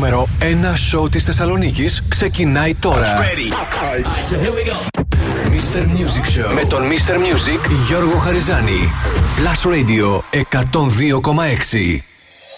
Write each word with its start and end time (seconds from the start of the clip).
νούμερο 0.00 0.28
1 0.40 0.44
σοου 0.76 1.08
της 1.08 1.24
Θεσσαλονίκης 1.24 2.02
ξεκινάει 2.08 2.74
τώρα. 2.74 3.14
Right, 3.16 4.30
so 4.30 4.36
here 4.36 4.52
we 4.52 4.70
go. 4.70 4.76
Mr. 5.50 5.82
Music 5.82 6.24
Show 6.38 6.54
με 6.54 6.64
τον 6.64 6.82
Mr. 6.88 7.14
Music 7.14 7.70
Γιώργο 7.86 8.18
Χαριζάνη. 8.18 8.88
Plus 9.36 9.70
Radio 9.70 10.20
102,6. 10.32 12.09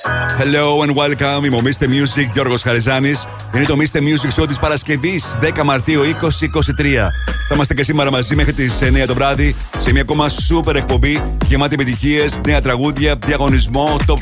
Hello 0.05 0.83
and 0.83 0.95
welcome. 0.97 1.45
Είμαι 1.45 1.57
ο 1.57 1.63
Mr. 1.65 1.85
Music 1.85 2.29
Γιώργος 2.33 2.63
Χαριζάνης. 2.63 3.29
Είναι 3.55 3.65
το 3.65 3.77
Mr. 3.79 3.99
Music 3.99 4.43
Show 4.43 4.49
της 4.49 4.59
Παρασκευής 4.59 5.39
10 5.41 5.63
Μαρτίου 5.65 6.03
2023. 6.03 7.11
Θα 7.49 7.55
είμαστε 7.55 7.75
και 7.75 7.83
σήμερα 7.83 8.11
μαζί 8.11 8.35
μέχρι 8.35 8.53
τις 8.53 8.73
9 8.81 9.07
το 9.07 9.15
βράδυ 9.15 9.57
σε 9.79 9.93
μια 9.93 10.01
ακόμα 10.01 10.27
super 10.29 10.75
εκπομπή 10.75 11.23
γεμάτη 11.47 11.75
επιτυχίες, 11.75 12.41
νέα 12.47 12.63
τραγούδια, 12.63 13.17
διαγωνισμό, 13.27 13.97
top 14.07 14.13
5, 14.13 14.17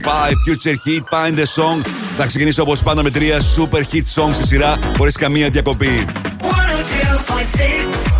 future 0.46 0.74
hit, 0.86 1.02
find 1.12 1.38
the 1.38 1.45
song. 1.45 1.86
Θα 2.16 2.27
ξεκινήσω 2.27 2.62
όπως 2.62 2.83
πάντα 2.83 3.02
με 3.02 3.10
τρία 3.10 3.41
super 3.56 3.80
hit 3.92 4.05
songs 4.14 4.33
στη 4.33 4.47
σειρά 4.47 4.78
χωρίς 4.97 5.16
καμία 5.16 5.50
διακοπή. 5.50 6.06
102.6 6.42 8.20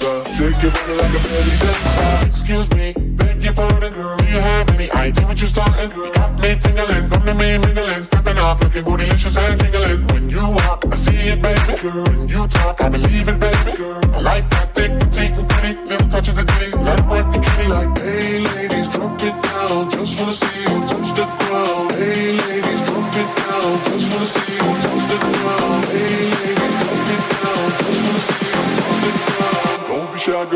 bonanza. 0.00 0.36
Shake 0.36 0.62
your 0.62 0.72
body 0.72 0.94
like 0.94 1.14
a 1.14 1.28
belly 1.28 1.56
dancer. 1.58 2.26
Excuse 2.26 2.70
me, 2.70 2.92
beg 3.16 3.44
your 3.44 3.54
pardon, 3.54 3.92
girl. 3.92 4.16
Do 4.16 4.24
you 4.24 4.40
have 4.40 4.68
any 4.70 4.90
idea 4.92 5.26
what 5.26 5.40
you're 5.40 5.48
starting, 5.48 5.90
girl? 5.90 6.06
You 6.06 6.12
got 6.14 6.40
me 6.40 6.54
tingling, 6.56 7.08
come 7.08 7.24
to 7.24 7.34
me 7.34 7.58
mingling, 7.58 8.02
stepping 8.02 8.38
off, 8.38 8.62
looking 8.62 8.84
bootylicious 8.84 9.36
and 9.38 9.60
jingling. 9.60 10.06
When 10.08 10.30
you 10.30 10.42
walk, 10.42 10.84
I 10.90 10.94
see 10.94 11.28
it, 11.30 11.42
baby, 11.42 11.80
girl. 11.80 12.04
When 12.04 12.28
you 12.28 12.46
talk, 12.48 12.80
I 12.80 12.88
believe 12.88 13.28
it, 13.28 13.38
baby, 13.38 13.76
girl. 13.76 14.00
I 14.14 14.20
like 14.20 14.50
that 14.50 14.74
thick, 14.74 14.98
petite, 14.98 15.32
and 15.32 15.48
pretty, 15.48 15.78
little 15.80 16.08
touches 16.08 16.38
of 16.38 16.46
ditty. 16.46 16.76
Let 16.76 16.98
it 16.98 17.06
work 17.06 17.32
the 17.32 17.40
kitty 17.40 17.68
like, 17.68 18.01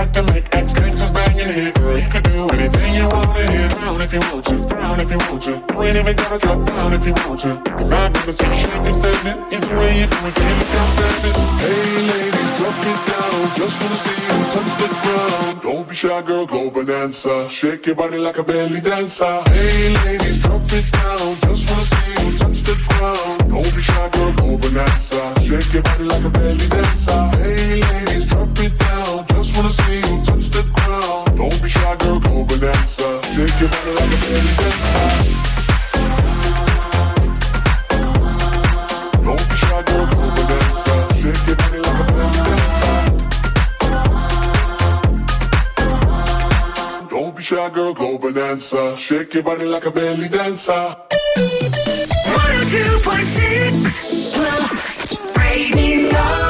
To 0.00 0.22
make 0.24 0.48
ex 0.56 0.72
gangsters 0.72 1.10
bang 1.12 1.38
in 1.38 1.52
here. 1.52 1.72
Girl, 1.72 1.96
you 1.96 2.08
can 2.08 2.22
do 2.24 2.48
anything 2.48 2.94
you 2.94 3.06
want 3.06 3.38
in 3.38 3.48
here. 3.48 3.68
Down 3.68 4.00
if 4.00 4.12
you 4.12 4.20
want 4.20 4.44
to, 4.46 4.56
down 4.66 4.98
if 4.98 5.10
you 5.10 5.18
want 5.18 5.42
to. 5.42 5.50
You 5.50 5.82
ain't 5.82 5.96
even 5.98 6.16
gotta 6.16 6.38
drop 6.38 6.66
down 6.66 6.92
if 6.94 7.06
you 7.06 7.12
want 7.12 7.40
to. 7.40 7.62
Cause 7.76 7.92
I've 7.92 8.12
never 8.12 8.32
seen 8.32 8.50
you 8.50 8.58
shaking 8.58 8.94
standing. 8.94 9.38
Either 9.52 9.78
way 9.78 10.00
you 10.00 10.06
do 10.06 10.18
it, 10.26 10.34
can 10.34 10.46
you 10.50 10.56
look 10.58 10.74
outstanding? 10.80 11.36
Hey 11.62 11.94
ladies, 12.10 12.52
drop 12.58 12.80
it 12.90 13.00
down. 13.06 13.40
Just 13.54 13.76
wanna 13.80 13.94
see 14.02 14.18
you 14.26 14.36
touch 14.50 14.72
the 14.80 14.88
ground. 15.02 15.62
Don't 15.62 15.88
be 15.88 15.94
shy, 15.94 16.22
girl, 16.22 16.46
go 16.46 16.70
bonanza. 16.70 17.48
Shake 17.50 17.86
your 17.86 17.94
body 17.94 18.18
like 18.18 18.38
a 18.38 18.42
belly 18.42 18.80
dancer. 18.80 19.42
Hey 19.46 19.94
ladies, 20.04 20.42
drop 20.42 20.72
it 20.72 20.90
down. 20.90 21.36
Just 21.44 21.70
wanna 21.70 21.84
see 21.92 22.10
you 22.18 22.38
touch 22.38 22.62
the 22.64 22.74
ground. 22.88 23.50
Don't 23.52 23.74
be 23.76 23.82
shy, 23.82 24.08
girl, 24.08 24.32
go 24.32 24.56
bonanza. 24.56 25.34
Shake 25.44 25.72
your 25.72 25.82
body 25.82 26.04
like 26.04 26.24
a 26.24 26.30
belly 26.30 26.66
dancer. 26.68 27.20
Hey 27.36 27.80
ladies, 27.80 28.28
drop 28.28 28.48
it 28.58 28.78
down. 28.78 29.19
Don't 31.36 31.62
be 31.62 31.68
shy, 31.68 31.96
girl, 31.96 32.20
go 32.20 32.44
bonanza. 32.44 33.20
Shake 33.34 33.60
your 33.60 33.70
body 33.70 33.92
like 33.96 34.12
a 34.12 34.16
belly 34.20 34.52
dancer. 34.58 35.08
Don't 39.24 39.44
be 39.48 39.56
shy, 39.56 39.82
girl, 39.86 40.06
go. 40.06 40.20
Shake 41.20 41.46
your 41.46 41.56
body 41.56 41.78
like 41.80 42.00
a 42.00 42.04
belly 42.12 42.40
dancer. 42.46 42.96
Don't 47.10 47.32
be 47.36 47.42
shy, 47.42 47.68
girl, 47.70 47.94
go. 47.94 48.18
Shake 48.96 49.34
your 49.34 49.42
body 49.42 49.64
like 49.64 49.86
a 49.86 49.90
belly 49.90 50.28
dancer. 50.28 50.96
102.6 52.26 54.32
Plus 54.32 54.72
Radio. 55.36 56.49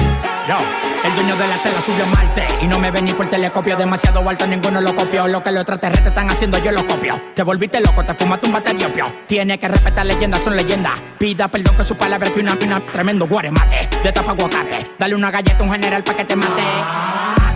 El 0.59 1.15
dueño 1.15 1.35
de 1.37 1.47
la 1.47 1.57
tela 1.57 1.79
subió 1.81 2.03
a 2.03 2.07
Marte 2.07 2.45
y 2.61 2.67
no 2.67 2.77
me 2.77 2.91
ven 2.91 3.05
ni 3.05 3.13
por 3.13 3.27
telescopio. 3.27 3.77
Demasiado 3.77 4.27
alto, 4.27 4.45
ninguno 4.45 4.81
lo 4.81 4.93
copió. 4.93 5.27
Lo 5.27 5.41
que 5.41 5.51
los 5.51 5.61
extraterrestres 5.61 6.09
están 6.09 6.29
haciendo, 6.29 6.57
yo 6.57 6.71
lo 6.71 6.85
copio. 6.85 7.21
Te 7.33 7.43
volviste 7.43 7.79
loco, 7.79 8.03
te 8.03 8.13
fumaste 8.13 8.47
un 8.47 8.53
bate 8.53 8.73
de 8.73 8.85
opio. 8.85 9.05
Tiene 9.27 9.57
que 9.57 9.67
respetar 9.67 10.05
leyendas, 10.05 10.43
son 10.43 10.55
leyendas. 10.55 10.93
Pida 11.17 11.47
perdón 11.47 11.75
que 11.77 11.83
su 11.83 11.95
palabra 11.95 12.29
que 12.31 12.39
una 12.39 12.57
pina, 12.59 12.85
tremendo 12.91 13.27
guaremate. 13.27 13.89
De 14.03 14.11
tapa 14.11 14.31
aguacate. 14.31 14.91
Dale 14.99 15.15
una 15.15 15.31
galleta 15.31 15.59
a 15.59 15.63
un 15.63 15.71
general 15.71 16.03
pa' 16.03 16.13
que 16.13 16.25
te 16.25 16.35
mate. 16.35 16.61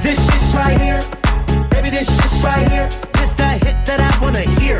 This 0.01 0.19
shit's 0.19 0.55
right 0.55 0.79
here. 0.79 0.99
Baby, 1.69 1.89
this 1.89 2.07
shit's 2.07 2.43
right 2.43 2.71
here. 2.71 2.87
This 3.13 3.31
hit 3.31 3.85
that 3.85 3.99
I 3.99 4.23
wanna 4.23 4.41
hear. 4.59 4.79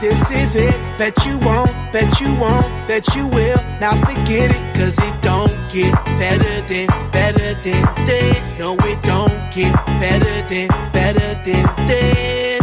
this 0.00 0.30
is 0.30 0.56
it. 0.56 0.98
Bet 0.98 1.14
you 1.26 1.38
won't, 1.38 1.72
bet 1.92 2.20
you 2.20 2.34
won't, 2.34 2.88
bet 2.88 3.14
you 3.14 3.26
will. 3.26 3.56
Now 3.80 3.94
forget 4.04 4.50
it, 4.50 4.74
cause 4.74 4.96
it 4.98 5.22
don't 5.22 5.70
get 5.70 5.92
better 6.18 6.66
than, 6.66 6.86
better 7.10 7.54
than 7.62 8.06
this. 8.06 8.58
No, 8.58 8.76
it 8.80 9.02
don't 9.02 9.52
get 9.52 9.74
better 10.00 10.48
than, 10.48 10.68
better 10.92 11.30
than 11.44 11.86
this. 11.86 12.60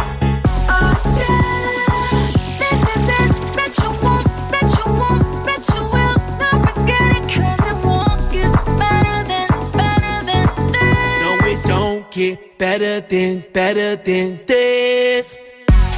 Oh 0.70 0.94
yeah, 1.22 2.60
this 2.62 2.82
is 2.96 3.06
it. 3.22 3.30
Bet 3.56 3.78
you 3.82 3.92
won't, 4.04 4.28
bet 4.52 4.70
you 4.78 4.88
won't, 5.02 5.46
bet 5.46 5.64
you 5.74 5.84
will 5.94 6.18
not 6.42 6.58
forget 6.66 7.18
it 7.18 7.24
'cause 7.30 7.64
it 7.72 7.78
won't 7.86 8.22
get 8.32 8.52
better 8.82 9.18
than, 9.30 9.48
better 9.78 10.16
than 10.30 10.46
this. 10.74 11.22
No, 11.22 11.32
it 11.52 11.64
don't 11.68 12.12
get 12.12 12.58
better 12.58 13.00
than, 13.02 13.44
better 13.54 13.96
than 13.96 14.40
this. 14.48 15.38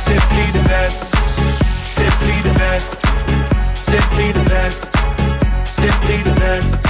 Simply 0.06 0.46
the 0.52 0.68
best. 0.68 1.09
Simply 2.80 4.32
the 4.32 4.44
best. 4.44 4.82
Simply 5.68 6.18
the 6.24 6.34
best. 6.36 6.86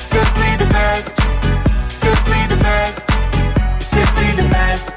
Simply 0.00 0.56
the 0.56 0.66
best. 0.66 1.16
Simply 2.00 2.46
the 2.48 2.56
best. 2.56 2.56
Simply 2.56 2.56
the 2.56 2.56
best. 2.56 2.98
Simply 3.82 4.30
the 4.40 4.48
best. 4.48 4.88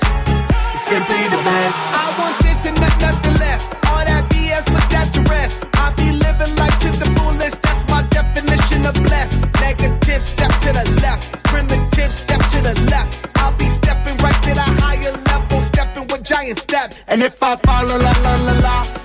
Simply 0.81 1.23
the 1.33 1.41
best. 1.49 1.77
I 2.01 2.15
want 2.19 2.37
this 2.43 2.65
and 2.65 2.79
nothing 2.79 3.33
less. 3.39 3.63
All 3.89 4.03
that 4.05 4.29
BS, 4.29 4.65
put 4.65 4.89
that 4.89 5.13
to 5.15 5.21
rest. 5.23 5.65
I 5.75 5.93
be 5.97 6.11
living 6.11 6.55
life 6.55 6.77
to 6.79 6.91
the 6.91 7.09
fullest. 7.17 7.61
That's 7.61 7.83
my 7.89 8.03
definition 8.03 8.85
of 8.85 8.93
blessed. 9.03 9.37
Negative, 9.61 10.23
step 10.23 10.51
to 10.61 10.71
the 10.71 10.85
left. 11.01 11.43
Primitive, 11.43 12.13
step 12.13 12.41
to 12.51 12.61
the 12.61 12.75
left. 12.91 13.27
I'll 13.35 13.53
be 13.57 13.69
stepping 13.69 14.17
right 14.17 14.41
to 14.43 14.53
the 14.53 14.67
higher 14.81 15.11
level, 15.29 15.61
stepping 15.61 16.07
with 16.07 16.23
giant 16.23 16.59
steps. 16.59 16.99
And 17.07 17.23
if 17.23 17.41
I 17.41 17.55
follow 17.57 17.97
la 17.97 18.13
la 18.25 18.35
la 18.47 18.59
la, 18.59 18.77
I 18.81 19.04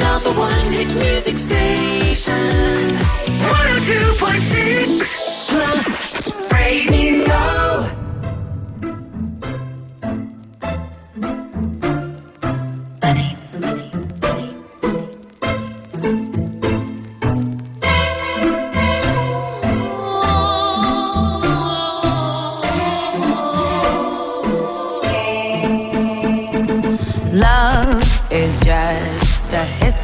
number 0.00 0.32
one 0.32 0.72
hit 0.72 0.88
music 0.94 1.36
station. 1.36 2.96
102.6 2.96 5.48
Plus 5.48 6.52
Radio. 6.52 7.97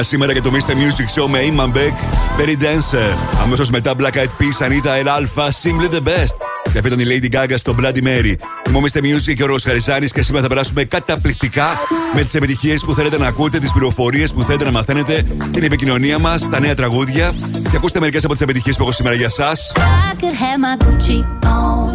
Ξεκινήμα 0.00 0.32
σήμερα 0.32 0.32
για 0.32 0.42
το 0.42 0.50
Mr. 0.52 0.72
Music 0.72 1.20
Show 1.20 1.28
με 1.28 1.38
Iman 1.42 1.76
Beck, 1.76 1.94
Perry 2.40 2.62
Dancer. 2.62 3.16
Αμέσως 3.42 3.70
μετά 3.70 3.94
Black 3.98 4.16
Eyed 4.16 4.32
Peas, 4.38 4.66
Anita 4.66 5.02
El 5.02 5.08
Alpha, 5.08 5.44
Simply 5.44 5.94
the 5.94 6.08
Best. 6.08 6.34
Και 6.72 6.78
αυτή 6.78 6.86
ήταν 6.86 6.98
η 6.98 7.04
Lady 7.06 7.34
Gaga 7.34 7.54
στο 7.56 7.74
Bloody 7.80 8.02
Mary. 8.02 8.34
Είμαι 8.68 8.76
ο 8.76 8.82
Mr. 8.84 8.98
Music 8.98 9.34
και 9.36 9.42
ο 9.42 9.46
Ρος 9.46 9.62
Χαριζάνης 9.62 10.12
και 10.12 10.22
σήμερα 10.22 10.42
θα 10.42 10.48
περάσουμε 10.48 10.84
καταπληκτικά 10.84 11.66
με 12.14 12.22
τις 12.22 12.34
επιτυχίες 12.34 12.84
που 12.84 12.94
θέλετε 12.94 13.18
να 13.18 13.26
ακούτε, 13.26 13.58
τις 13.58 13.72
πληροφορίες 13.72 14.32
που 14.32 14.42
θέλετε 14.42 14.64
να 14.64 14.70
μαθαίνετε, 14.70 15.26
την 15.52 15.62
επικοινωνία 15.62 16.18
μας, 16.18 16.48
τα 16.50 16.60
νέα 16.60 16.74
τραγούδια. 16.74 17.34
Και 17.70 17.76
ακούστε 17.76 18.00
μερικές 18.00 18.24
από 18.24 18.32
τις 18.32 18.42
επιτυχίες 18.42 18.76
που 18.76 18.82
έχω 18.82 18.92
σήμερα 18.92 19.14
για 19.14 19.26
εσά. 19.26 19.52
I 19.76 20.22
could 20.22 20.34
have 20.34 20.58
my 20.58 20.84
Gucci 20.84 21.18
on. 21.42 21.88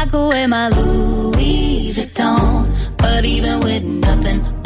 I 0.00 0.06
could 0.10 0.28
wear 0.32 0.48
my 0.48 0.66
Louis 0.76 1.92
Vuitton. 1.96 2.66
But 3.02 3.24
even 3.36 3.54
with 3.66 3.84
nothing 4.06 4.57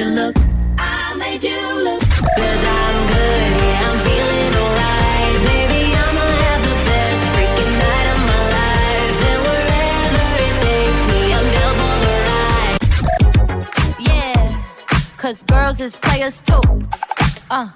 you 0.00 0.06
look. 0.06 0.34
I 0.78 1.14
made 1.18 1.42
you 1.42 1.60
look. 1.84 2.00
Cause 2.00 2.62
I'm 2.80 2.96
good, 3.12 3.50
yeah, 3.60 3.86
I'm 3.86 3.98
feeling 4.06 4.52
alright. 4.62 5.34
Baby, 5.48 5.82
I'ma 6.04 6.26
have 6.44 6.62
the 6.68 6.76
best 6.88 7.20
freaking 7.34 7.72
night 7.84 8.06
of 8.14 8.20
my 8.30 8.42
life. 8.56 9.18
And 9.30 9.40
wherever 9.48 10.26
it 10.46 10.54
takes 10.64 11.02
me, 11.10 11.20
I'm 11.36 11.46
down 11.56 11.72
for 11.80 11.96
the 12.04 12.14
ride. 12.30 12.80
Yeah, 14.08 14.38
cause 15.18 15.42
girls 15.42 15.78
is 15.80 15.94
players 15.96 16.40
too. 16.40 16.64
Uh, 17.50 17.68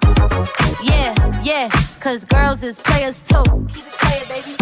yeah, 0.81 1.13
yeah, 1.43 1.69
cause 1.99 2.25
girls 2.25 2.63
is 2.63 2.79
players 2.79 3.21
too. 3.21 3.43
Keep 3.71 3.85
it 3.85 3.97
playing, 4.01 4.27
baby. 4.33 4.53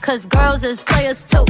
Cause 0.00 0.26
girls 0.26 0.64
is 0.64 0.80
players 0.80 1.22
too. 1.22 1.44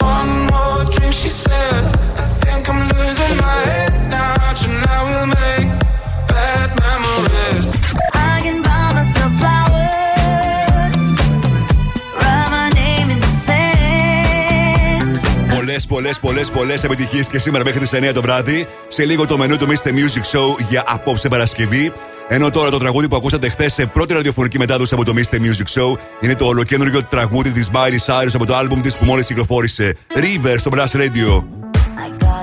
One 0.00 0.46
more 0.48 0.84
drink, 0.92 1.14
she 1.14 1.28
said. 1.28 2.27
I 2.58 2.60
think 2.60 2.74
I'm 2.74 2.82
losing 2.98 3.34
my 3.46 3.58
head 3.70 3.94
now. 4.10 4.52
Tonight 4.62 5.02
we'll 5.08 5.30
make 5.40 5.68
bad 6.32 6.68
memories. 6.86 7.64
I 8.30 8.34
can 8.44 8.58
buy 8.68 8.86
myself 8.98 9.32
flowers, 9.40 11.06
write 12.20 12.50
my 12.56 12.68
name 12.80 13.08
in 13.14 13.18
the 13.20 13.32
sand. 13.46 15.10
Πολλές, 15.54 15.86
πολλές, 15.86 16.18
πολλές, 16.20 16.50
πολλές 16.50 16.84
επιτυχίες 16.84 17.26
και 17.26 17.38
σήμερα 17.38 17.64
μέχρι 17.64 17.80
τις 17.80 17.92
9 17.92 18.12
το 18.12 18.22
βράδυ. 18.22 18.66
Σε 18.88 19.04
λίγο 19.04 19.26
το 19.26 19.38
μενού 19.38 19.56
του 19.56 19.66
Mr. 19.66 19.88
Music 19.88 20.24
Show 20.32 20.56
για 20.68 20.84
απόψε 20.86 21.28
Παρασκευή. 21.28 21.92
Ενώ 22.28 22.50
τώρα 22.50 22.70
το 22.70 22.78
τραγούδι 22.78 23.08
που 23.08 23.16
ακούσατε 23.16 23.48
χθες 23.48 23.72
σε 23.72 23.86
πρώτη 23.86 24.14
ραδιοφωνική 24.14 24.58
μετάδοση 24.58 24.94
από 24.94 25.04
το 25.04 25.12
Mr. 25.16 25.34
Music 25.34 25.80
Show 25.80 25.98
είναι 26.20 26.34
το 26.34 26.46
ολοκένουργιο 26.46 27.02
τραγούδι 27.02 27.50
της 27.50 27.70
Miley 27.72 27.98
Cyrus 28.06 28.30
από 28.34 28.46
το 28.46 28.56
άλμπουμ 28.56 28.80
της 28.80 28.96
που 28.96 29.04
μόλις 29.04 29.26
κυκλοφόρησε. 29.26 29.96
River 30.14 30.54
στο 30.58 30.70
Blast 30.74 30.96
Radio. 30.96 31.57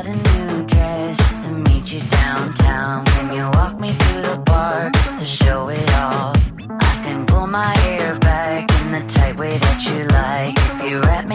I 0.06 0.10
a 0.10 0.16
new 0.16 0.68
dress 0.68 1.18
just 1.18 1.48
to 1.48 1.52
meet 1.52 1.92
you 1.92 2.00
downtown. 2.10 3.06
Can 3.06 3.34
you 3.34 3.50
walk 3.58 3.80
me 3.80 3.92
through 3.94 4.22
the 4.22 4.44
park 4.46 4.94
just 4.94 5.18
to 5.18 5.26
show 5.26 5.70
it 5.70 5.90
all? 5.94 6.36
I 6.70 7.02
can 7.04 7.26
pull 7.26 7.48
my 7.48 7.76
hair 7.80 8.14
back 8.20 8.70
in 8.82 8.92
the 8.92 9.02
tight 9.12 9.36
way 9.38 9.58
that 9.58 9.80
you 9.84 10.04
like. 10.20 10.54
If 10.58 10.92
you 10.92 11.02
wrap 11.02 11.28
me 11.28 11.35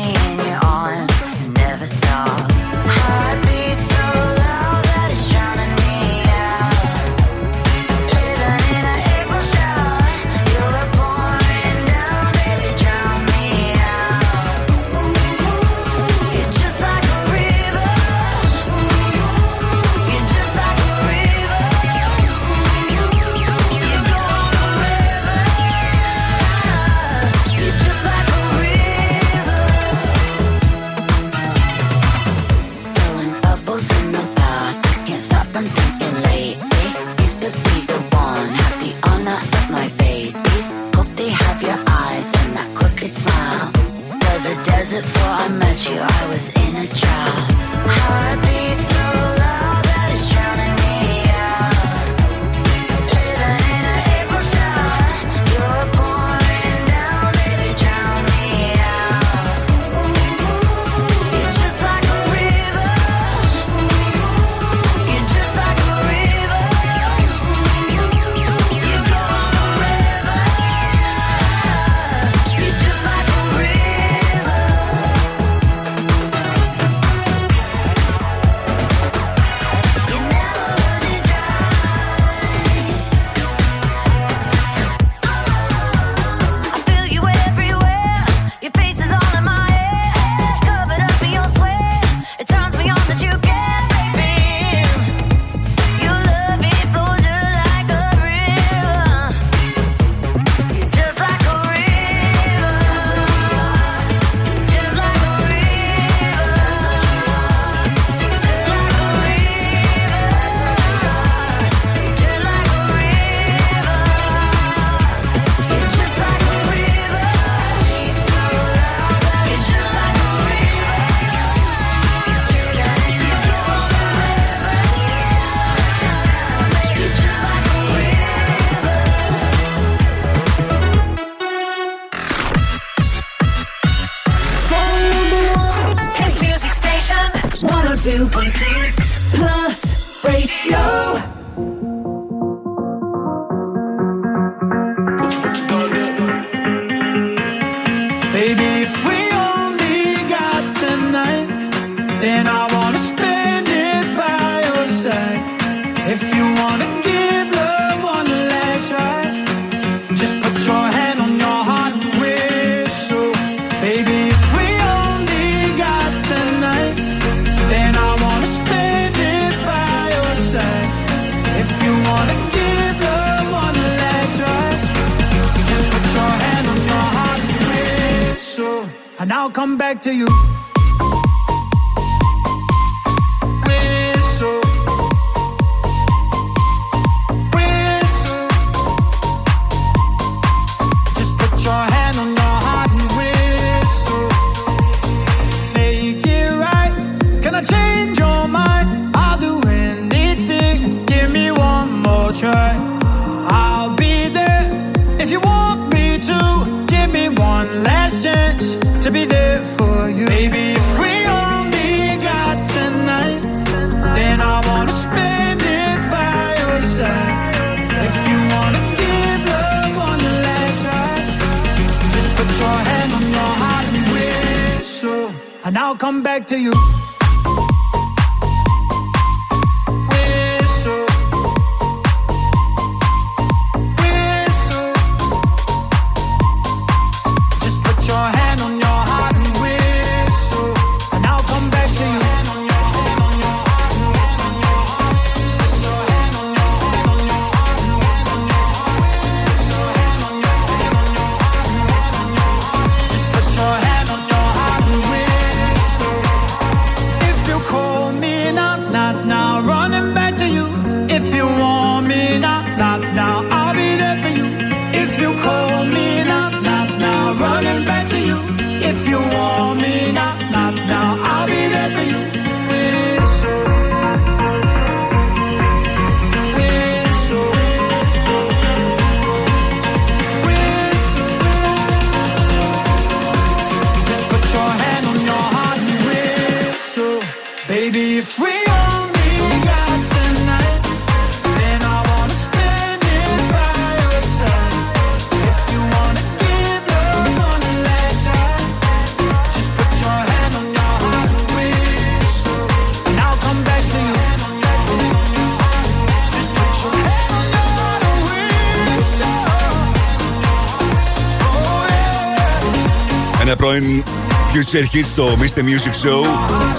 Future 314.73 314.97
Hits 314.97 315.04
στο 315.04 315.37
Mr. 315.39 315.59
Music 315.59 315.95
Show. 316.04 316.21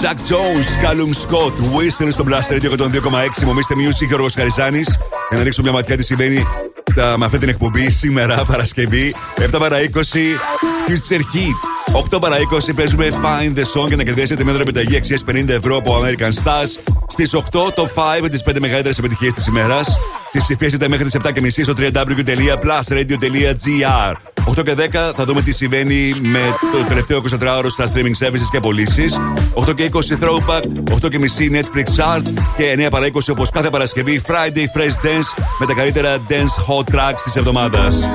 Jack 0.02 0.16
Jones, 0.30 0.68
Callum 0.84 1.12
Scott, 1.12 1.52
Whistle 1.76 2.08
στο 2.10 2.24
Blast 2.28 2.48
Radio 2.52 2.70
102,6. 2.70 2.76
Μου 3.44 3.54
Mr. 3.54 3.74
Music, 3.74 4.06
Γιώργος 4.06 4.34
Χαριζάνης. 4.34 4.98
Για 5.28 5.38
να 5.38 5.42
ρίξουμε 5.42 5.68
μια 5.68 5.76
ματιά 5.78 5.96
τι 5.96 6.02
συμβαίνει 6.02 6.46
τα, 6.94 7.18
με 7.18 7.24
αυτή 7.24 7.38
την 7.38 7.48
εκπομπή 7.48 7.90
σήμερα, 7.90 8.42
Παρασκευή. 8.50 9.14
7 9.52 9.56
παρα 9.58 9.78
20, 9.78 9.82
Future 10.88 11.20
Hit. 11.20 11.56
8 12.14 12.20
παρα 12.20 12.36
20 12.68 12.74
παίζουμε 12.74 13.08
Find 13.08 13.58
the 13.58 13.62
Song 13.62 13.86
για 13.86 13.96
να 13.96 14.02
κερδίσετε 14.02 14.44
μια 14.44 14.54
επιταγή 14.54 14.96
αξίας 14.96 15.24
50 15.30 15.48
ευρώ 15.48 15.76
από 15.76 16.02
American 16.02 16.32
Stars. 16.44 16.78
Στις 17.06 17.34
8 17.34 17.40
το 17.74 17.88
5 17.94 18.20
με 18.20 18.28
τις 18.28 18.42
5 18.42 18.60
μεγαλύτερες 18.60 18.98
επιτυχίες 18.98 19.32
της 19.32 19.46
ημέρας. 19.46 19.98
Τις 20.32 20.42
ψηφίσετε 20.42 20.88
μέχρι 20.88 21.04
τις 21.04 21.14
7.30 21.22 21.62
στο 21.62 21.72
www.plusradio.gr. 21.76 24.12
8 24.48 24.62
και 24.64 24.74
10 24.76 25.12
θα 25.16 25.24
δούμε 25.24 25.42
τι 25.42 25.52
συμβαίνει 25.52 26.14
με 26.20 26.40
το 26.72 26.88
τελευταίο 26.88 27.22
24ωρο 27.30 27.66
στα 27.68 27.86
streaming 27.86 28.26
services 28.26 28.48
και 28.50 28.60
πωλήσεις. 28.60 29.18
8 29.54 29.74
και 29.74 29.90
20 29.92 29.98
throwback, 29.98 30.62
8 31.04 31.08
και 31.08 31.18
μισή 31.18 31.50
Netflix 31.52 32.16
art 32.16 32.22
και 32.56 32.86
9 32.86 32.90
παρα 32.90 33.06
20 33.06 33.18
όπως 33.30 33.50
κάθε 33.50 33.70
Παρασκευή 33.70 34.22
Friday 34.26 34.78
Fresh 34.78 35.06
Dance 35.06 35.44
με 35.58 35.66
τα 35.66 35.74
καλύτερα 35.74 36.16
dance 36.28 36.74
hot 36.74 36.94
tracks 36.94 37.20
της 37.24 37.36
εβδομάδας. 37.36 38.08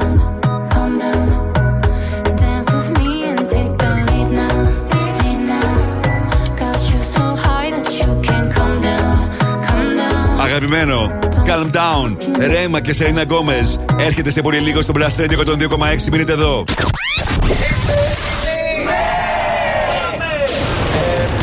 Αγαπημένο, 10.40 11.20
calm 11.48 11.72
down. 11.72 12.18
Ρέμα 12.40 12.80
και 12.80 12.94
Σερίνα 12.94 13.22
Γκόμες. 13.24 13.80
Έρχεται 14.00 14.32
σε 14.32 14.42
πολύ 14.42 14.60
λίγο 14.60 14.82
στο 14.82 14.94
Blast 14.96 15.22
Radio 15.22 15.38
102,6. 15.38 16.10
Μείνετε 16.12 16.32
εδώ. 16.32 16.64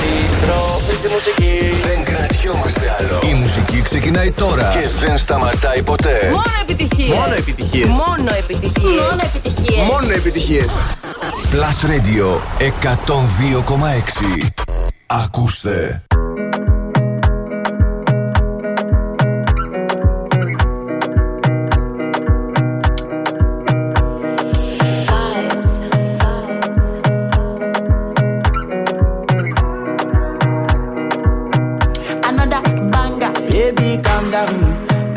Επιστροφή 0.06 0.96
στη 0.96 1.08
μουσική. 1.08 1.58
Δεν 1.86 2.04
κρατιόμαστε 2.04 2.96
άλλο. 2.98 3.20
Η 3.30 3.34
μουσική 3.34 3.82
ξεκινάει 3.82 4.32
τώρα 4.32 4.68
και 4.72 5.06
δεν 5.06 5.18
σταματάει 5.18 5.82
ποτέ. 5.82 6.30
Μόνο 6.32 6.44
επιτυχίες. 6.60 7.16
Μόνο 7.16 7.34
επιτυχίες. 7.34 7.86
Μόνο 7.86 8.30
επιτυχίες. 8.38 9.00
Μόνο 9.00 9.20
επιτυχίες. 9.22 9.86
Μόνο 9.90 10.12
επιτυχίες. 10.12 10.66
Plus 11.52 11.78
Radio 11.90 12.40
102,6. 12.58 14.48
Ακούστε. 15.06 16.02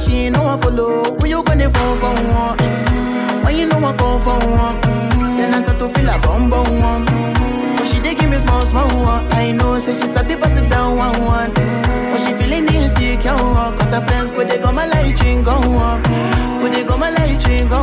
she 0.00 0.26
ain't 0.26 0.36
no 0.36 0.42
one 0.44 0.60
follow. 0.60 1.04
Who 1.18 1.26
you 1.26 1.42
gonna 1.42 1.70
phone 1.70 1.98
for 1.98 2.12
one? 2.14 2.56
Mm. 2.58 3.44
When 3.44 3.56
you 3.56 3.66
know 3.66 3.78
I 3.78 3.92
come 3.96 4.18
for 4.20 4.38
one, 4.38 4.76
mm. 4.82 5.36
then 5.38 5.54
I 5.54 5.62
start 5.62 5.78
to 5.80 5.88
feel 5.88 6.08
a 6.08 6.18
bum 6.18 6.50
bum 6.50 6.66
one. 6.80 7.06
Mm. 7.06 7.76
But 7.76 7.86
she 7.86 8.00
dey 8.00 8.14
give 8.14 8.30
me 8.30 8.36
small 8.36 8.62
small 8.62 8.88
one. 9.02 9.24
I 9.32 9.52
know, 9.52 9.78
say 9.78 9.92
she 9.92 10.06
sabi 10.12 10.36
pass 10.36 10.58
it 10.58 10.68
down 10.70 10.96
one 10.96 11.20
one. 11.24 11.50
Mm. 11.52 12.10
But 12.10 12.18
she 12.20 12.32
feeling 12.34 12.66
insecure, 12.74 13.34
one. 13.36 13.76
cause 13.78 13.92
her 13.92 14.00
friends 14.06 14.30
go 14.32 14.44
they 14.44 14.58
go 14.58 14.72
my 14.72 14.86
light 14.86 15.20
ring 15.22 15.42
go 15.42 15.52
on, 15.52 16.02
go 16.60 16.68
they 16.68 16.84
go 16.84 16.96
my 16.96 17.10
light 17.10 17.42
ring 17.46 17.68
go 17.68 17.79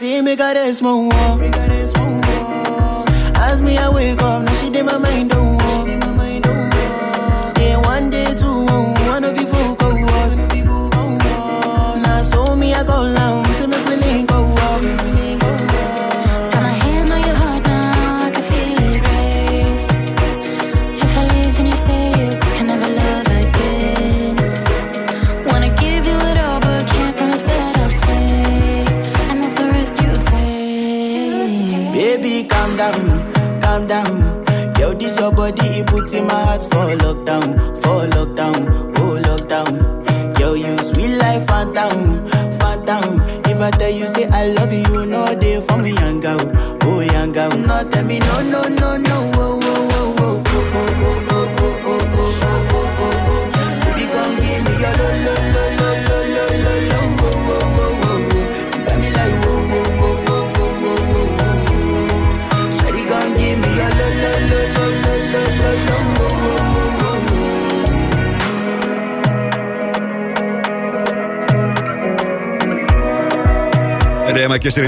see 0.00 0.22
me 0.22 0.34
got 0.34 0.54
this 0.54 0.78
small 0.78 1.08
walk. 1.08 1.69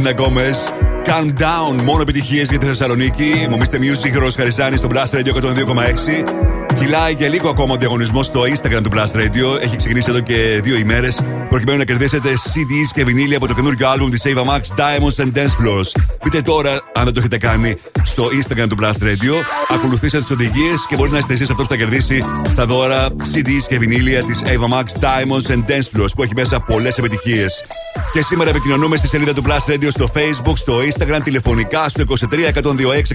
Σελίνα 0.05 0.23
Γκόμες. 0.23 0.73
Calm 1.07 1.27
down. 1.27 1.83
Μόνο 1.83 2.01
επιτυχίες 2.01 2.49
για 2.49 2.59
τη 2.59 2.67
Θεσσαλονίκη. 2.67 3.47
Mister 3.51 3.79
Music, 3.81 4.19
Ρο 4.19 4.31
Χαριζάνη 4.37 4.77
στο 4.77 4.89
Blast 4.93 5.17
Radio 5.17 5.33
102,6. 5.33 6.25
Κυλάει 6.79 7.13
για 7.13 7.29
λίγο 7.29 7.49
ακόμα 7.49 7.73
ο 7.73 7.77
διαγωνισμός 7.77 8.23
στο 8.23 8.41
Instagram 8.41 8.81
του 8.83 8.91
Blast 8.95 9.17
Radio. 9.17 9.61
Έχει 9.61 9.77
ξεκινήσει 9.77 10.07
εδώ 10.09 10.21
και 10.21 10.61
δύο 10.63 10.77
ημέρες. 10.77 11.23
Προκειμένου 11.49 11.79
να 11.79 11.85
κερδίσετε 11.85 12.29
CDs 12.29 12.91
και 12.95 13.05
βινίλια 13.05 13.37
από 13.37 13.47
το 13.47 13.55
καινούργιο 13.55 13.89
album 13.93 14.09
της 14.11 14.23
Ava 14.25 14.45
Max 14.45 14.61
Diamonds 14.61 15.25
and 15.25 15.39
Dance 15.39 15.55
Floors. 15.61 16.03
Μπείτε 16.25 16.43
τώρα, 16.43 16.71
αν 16.95 17.05
δεν 17.05 17.13
το 17.15 17.21
έχετε 17.21 17.39
κάνει, 17.39 17.77
στο 18.05 18.25
Instagram 18.25 18.67
του 18.69 18.77
Blast 18.81 19.03
Radio. 19.03 19.35
Ακολουθήστε 19.69 20.21
τις 20.21 20.31
οδηγίες 20.31 20.87
και 20.89 20.97
μπορεί 20.97 21.11
να 21.11 21.19
είστε 21.19 21.33
εσείς 21.33 21.51
αυτός 21.51 21.63
που 21.63 21.69
θα 21.69 21.77
κερδίσει 21.77 22.25
τα 22.57 22.67
δώρα 22.67 23.09
CDs 23.35 23.65
και 23.69 23.79
βινίλια 23.79 24.25
της 24.25 24.43
Ava 24.45 24.75
Max 24.75 24.85
Diamonds 25.01 25.51
and 25.51 25.71
Dance 25.71 25.99
Floors 25.99 26.13
που 26.17 26.23
έχει 26.23 26.33
μέσα 26.35 26.61
πολλές 26.61 26.99
επιτυχίες. 26.99 27.65
Και 28.13 28.23
σήμερα 28.23 28.51
επικοινωνούμε 28.51 28.97
στη 28.97 29.09
σελίδα 29.09 29.33
του 29.33 29.43
Blast 29.47 29.73
Radio 29.73 29.89
στο 29.89 30.09
Facebook, 30.15 30.57
στο 30.57 30.75
Instagram, 30.79 31.21
τηλεφωνικά 31.25 31.89
στο 31.89 32.05
23 32.09 32.15
126 32.15 32.63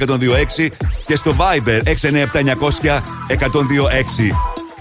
126 0.08 0.68
και 1.08 1.16
στο 1.16 1.36
Viber 1.38 1.82
697 1.82 3.00
126. 3.28 3.40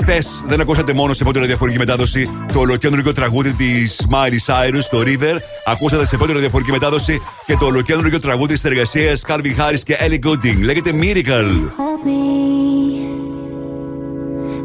Χθες 0.01 0.45
δεν 0.47 0.61
ακούσατε 0.61 0.93
μόνο 0.93 1.13
σε 1.13 1.23
πρώτη 1.25 1.39
ραδιοφορική 1.39 1.79
μετάδοση 1.79 2.31
το 2.53 2.61
ολοκέντρο 2.61 3.13
τραγούδι 3.13 3.53
της 3.53 4.07
Miley 4.11 4.53
Cyrus, 4.53 4.83
το 4.91 5.01
River. 5.01 5.37
Ακούσατε 5.67 6.07
σε 6.07 6.17
πρώτη 6.17 6.33
ραδιοφορική 6.33 6.71
μετάδοση 6.71 7.23
και 7.47 7.57
το 7.57 7.67
ολοκέντρο 7.67 8.19
τραγούδι 8.19 8.53
της 8.53 8.65
εργασίας 8.65 9.23
Calvin 9.27 9.57
Harris 9.59 9.81
και 9.85 9.97
Ellie 10.01 10.27
Goulding. 10.27 10.61
Λέγεται 10.63 10.91
Miracle. 11.01 11.53
Hold 11.79 12.03
me. 12.07 12.25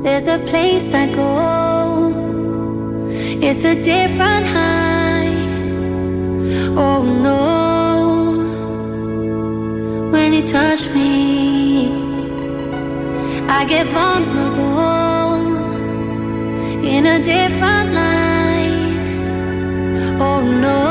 There's 0.03 0.27
a 0.27 0.39
place 0.49 0.87
I 1.03 1.05
go. 1.19 1.31
It's 3.47 3.63
a 3.63 3.75
different 3.75 4.47
high. 4.53 4.90
Oh 6.77 7.03
no. 7.03 7.39
When 10.11 10.33
you 10.33 10.47
touch 10.47 10.87
me, 10.89 11.91
I 13.47 13.65
get 13.65 13.87
vulnerable 13.87 14.61
in 16.83 17.05
a 17.07 17.21
different 17.21 17.93
light. 17.93 18.97
Oh 20.19 20.41
no. 20.41 20.90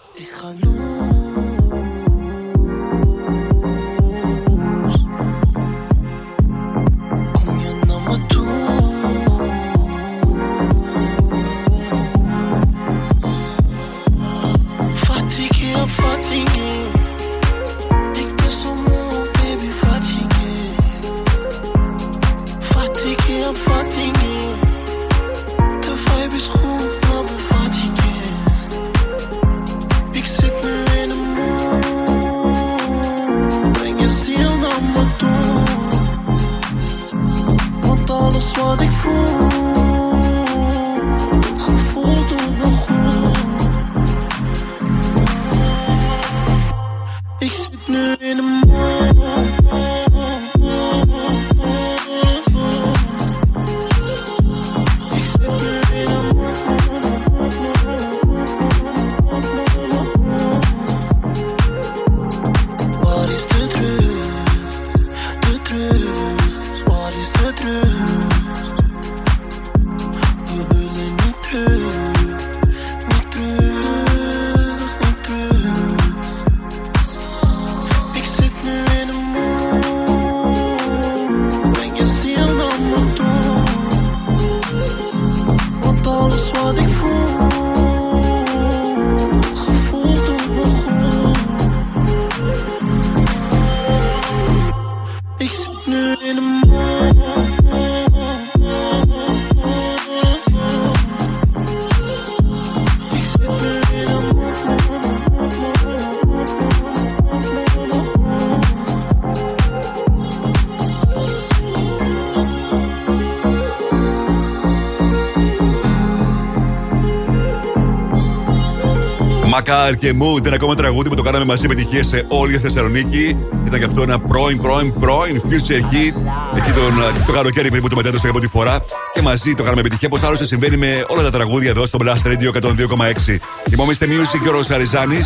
Car 119.71 119.97
και 119.99 120.13
Mood. 120.19 120.45
Ένα 120.45 120.55
ακόμα 120.55 120.75
τραγούδι 120.75 121.09
που 121.09 121.15
το 121.15 121.21
κάναμε 121.21 121.45
μαζί 121.45 121.67
με 121.67 121.73
επιτυχίε 121.73 122.03
σε 122.03 122.25
όλη 122.27 122.53
τη 122.53 122.59
Θεσσαλονίκη. 122.59 123.37
Ήταν 123.65 123.79
και 123.79 123.85
αυτό 123.85 124.01
ένα 124.01 124.19
πρώην, 124.19 124.61
πρώην, 124.61 124.93
πρώην 124.99 125.41
Future 125.49 125.93
Hit. 125.93 126.15
Εκεί 126.57 126.71
τον, 126.71 127.01
ε, 127.01 127.25
το 127.25 127.31
καλοκαίρι 127.31 127.69
περίπου 127.69 127.87
το 127.87 127.95
μετέδωσε 127.95 128.21
για 128.23 128.31
πρώτη 128.31 128.47
φορά. 128.47 128.79
Και 129.13 129.21
μαζί 129.21 129.53
το 129.55 129.63
κάναμε 129.63 129.79
επιτυχία. 129.79 130.09
Πώς 130.09 130.23
άλλωστε 130.23 130.45
συμβαίνει 130.45 130.77
με 130.77 131.03
όλα 131.07 131.21
τα 131.21 131.31
τραγούδια 131.31 131.69
εδώ 131.69 131.85
στο 131.85 131.97
Blast 132.01 132.27
Radio 132.27 132.61
102,6. 132.61 133.39
Θυμόμαστε 133.69 134.05
Music 134.05 134.39
και 134.43 134.49
ο 134.49 134.51
Ροσαριζάνη. 134.51 135.17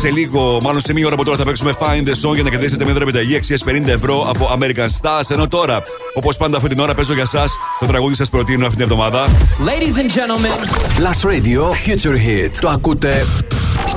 Σε 0.00 0.10
λίγο, 0.10 0.58
μάλλον 0.62 0.80
σε 0.80 0.92
μία 0.92 1.06
ώρα 1.06 1.14
από 1.14 1.24
τώρα, 1.24 1.36
θα 1.36 1.44
παίξουμε 1.44 1.74
Find 1.80 2.08
the 2.08 2.28
Song 2.28 2.34
για 2.34 2.42
να 2.42 2.50
κερδίσετε 2.50 2.84
μια 2.84 2.92
δωρεπιταγή 2.92 3.36
αξίας 3.36 3.64
50 3.66 3.86
ευρώ 3.86 4.26
από 4.28 4.58
American 4.58 4.88
Stars. 5.00 5.30
Ενώ 5.30 5.48
τώρα, 5.48 5.82
όπως 6.14 6.36
πάντα 6.36 6.56
αυτή 6.56 6.68
την 6.68 6.78
ώρα, 6.78 6.94
παίζω 6.94 7.12
για 7.14 7.28
εσά 7.32 7.44
το 7.80 7.86
τραγούδι 7.86 8.14
σας 8.14 8.28
προτείνω 8.28 8.66
αυτήν 8.66 8.78
την 8.78 8.90
εβδομάδα. 8.90 9.26
Ladies 9.64 9.96
and 9.96 10.10
gentlemen, 10.18 10.58
Last 11.04 11.22
Radio 11.30 11.60
Future 11.86 12.16
Hit. 12.16 12.50
Το 12.60 12.68
ακούτε 12.68 13.26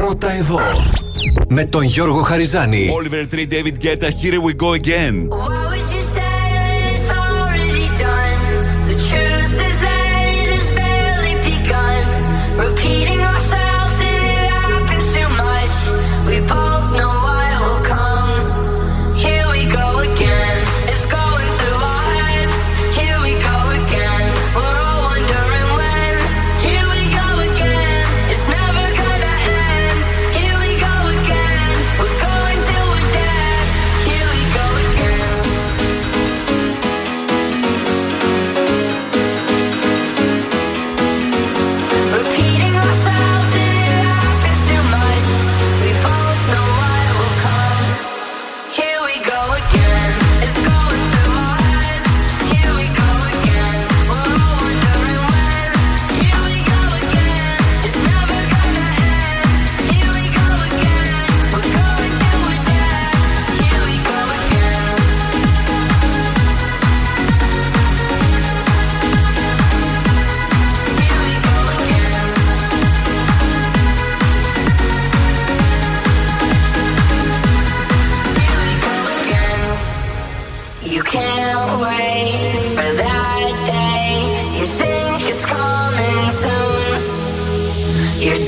Πρώτα 0.06 0.32
εδώ. 0.32 0.60
Με 1.50 1.66
τον 1.66 1.84
Γιώργο 1.84 2.22
Χαριζάνη. 2.22 2.90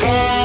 Hey. 0.06 0.45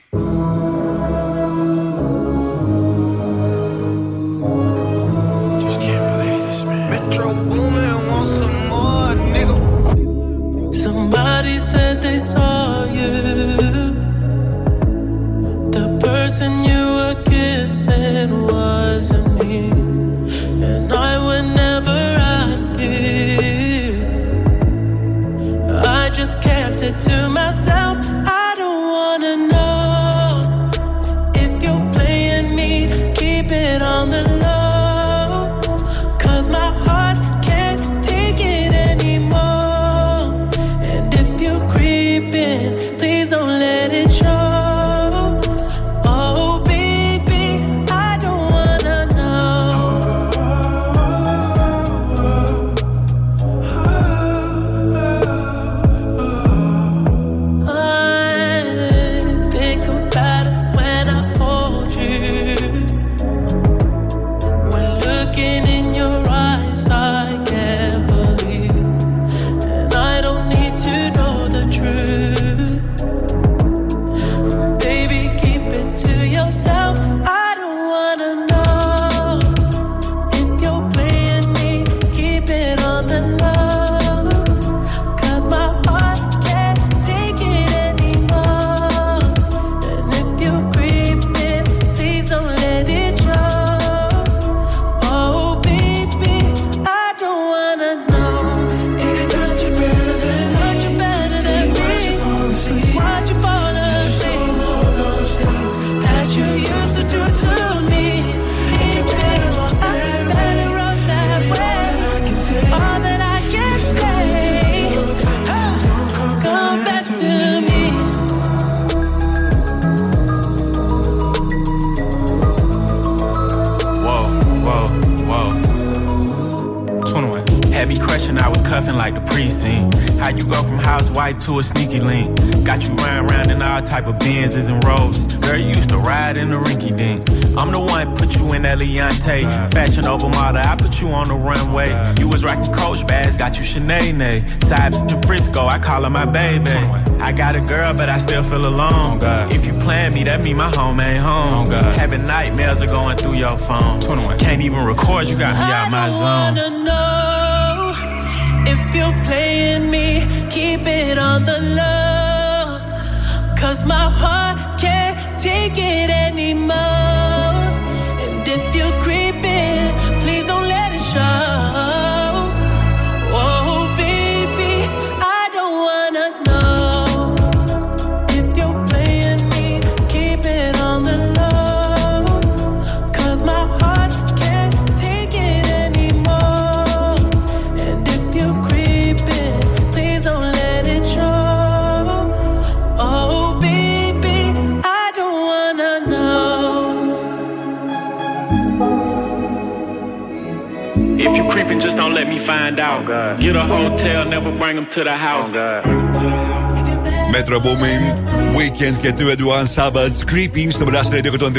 και 209.01 209.13
2 209.17 209.21
and 209.21 209.41
1 209.65 209.83
Savage 209.83 210.31
Creeping 210.31 210.67
στο 210.69 210.85
Blast 210.87 211.13
Radio 211.13 211.31
102,6. 211.39 211.49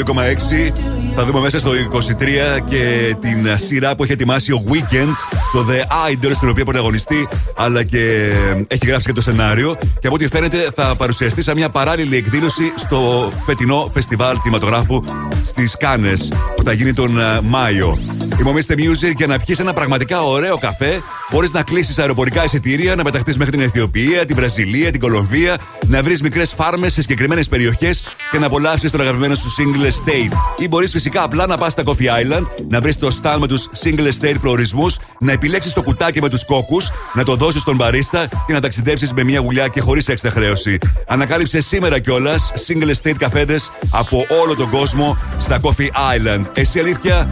Θα 1.15 1.25
δούμε 1.25 1.39
μέσα 1.39 1.59
στο 1.59 1.71
23 1.91 2.59
και 2.69 3.15
την 3.21 3.57
σειρά 3.57 3.95
που 3.95 4.03
έχει 4.03 4.11
ετοιμάσει 4.11 4.51
ο 4.51 4.63
Weekend, 4.67 5.13
το 5.53 5.65
The 5.69 6.11
Idol, 6.11 6.31
στην 6.33 6.49
οποία 6.49 6.63
πρωταγωνιστεί, 6.63 7.27
αλλά 7.55 7.83
και 7.83 8.31
έχει 8.67 8.85
γράψει 8.87 9.07
και 9.07 9.13
το 9.13 9.21
σενάριο. 9.21 9.75
Και 9.99 10.07
από 10.07 10.15
ό,τι 10.15 10.27
φαίνεται 10.27 10.67
θα 10.75 10.95
παρουσιαστεί 10.95 11.41
σαν 11.41 11.55
μια 11.55 11.69
παράλληλη 11.69 12.15
εκδήλωση 12.15 12.73
στο 12.75 13.31
φετινό 13.45 13.89
φεστιβάλ 13.93 14.37
κινηματογράφου 14.41 15.03
στις 15.45 15.77
Κάνες, 15.77 16.31
που 16.55 16.63
θα 16.63 16.73
γίνει 16.73 16.93
τον 16.93 17.19
ε, 17.19 17.39
Μάιο. 17.43 17.97
Υπομείστε 18.39 18.75
Music 18.77 19.13
για 19.15 19.27
να 19.27 19.39
πιεις 19.39 19.59
ένα 19.59 19.73
πραγματικά 19.73 20.21
ωραίο 20.21 20.57
καφέ. 20.57 21.01
Μπορείς 21.31 21.51
να 21.51 21.63
κλείσεις 21.63 21.99
αεροπορικά 21.99 22.43
εισιτήρια, 22.43 22.95
να 22.95 23.03
μεταχθεί 23.03 23.37
μέχρι 23.37 23.51
την 23.51 23.61
Αιθιοπία, 23.61 24.25
την 24.25 24.35
Βραζιλία, 24.35 24.91
την 24.91 24.99
Κολομβία, 24.99 25.57
να 25.93 26.03
βρεις 26.03 26.21
μικρές 26.21 26.53
φάρμες 26.53 26.93
σε 26.93 27.01
συγκεκριμένες 27.01 27.47
περιοχές 27.47 28.03
και 28.31 28.39
να 28.39 28.45
απολαύσεις 28.45 28.91
τον 28.91 29.01
αγαπημένο 29.01 29.35
σου 29.35 29.53
single 29.57 29.85
estate. 29.85 30.33
Ή 30.57 30.67
μπορείς 30.67 30.91
φυσικά 30.91 31.23
απλά 31.23 31.47
να 31.47 31.57
πας 31.57 31.71
στα 31.71 31.83
Coffee 31.85 31.91
Island, 31.91 32.45
να 32.69 32.81
βρεις 32.81 32.97
το 32.97 33.19
stand 33.21 33.37
με 33.39 33.47
τους 33.47 33.69
single 33.83 34.07
estate 34.07 34.35
προορισμούς, 34.41 34.97
να 35.19 35.31
επιλέξεις 35.31 35.73
το 35.73 35.81
κουτάκι 35.81 36.21
με 36.21 36.29
τους 36.29 36.45
κόκκους, 36.45 36.91
να 37.13 37.23
το 37.23 37.35
δώσεις 37.35 37.61
στον 37.61 37.75
μπαρίστα 37.75 38.27
και 38.47 38.53
να 38.53 38.59
ταξιδέψεις 38.59 39.13
με 39.13 39.23
μια 39.23 39.39
γουλιά 39.39 39.67
και 39.67 39.81
χωρίς 39.81 40.07
έξτρα 40.07 40.31
χρέωση. 40.31 40.77
Ανακάλυψε 41.07 41.61
σήμερα 41.61 41.99
κιόλας 41.99 42.53
single 42.67 42.91
estate 42.95 43.17
καφέδες 43.17 43.71
από 43.91 44.25
όλο 44.43 44.55
τον 44.55 44.69
κόσμο 44.69 45.17
στα 45.39 45.59
Coffee 45.61 45.87
Island. 45.87 46.45
Εσύ 46.53 46.79
αλήθεια, 46.79 47.27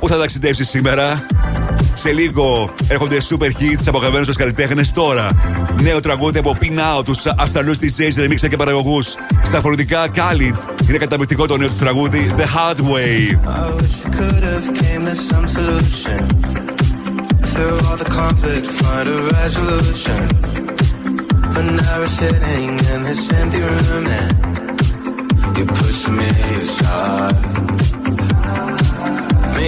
πού 0.00 0.08
θα 0.08 0.18
ταξιδέψεις 0.18 0.68
σήμερα; 0.68 1.26
λίγο 2.12 2.74
έρχονται 2.88 3.16
super 3.28 3.44
hits 3.44 3.82
από 3.86 3.98
αγαπημένου 3.98 4.24
σα 4.24 4.32
καλλιτέχνες 4.32 4.92
τώρα. 4.92 5.28
Νέο 5.82 6.00
τραγούδι 6.00 6.38
από 6.38 6.56
Pin 6.60 7.04
τους 7.04 7.26
Αυστραλούς 7.26 7.78
τη 7.78 7.92
Jays 7.98 8.48
και 8.48 8.56
παραγωγούς. 8.56 9.14
Στα 9.44 9.60
φορητικά 9.60 10.06
Khalid. 10.14 10.88
Είναι 10.88 10.98
καταπληκτικό 10.98 11.46
το 11.46 11.56
νέο 11.56 11.68
του 11.68 11.76
τραγούδι 11.78 12.34
The 12.36 12.42
Hard 12.42 12.78
Way. 12.78 13.38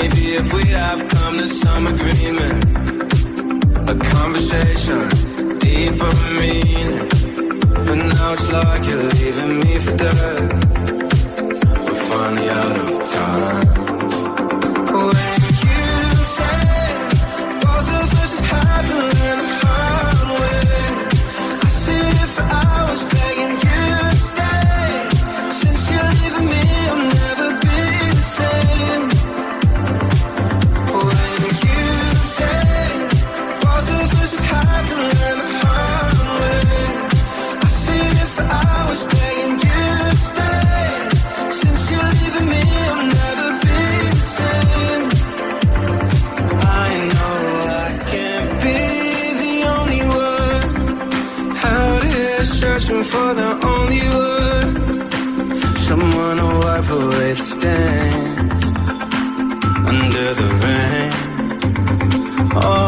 Maybe 0.00 0.34
if 0.40 0.52
we 0.52 0.64
have 0.68 1.08
come 1.08 1.38
to 1.38 1.48
some 1.48 1.88
agreement, 1.88 2.64
a 3.92 3.96
conversation 4.14 5.08
deeper 5.58 6.12
meaning. 6.38 7.08
But 7.84 7.96
now 7.96 8.32
it's 8.32 8.52
like 8.52 8.86
you're 8.86 9.02
leaving 9.02 9.58
me 9.58 9.78
for 9.80 9.96
dead. 9.96 10.52
We're 11.84 12.02
finally 12.10 12.48
out 12.48 12.78
of 12.78 13.10
time. 13.10 13.87
searching 52.88 53.04
for 53.04 53.34
the 53.34 53.50
only 53.66 54.02
one, 54.08 55.76
someone 55.76 56.36
to 56.36 56.46
wipe 56.64 56.90
away 56.90 57.34
the 57.34 57.42
stain 57.42 58.38
under 59.86 60.34
the 60.34 60.48
rain. 60.62 61.12
Oh. 62.56 62.87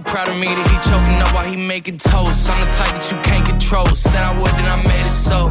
So 0.00 0.10
proud 0.10 0.28
of 0.28 0.36
me 0.36 0.46
that 0.46 0.66
he 0.68 0.76
choking 0.88 1.20
up 1.22 1.34
while 1.34 1.46
he 1.46 1.56
making 1.56 1.98
toast. 1.98 2.48
I'm 2.48 2.64
the 2.64 2.72
type 2.72 2.92
that 2.92 3.10
you 3.10 3.18
can't 3.22 3.46
control. 3.46 3.86
Said 3.94 4.22
I 4.22 4.38
would, 4.38 4.50
then 4.52 4.68
I 4.68 4.76
made 4.86 5.06
it 5.06 5.12
so. 5.12 5.48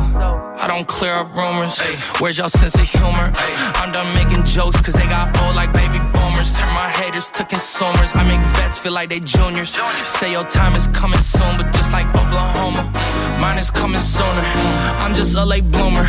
I 0.59 0.67
don't 0.67 0.87
clear 0.87 1.13
up 1.13 1.33
rumors. 1.35 1.79
Where's 2.19 2.37
y'all 2.37 2.49
sense 2.49 2.75
of 2.75 2.87
humor? 2.87 3.31
I'm 3.79 3.91
done 3.91 4.13
making 4.13 4.43
jokes 4.45 4.81
cause 4.81 4.93
they 4.93 5.07
got 5.07 5.35
old 5.41 5.55
like 5.55 5.73
baby 5.73 5.99
boomers. 6.13 6.53
Turn 6.53 6.71
my 6.75 6.89
haters 6.89 7.29
to 7.31 7.43
consumers. 7.45 8.11
I 8.15 8.23
make 8.23 8.43
vets 8.59 8.77
feel 8.77 8.93
like 8.93 9.09
they 9.09 9.19
juniors. 9.19 9.77
Say 10.07 10.31
your 10.31 10.45
time 10.45 10.73
is 10.75 10.87
coming 10.89 11.21
soon, 11.21 11.55
but 11.57 11.71
just 11.73 11.91
like 11.91 12.07
Oklahoma, 12.09 12.83
mine 13.39 13.57
is 13.57 13.71
coming 13.71 14.01
sooner. 14.01 14.43
I'm 14.99 15.13
just 15.13 15.37
a 15.37 15.45
late 15.45 15.69
bloomer. 15.71 16.05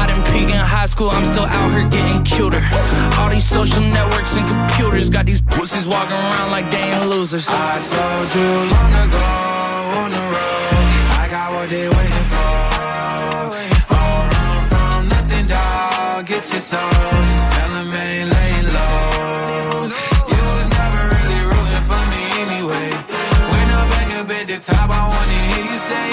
I 0.00 0.06
didn't 0.08 0.26
peak 0.32 0.54
in 0.54 0.60
high 0.60 0.86
school, 0.86 1.10
I'm 1.10 1.24
still 1.32 1.46
out 1.46 1.72
here 1.72 1.88
getting 1.88 2.22
cuter. 2.24 2.62
All 3.18 3.30
these 3.30 3.48
social 3.48 3.80
networks 3.80 4.36
and 4.36 4.46
computers 4.52 5.08
got 5.08 5.24
these 5.26 5.40
pussies 5.56 5.86
walking 5.86 6.12
around 6.12 6.50
like 6.50 6.70
they 6.70 6.92
ain't 6.92 7.06
losers. 7.08 7.46
I 7.48 7.80
told 7.94 8.28
you 8.36 8.48
long 8.74 8.92
ago 9.04 9.26
on 10.02 10.10
the 10.12 10.24
road, 10.34 10.96
I 11.22 11.26
got 11.30 11.48
what 11.54 11.68
they 11.70 11.88
waiting 11.88 12.26
for. 12.32 12.56
Don't 13.88 14.26
run 14.36 14.60
from 14.70 15.08
nothing, 15.08 15.46
dog. 15.46 16.26
Get 16.26 16.44
your 16.52 16.60
soul. 16.60 16.80
Just 17.32 17.46
tell 17.54 17.72
'em 17.80 17.94
ain't 18.04 18.28
laying 18.36 18.68
low. 18.76 19.88
You 20.32 20.42
was 20.56 20.68
never 20.78 21.02
really 21.14 21.42
rooting 21.50 21.84
for 21.90 22.02
me 22.12 22.22
anyway. 22.44 22.88
When 23.52 23.66
I'm 23.78 23.86
back 23.94 24.10
up 24.20 24.30
at 24.38 24.46
the 24.52 24.58
top, 24.70 24.88
I 24.90 25.02
wanna 25.12 25.40
hear 25.48 25.64
you 25.72 25.78
say, 25.90 26.08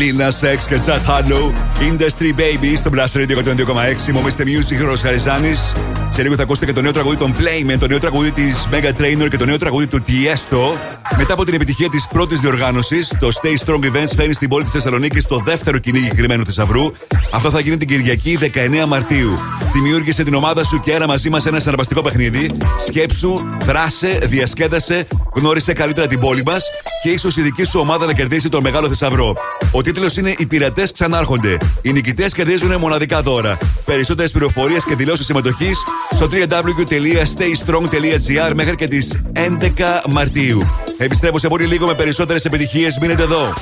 Λίνα 0.00 0.30
Σεξ 0.30 0.66
και 0.66 0.78
Τσάτ 0.78 1.04
Χάρλο. 1.04 1.52
Industry 1.78 2.40
Baby 2.40 2.76
στο 2.76 2.90
Blast 2.94 3.16
Radio 3.18 3.36
102,6. 3.36 4.12
Μομίστε 4.12 4.44
Music, 4.46 4.84
Ρος 4.84 5.00
Χαριζάνης. 5.00 5.72
Σε 6.10 6.22
λίγο 6.22 6.34
θα 6.34 6.42
ακούσετε 6.42 6.66
και 6.66 6.72
το 6.72 6.80
νέο 6.82 6.92
τραγούδι 6.92 7.16
των 7.16 7.34
Playmen, 7.34 7.76
το 7.78 7.86
νέο 7.86 7.98
τραγούδι 7.98 8.30
της 8.30 8.68
Mega 8.72 9.00
Trainer 9.00 9.28
και 9.30 9.36
το 9.36 9.44
νέο 9.44 9.56
τραγούδι 9.56 9.86
του 9.86 10.04
Tiesto. 10.06 10.78
Μετά 11.16 11.32
από 11.32 11.44
την 11.44 11.54
επιτυχία 11.54 11.88
της 11.88 12.06
πρώτης 12.12 12.38
διοργάνωσης, 12.38 13.16
το 13.20 13.28
Stay 13.42 13.66
Strong 13.66 13.84
Events 13.84 14.12
φέρνει 14.16 14.32
στην 14.32 14.48
πόλη 14.48 14.64
της 14.64 14.72
Θεσσαλονίκης 14.72 15.24
το 15.24 15.38
δεύτερο 15.44 15.78
κυνήγι 15.78 16.08
κρυμμένου 16.08 16.44
θησαυρού. 16.44 16.90
Αυτό 17.32 17.50
θα 17.50 17.60
γίνει 17.60 17.76
την 17.76 17.88
Κυριακή 17.88 18.38
19 18.40 18.86
Μαρτίου. 18.86 19.38
Δημιούργησε 19.72 20.24
την 20.24 20.34
ομάδα 20.34 20.64
σου 20.64 20.80
και 20.80 20.92
ένα 20.92 21.06
μαζί 21.06 21.30
μας 21.30 21.46
ένα 21.46 21.58
συναρπαστικό 21.58 22.02
παιχνίδι. 22.02 22.50
Σκέψου, 22.86 23.40
δράσε, 23.64 24.18
διασκέδασε, 24.22 25.06
γνώρισε 25.34 25.72
καλύτερα 25.72 26.06
την 26.06 26.20
πόλη 26.20 26.42
μας 26.42 26.64
και 27.02 27.10
ίσως 27.10 27.36
η 27.36 27.42
δική 27.42 27.64
σου 27.64 27.80
ομάδα 27.80 28.06
να 28.06 28.12
κερδίσει 28.12 28.48
τον 28.48 28.62
μεγάλο 28.62 28.88
θησαυρό. 28.88 29.34
Ο 29.72 29.82
τίτλος 29.82 30.16
είναι 30.16 30.34
Οι 30.38 30.46
πειρατές 30.46 30.92
ξανάρχονται. 30.92 31.56
Οι 31.82 31.92
νικητές 31.92 32.32
κερδίζουν 32.32 32.78
μοναδικά 32.78 33.22
δώρα. 33.22 33.58
Περισσότερες 33.84 34.30
πληροφορίες 34.30 34.84
και 34.84 34.94
δηλώσεις 34.94 35.26
συμμετοχής 35.26 35.78
στο 36.14 36.28
www.staystrong.gr 36.32 38.52
μέχρι 38.54 38.74
και 38.74 38.88
τις 38.88 39.20
11 39.32 40.02
Μαρτίου. 40.08 40.62
Επιστρέφω 40.98 41.38
σε 41.38 41.48
πολύ 41.48 41.66
λίγο 41.66 41.86
με 41.86 41.94
περισσότερες 41.94 42.44
επιτυχίες. 42.44 42.98
Μείνετε 43.00 43.22
εδώ. 43.22 43.54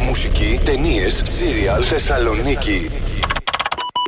Μουσική, 0.00 0.60
ταινίες, 0.64 1.22
σύριαλ, 1.24 1.84
Θεσσαλονίκη. 1.88 2.90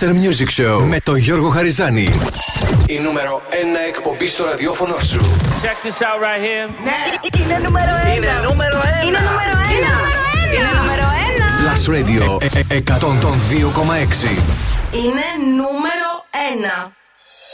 Music 0.00 0.62
Show 0.62 0.82
με 0.84 1.00
το 1.00 1.16
Γιώργο 1.16 1.48
Χαριζάνη. 1.48 2.08
Η 2.86 2.98
νούμερο 2.98 3.42
1 3.50 3.54
εκπομπή 3.88 4.26
στο 4.26 4.44
ραδιόφωνο 4.44 4.96
σου. 4.96 5.20
Check 5.62 5.86
this 5.86 6.00
out 6.00 6.20
right 6.26 6.42
here. 6.46 6.70
Ναι. 6.84 6.98
Είναι 7.42 7.58
νούμερο 7.64 7.92
1. 8.12 8.16
Είναι 8.16 8.28
νούμερο 8.48 8.78
1. 9.02 9.06
Είναι 9.06 9.18
νούμερο 9.18 9.52
1. 9.52 10.54
Είναι 10.54 10.70
νούμερο 10.80 11.02
1. 11.02 11.66
Last 11.66 11.86
Radio 11.94 12.24
102,6. 12.68 14.28
Είναι 14.92 15.26
νούμερο 15.56 16.10
1. 16.32 16.92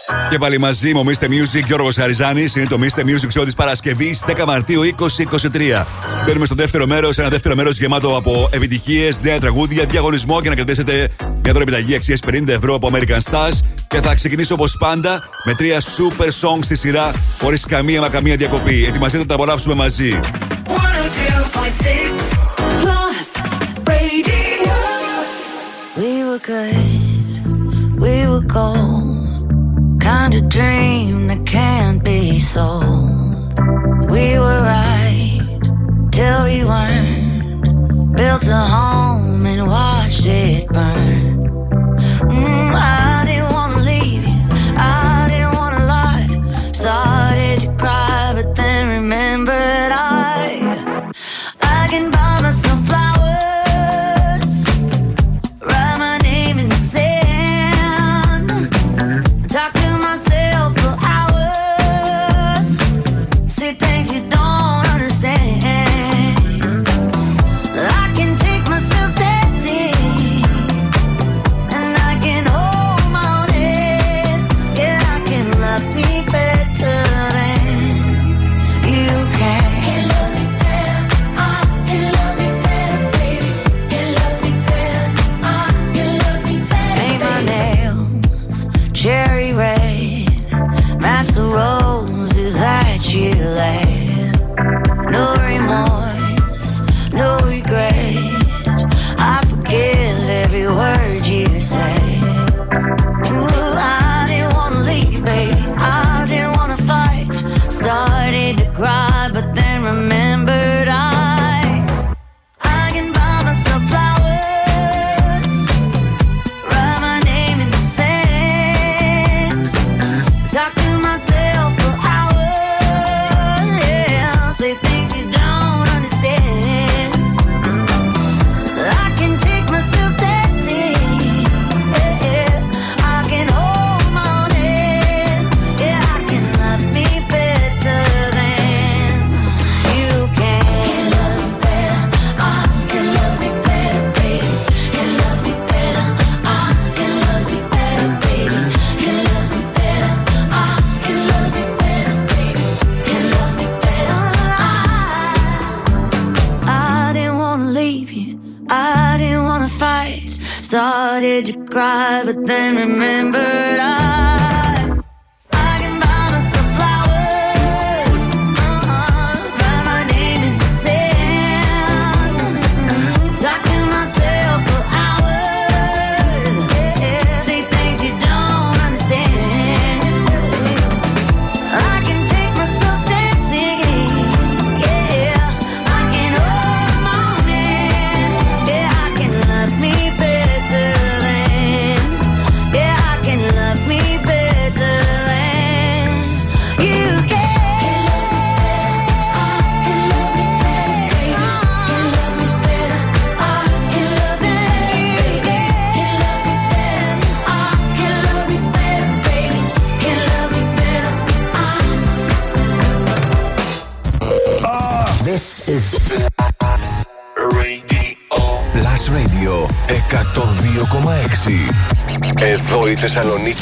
Ε, 0.08 0.26
ε, 0.26 0.30
και 0.30 0.38
πάλι 0.38 0.58
μαζί 0.58 0.94
μου, 0.94 1.04
Mr. 1.04 1.24
Music, 1.24 1.64
Γιώργος 1.66 1.94
Χαριζάνης. 1.94 2.54
Είναι 2.56 2.66
το 2.66 2.78
Mr. 2.80 3.00
Music 3.00 3.40
Show 3.40 3.44
της 3.44 3.54
Παρασκευής 3.54 4.24
10 4.26 4.44
Μαρτίου 4.46 4.82
2023. 4.82 5.86
Μπαίνουμε 6.26 6.46
στο 6.46 6.54
δεύτερο 6.54 6.86
μέρος, 6.86 7.18
ένα 7.18 7.28
δεύτερο 7.28 7.54
μέρος 7.54 7.78
γεμάτο 7.78 8.16
από 8.16 8.48
επιτυχίες, 8.52 9.18
νέα 9.22 9.38
τραγούδια, 9.38 9.84
διαγωνισμό 9.84 10.40
και 10.40 10.48
να 10.48 10.54
κρατήσετε 10.54 11.10
για 11.44 11.52
τώρα 11.52 11.64
επιταγή 11.68 11.94
αξίας 11.94 12.20
50 12.30 12.48
ευρώ 12.48 12.74
από 12.74 12.90
American 12.92 13.30
Stars. 13.30 13.58
Και 13.88 14.00
θα 14.00 14.14
ξεκινήσω 14.14 14.54
όπως 14.54 14.76
πάντα 14.78 15.22
με 15.44 15.54
τρία 15.54 15.80
super 15.80 16.26
songs 16.26 16.62
στη 16.62 16.76
σειρά 16.76 17.12
χωρίς 17.40 17.66
καμία 17.66 18.00
μα 18.00 18.08
καμία 18.08 18.36
διακοπή. 18.36 18.84
Ετοιμαστείτε 18.88 19.22
να 19.22 19.28
τα 19.28 19.34
απολαύσουμε 19.34 19.74
μαζί. 19.74 20.20
Dream 30.58 31.26
that 31.30 31.42
can't 31.56 32.00
be 32.04 32.38
sold. 32.38 33.14
Till 36.14 36.44
we 36.44 36.62
Mm, 42.34 42.74
I 42.74 43.13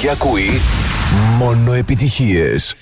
και 0.02 0.10
ακούει 0.10 0.60
μόνο 1.38 1.72
επιτυχίες. 1.72 2.74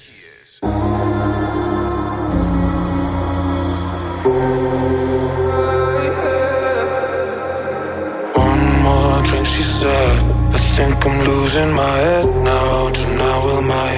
One 8.47 8.65
more 8.85 9.19
drink, 9.29 9.47
she 9.55 9.65
said. 9.79 10.17
I 10.57 10.61
think 10.77 10.99
I'm 11.07 11.17
losing 11.31 11.73
my 11.83 11.95
head 12.05 12.29
now. 12.51 12.77
Tonight 12.99 13.41
will 13.45 13.65
my 13.77 13.95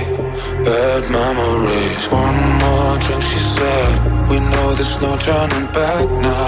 bad 0.67 1.03
memories. 1.19 2.05
One 2.25 2.41
more 2.63 2.95
drink, 3.05 3.23
she 3.31 3.41
said. 3.55 3.91
We 4.31 4.37
know 4.51 4.67
there's 4.79 4.97
no 5.05 5.13
turning 5.27 5.69
back 5.79 6.07
now. 6.27 6.42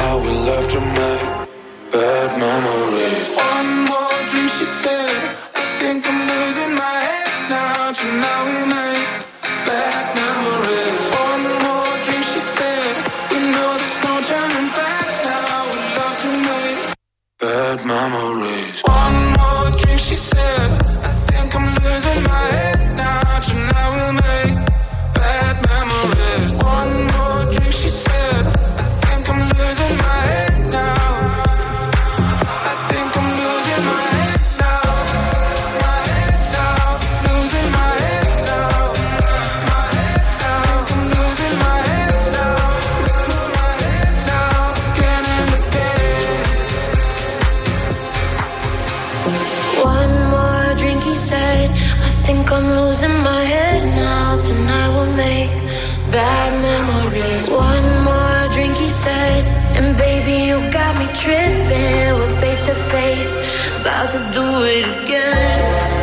Face 62.95 63.35
about 63.81 64.09
to 64.13 64.21
do 64.33 64.47
it 64.63 64.87
again. 65.03 65.05
Again, 65.05 65.94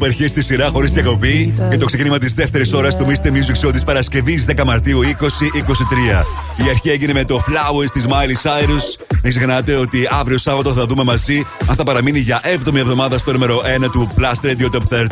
Τρία 0.00 0.18
super 0.18 0.22
hits 0.22 0.28
στη 0.28 0.42
σειρά 0.42 0.68
χωρίς 0.68 0.92
διακοπή 0.92 1.54
για 1.68 1.78
το 1.78 1.86
ξεκίνημα 1.86 2.18
της 2.18 2.34
δεύτερης 2.34 2.72
ώρας 2.72 2.96
του 2.96 3.06
Mr. 3.06 3.26
Music 3.26 3.66
Show 3.66 3.72
της 3.72 3.84
Παρασκευής 3.84 4.44
10 4.48 4.64
Μαρτίου 4.64 5.00
2023. 5.02 6.24
Η 6.56 6.68
αρχή 6.70 6.90
έγινε 6.90 7.12
με 7.12 7.24
το 7.24 7.44
Flowers 7.46 7.90
της 7.92 8.06
Miley 8.08 8.48
Cyrus 8.48 9.04
Μην 9.22 9.32
ξεχνάτε 9.32 9.74
ότι 9.74 10.08
αύριο 10.10 10.38
Σάββατο 10.38 10.72
θα 10.72 10.86
δούμε 10.86 11.04
μαζί 11.04 11.46
αν 11.66 11.76
θα 11.76 11.84
παραμείνει 11.84 12.18
για 12.18 12.40
7η 12.44 12.76
εβδομάδα 12.76 13.18
στο 13.18 13.32
νούμερο 13.32 13.62
1 13.86 13.90
του 13.92 14.10
Plus 14.18 14.46
Radio 14.46 14.70
Top 14.70 14.96
30 14.96 15.04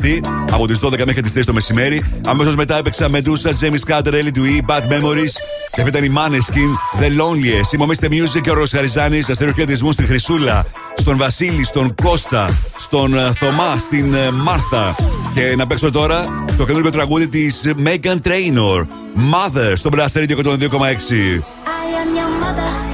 από 0.50 0.66
τις 0.66 0.78
12 0.82 1.04
μέχρι 1.04 1.20
τις 1.20 1.32
3 1.34 1.42
το 1.46 1.52
μεσημέρι. 1.52 2.04
Αμέσως 2.24 2.56
μετά 2.56 2.78
έπαιξα 2.78 3.08
Medusa, 3.12 3.50
James 3.60 3.92
Carter, 3.92 4.12
Ellie 4.12 4.36
Dewey, 4.36 4.60
Bad 4.66 4.82
Memories. 4.82 5.32
Και 5.72 5.80
αυτή 5.80 5.88
ήταν 5.88 6.04
η 6.04 6.12
Maneskin, 6.16 7.00
The 7.02 7.06
Loneliest. 7.06 7.72
Είμαι 7.72 7.84
ο 7.84 7.86
Mr. 7.90 8.06
Music 8.06 8.40
και 8.42 8.50
ο 8.50 8.54
Ρος 8.54 8.70
Χαριζάνης. 8.70 9.28
Αστέρω 9.28 9.52
χαιρετισμού 9.52 9.92
στη 9.92 10.04
Χρυσούλα, 10.04 10.66
στον 10.96 11.16
Βασίλη, 11.16 11.64
στον 11.64 11.94
Κώστα, 11.94 12.50
στον 12.78 13.14
ε, 13.14 13.32
Θωμά, 13.34 13.76
στην 13.78 14.14
ε, 14.14 14.30
Μάρθα. 14.30 14.94
Και 15.34 15.54
να 15.56 15.66
παίξω 15.66 15.90
τώρα 15.90 16.44
το 16.56 16.66
καινούργιο 16.66 16.90
τραγούδι 16.90 17.28
τη 17.28 17.46
Megan 17.84 18.16
Trainor, 18.24 18.86
Mother, 19.32 19.72
στο 19.74 19.90
Blast 19.92 20.18
Radio 20.18 20.36
102,6. 20.36 20.42
I 20.44 21.84
am 22.00 22.16
your 22.18 22.30
mother. 22.42 22.88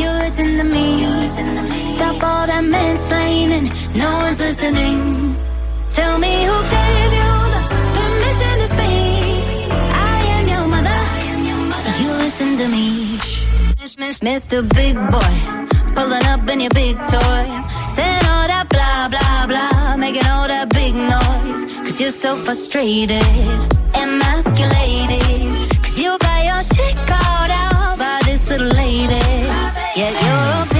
You 0.00 0.10
listen 0.24 0.48
to 0.58 0.64
me. 0.74 0.86
Stop 1.94 2.22
all 2.30 2.46
that 2.50 2.64
mansplaining. 2.74 3.66
No 4.02 4.10
one's 4.22 4.40
listening. 4.46 4.98
Tell 5.98 6.16
me 6.24 6.34
who 6.48 6.56
gave 6.76 7.12
you 7.20 7.30
the 7.54 7.62
permission 7.96 8.54
to 8.62 8.66
speak. 8.74 9.72
I 10.12 10.18
am 10.36 10.44
your 10.54 10.66
mother. 10.74 11.00
You 12.02 12.10
listen 12.24 12.50
to 12.60 12.66
me. 12.74 12.86
Miss, 13.80 13.94
miss, 14.02 14.18
Mr. 14.28 14.58
Big 14.78 14.94
Boy. 15.14 15.34
Pulling 15.96 16.26
up 16.32 16.48
in 16.52 16.60
your 16.60 16.74
big 16.82 16.96
toy. 17.14 17.44
Saying 17.98 18.26
all 18.32 18.46
that 18.46 18.66
blah, 18.68 19.08
blah, 19.08 19.46
blah. 19.50 19.96
Making 19.96 20.26
all 20.26 20.46
that 20.46 20.68
big 20.68 20.94
noise. 20.94 21.64
Cause 21.84 22.00
you're 22.00 22.12
so 22.12 22.36
frustrated. 22.36 23.26
Emasculated. 23.92 25.66
Cause 25.82 25.98
you 25.98 26.16
got 26.18 26.44
your 26.44 26.62
shit 26.62 26.96
called 27.10 27.50
out 27.50 27.98
by 27.98 28.20
this 28.24 28.48
little 28.50 28.68
lady. 28.68 29.18
Yet 30.00 30.14
your 30.26 30.77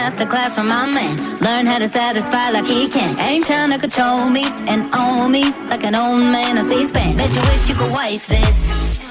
need 0.00 0.06
a 0.06 0.10
master 0.10 0.26
class 0.26 0.54
from 0.54 0.68
my 0.68 0.86
man. 0.86 1.16
Learn 1.40 1.66
how 1.66 1.78
to 1.78 1.88
satisfy 1.88 2.50
like 2.50 2.66
he 2.66 2.88
can. 2.88 3.18
Ain't 3.18 3.46
trying 3.46 3.70
to 3.70 3.78
control 3.78 4.28
me 4.28 4.44
and 4.68 4.94
own 4.94 5.30
me 5.30 5.44
like 5.68 5.84
an 5.84 5.94
old 5.94 6.20
man 6.20 6.58
on 6.58 6.64
C-SPAN. 6.64 7.16
Bet 7.16 7.30
you 7.34 7.40
wish 7.50 7.68
you 7.68 7.74
could 7.74 7.92
wife 7.92 8.26
this. 8.26 8.56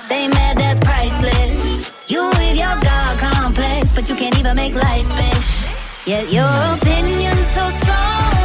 Stay 0.05 0.27
mad, 0.27 0.57
that's 0.57 0.79
priceless. 0.79 2.09
You 2.09 2.27
with 2.27 2.55
your 2.55 2.75
God 2.81 3.19
complex, 3.19 3.91
but 3.91 4.09
you 4.09 4.15
can't 4.15 4.37
even 4.39 4.55
make 4.55 4.73
life 4.73 5.07
fish. 5.19 6.07
Yet 6.07 6.31
your 6.31 6.49
opinion's 6.73 7.47
so 7.57 7.69
strong, 7.81 8.38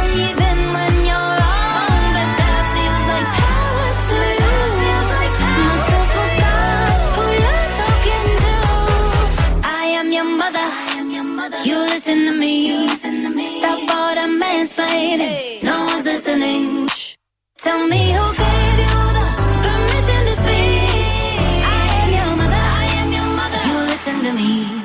Listen 12.15 13.23
to 13.23 13.29
me. 13.29 13.59
Stop 13.59 13.89
all 13.93 14.15
the 14.15 14.21
mansplaining. 14.41 15.61
No 15.63 15.83
one's 15.83 16.05
listening. 16.05 16.87
Shh. 16.87 17.15
Tell 17.57 17.85
me 17.87 18.13
who 18.13 18.25
gave 18.41 18.79
you 18.85 18.99
the 19.17 19.25
permission 19.65 20.21
to 20.27 20.33
speak. 20.41 21.65
I 21.67 21.87
am 21.99 22.09
your 22.13 22.35
mother. 22.37 22.63
I 22.81 22.85
am 23.01 23.11
your 23.11 23.29
mother. 23.39 23.61
You 23.67 23.77
listen 23.91 24.23
to 24.23 24.31
me. 24.31 24.81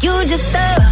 You 0.00 0.24
just 0.28 0.54
a. 0.54 0.83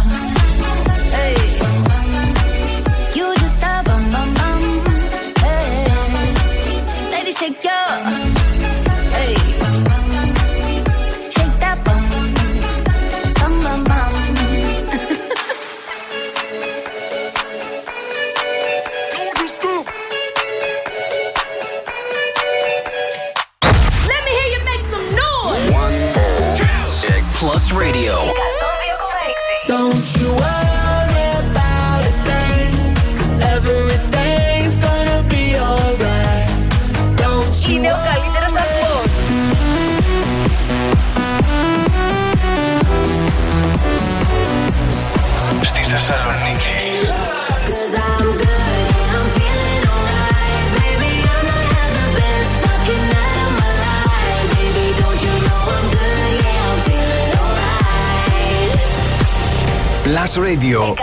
Plus 60.23 60.37
Radio. 60.37 60.93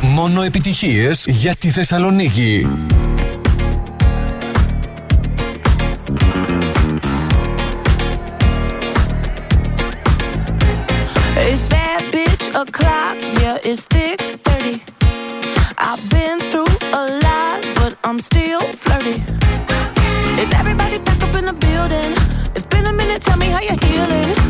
Μόνο 0.00 0.42
επιτυχίες 0.42 1.24
για 1.28 1.54
τη 1.54 1.70
Θεσσαλονίκη. 1.70 2.68
It's 11.36 11.62
bad 11.72 12.02
bitch 12.12 12.46
o'clock, 12.62 13.16
yeah, 13.40 13.68
it's 13.70 13.84
thick 13.92 14.20
30. 14.42 14.82
I've 15.88 16.04
been 16.14 16.38
through 16.50 16.74
a 17.00 17.04
lot, 17.24 17.60
but 17.78 17.92
I'm 18.06 18.18
still 18.30 18.62
flirty. 18.82 19.16
Is 20.42 20.50
everybody 20.60 20.98
back 21.06 21.20
up 21.26 21.34
in 21.40 21.44
the 21.50 21.56
building? 21.66 22.12
It's 22.56 22.68
been 22.74 22.86
a 22.92 22.94
minute, 23.00 23.20
tell 23.26 23.38
me 23.42 23.48
how 23.54 23.62
you're 23.68 23.82
healing. 23.86 24.45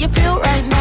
You 0.00 0.08
feel 0.08 0.40
right 0.40 0.66
now? 0.66 0.79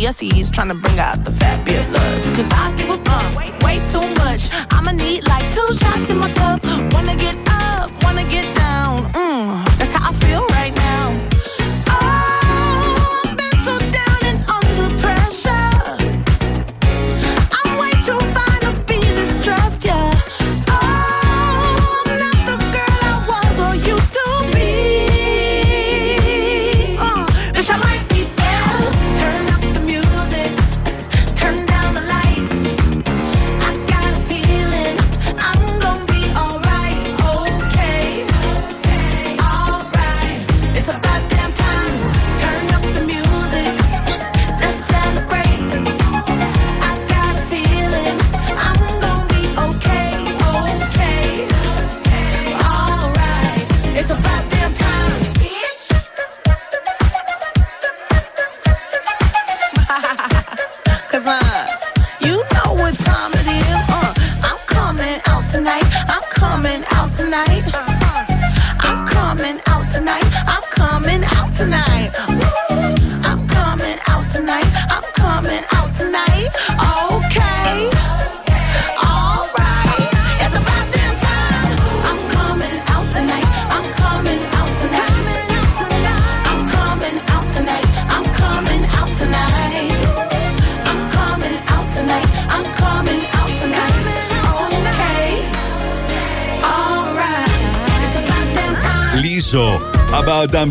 Balenciennes, 0.00 0.50
trying 0.50 0.68
to 0.68 0.74
bring 0.74 0.98
out 0.98 1.22
the 1.26 1.39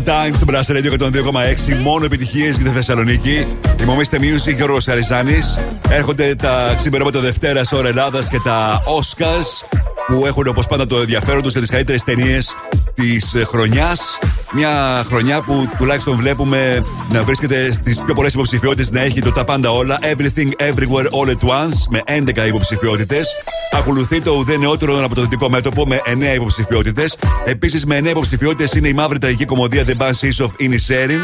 Time 0.06 0.34
στο 0.34 0.46
Blast 0.48 0.76
Radio 0.76 0.92
102,6. 0.98 1.82
Μόνο 1.82 2.04
επιτυχίες 2.04 2.56
για 2.56 2.64
τη 2.64 2.76
Θεσσαλονίκη. 2.76 3.46
Θυμόμαστε 3.76 4.18
Music 4.20 4.54
Γιώργο 4.56 4.78
Αριζάνης. 4.86 5.58
Έρχονται 5.88 6.34
τα 6.34 6.74
ξημερώματα 6.76 7.20
Δευτέρας 7.20 7.72
ώρα 7.72 7.88
Ελλάδας 7.88 8.28
και 8.28 8.38
τα 8.44 8.82
Oscars 8.84 9.78
που 10.06 10.26
έχουν 10.26 10.46
όπως 10.46 10.66
πάντα 10.66 10.86
το 10.86 10.98
ενδιαφέρον 10.98 11.42
τους 11.42 11.52
για 11.52 11.60
τις 11.60 11.70
καλύτερες 11.70 12.04
ταινίες 12.04 12.56
της 12.94 13.36
χρονιάς. 13.46 14.18
Μια 14.52 15.04
χρονιά 15.08 15.40
που 15.40 15.68
τουλάχιστον 15.78 16.16
βλέπουμε 16.16 16.84
να 17.10 17.22
βρίσκεται 17.22 17.72
στις 17.72 18.00
πιο 18.04 18.14
πολλές 18.14 18.32
υποψηφιότητες, 18.32 18.90
να 18.90 19.00
έχει 19.00 19.20
το 19.20 19.32
τα 19.32 19.44
πάντα 19.44 19.70
όλα. 19.70 19.98
Everything 20.02 20.48
Everywhere 20.58 21.06
All 21.10 21.28
at 21.28 21.48
Once 21.48 21.78
με 21.88 22.00
11 22.04 22.46
υποψηφιότητες. 22.46 23.28
Ακολουθεί 23.72 24.20
το 24.20 24.30
ουδέ 24.30 24.56
νεότερο 24.56 25.04
από 25.04 25.14
το 25.14 25.20
δυτικό 25.20 25.50
μέτωπο 25.50 25.86
με 25.86 26.00
9 26.04 26.34
υποψηφιότητες. 26.34 27.16
Επίσης 27.44 27.84
με 27.86 27.98
9 27.98 28.06
υποψηφιότητε 28.06 28.78
είναι 28.78 28.88
η 28.88 28.92
μαύρη 28.92 29.18
τραγική 29.18 29.44
κομμωδία 29.44 29.84
The 29.86 30.02
Banshees 30.02 30.44
of 30.44 30.50
Inisherin. 30.60 31.20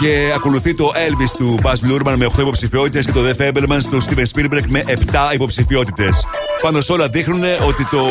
Και 0.00 0.32
ακολουθεί 0.34 0.74
το 0.74 0.92
Elvis 0.94 1.30
του 1.36 1.58
Baz 1.62 1.90
Luhrmann 1.90 2.14
με 2.16 2.26
8 2.36 2.38
υποψηφιότητες 2.38 3.04
και 3.04 3.12
το 3.12 3.20
The 3.28 3.42
Fablemans 3.42 3.82
του 3.90 4.02
Steven 4.02 4.24
Spielberg 4.34 4.64
με 4.68 4.84
7 4.86 5.34
υποψηφιότητες. 5.34 6.26
Πάντως 6.60 6.88
όλα 6.88 7.08
δείχνουν 7.08 7.42
ότι 7.68 7.84
το 7.90 8.06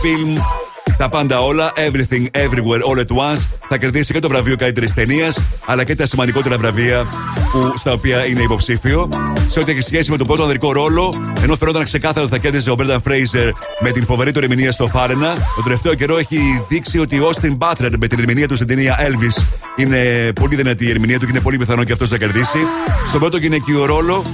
φιλμ 0.00 0.36
τα 0.96 1.08
πάντα 1.08 1.40
όλα, 1.40 1.72
everything, 1.76 2.24
everywhere, 2.30 2.82
all 2.90 2.98
at 2.98 3.16
once, 3.16 3.42
θα 3.68 3.78
κερδίσει 3.78 4.12
και 4.12 4.18
το 4.18 4.28
βραβείο 4.28 4.56
καλύτερης 4.56 4.94
ταινίας, 4.94 5.42
αλλά 5.66 5.84
και 5.84 5.96
τα 5.96 6.06
σημαντικότερα 6.06 6.58
βραβεία 6.58 7.06
που, 7.52 7.74
στα 7.78 7.92
οποία 7.92 8.26
είναι 8.26 8.42
υποψήφιο. 8.42 9.08
Σε 9.54 9.60
ό,τι 9.60 9.70
έχει 9.70 9.80
σχέση 9.80 10.10
με 10.10 10.16
τον 10.16 10.26
πρώτο 10.26 10.42
ανδρικό 10.42 10.72
ρόλο, 10.72 11.32
ενώ 11.42 11.56
φαινόταν 11.56 11.84
ξεκάθαρο 11.84 12.24
ότι 12.24 12.34
θα 12.34 12.38
κέρδιζε 12.38 12.70
ο 12.70 12.74
Μπέρνταν 12.74 13.00
Φρέιζερ 13.00 13.50
με 13.80 13.90
την 13.90 14.04
φοβερή 14.04 14.32
του 14.32 14.38
ερμηνεία 14.38 14.72
στο 14.72 14.86
Φάρενα, 14.86 15.34
τον 15.54 15.64
τελευταίο 15.64 15.94
καιρό 15.94 16.18
έχει 16.18 16.38
δείξει 16.68 16.98
ότι 16.98 17.18
ο 17.18 17.30
Austin 17.30 17.58
Butler 17.58 17.90
με 17.98 18.06
την 18.06 18.18
ερμηνεία 18.18 18.48
του 18.48 18.54
στην 18.54 18.66
ταινία 18.66 18.98
Elvis 19.00 19.42
είναι 19.76 20.32
πολύ 20.34 20.56
δυνατή 20.56 20.86
η 20.86 20.90
ερμηνεία 20.90 21.18
του 21.18 21.24
και 21.24 21.30
είναι 21.30 21.40
πολύ 21.40 21.56
πιθανό 21.56 21.84
και 21.84 21.92
αυτός 21.92 22.10
να 22.10 22.18
κερδίσει. 22.18 22.58
Στον 23.08 23.20
πρώτο 23.20 23.36
γυναικείο 23.36 23.84
ρόλο, 23.84 24.24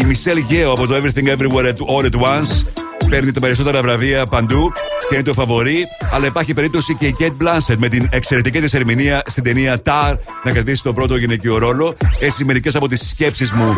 η 0.00 0.04
Μισελ 0.04 0.38
Γέο 0.38 0.72
από 0.72 0.86
το 0.86 0.94
Everything 0.94 1.26
Everywhere 1.26 1.72
All 1.72 2.04
at 2.04 2.20
Once 2.20 2.66
παίρνει 3.08 3.32
τα 3.32 3.40
περισσότερα 3.40 3.82
βραβεία 3.82 4.26
παντού 4.26 4.72
και 5.08 5.14
είναι 5.14 5.22
το 5.22 5.32
φαβορή. 5.32 5.84
Αλλά 6.12 6.26
υπάρχει 6.26 6.54
περίπτωση 6.54 6.94
και 6.94 7.06
η 7.06 7.16
Kate 7.18 7.42
Blanchett 7.42 7.76
με 7.78 7.88
την 7.88 8.08
εξαιρετική 8.10 8.60
της 8.60 8.74
ερμηνεία 8.74 9.22
στην 9.26 9.42
ταινία 9.42 9.82
Tar 9.84 10.14
να 10.44 10.52
κερδίσει 10.52 10.82
τον 10.82 10.94
πρώτο 10.94 11.16
γυναικείο 11.16 11.58
ρόλο. 11.58 11.94
Έτσι, 12.20 12.44
μερικές 12.44 12.74
από 12.74 12.88
τις 12.88 13.08
σκέψεις 13.08 13.52
μου 13.52 13.76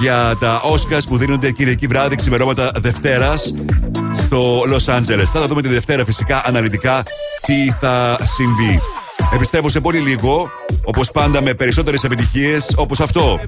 για 0.00 0.36
τα 0.40 0.60
Oscars 0.62 1.02
που 1.08 1.16
δίνονται 1.16 1.50
Κυριακή 1.50 1.86
βράδυ 1.86 2.16
ξημερώματα 2.16 2.70
Δευτέρας 2.80 3.54
στο 4.14 4.60
Los 4.60 4.94
Angeles. 4.94 5.28
Θα 5.32 5.40
τα 5.40 5.46
δούμε 5.46 5.62
τη 5.62 5.68
Δευτέρα 5.68 6.04
φυσικά 6.04 6.42
αναλυτικά 6.46 7.02
τι 7.46 7.72
θα 7.80 8.18
συμβεί. 8.36 8.80
Επιστρέφω 9.34 9.68
σε 9.68 9.80
πολύ 9.80 9.98
λίγο, 9.98 10.50
όπως 10.84 11.10
πάντα 11.10 11.42
με 11.42 11.54
περισσότερες 11.54 12.04
επιτυχίες 12.04 12.74
όπως 12.76 13.00
αυτό. 13.00 13.40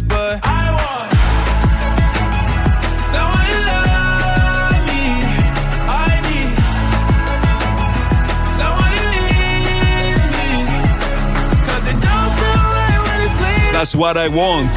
That's 13.79 13.95
what 13.95 14.17
I 14.17 14.29
want. 14.29 14.71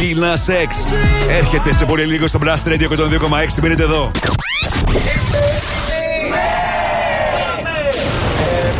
Lil 0.00 0.18
Nas 0.24 0.46
X. 0.48 0.70
Έρχεται 1.38 1.72
σε 1.72 1.84
πολύ 1.84 2.04
λίγο 2.04 2.26
στο 2.26 2.38
Blast 2.42 2.68
Radio 2.68 2.88
102,6. 2.88 3.62
Μείνετε 3.62 3.82
εδώ. 3.82 4.10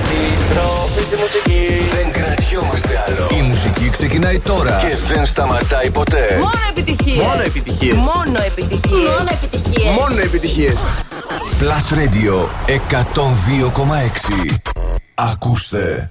Επιστροφή 0.08 1.02
στη 1.04 1.16
μουσική. 1.16 1.66
Δεν 1.94 2.12
κρατιόμαστε 2.12 3.04
άλλο. 3.06 3.26
Η 3.38 3.42
μουσική 3.48 3.90
ξεκινάει 3.90 4.38
τώρα 4.38 4.76
και 4.76 4.96
δεν 5.14 5.26
σταματάει 5.26 5.90
ποτέ. 5.90 6.38
Μόνο 6.40 6.52
επιτυχίες. 6.68 7.16
Μόνο 7.26 7.42
επιτυχίες. 7.42 7.94
Μόνο 7.94 8.38
επιτυχίες. 8.46 9.08
Μόνο 9.08 9.28
επιτυχίες. 9.30 9.94
Μόνο 9.98 10.20
επιτυχίες. 10.20 10.74
Plus 11.60 11.94
Radio 11.98 12.48
102,6. 12.66 14.56
Ακούστε. 15.14 16.10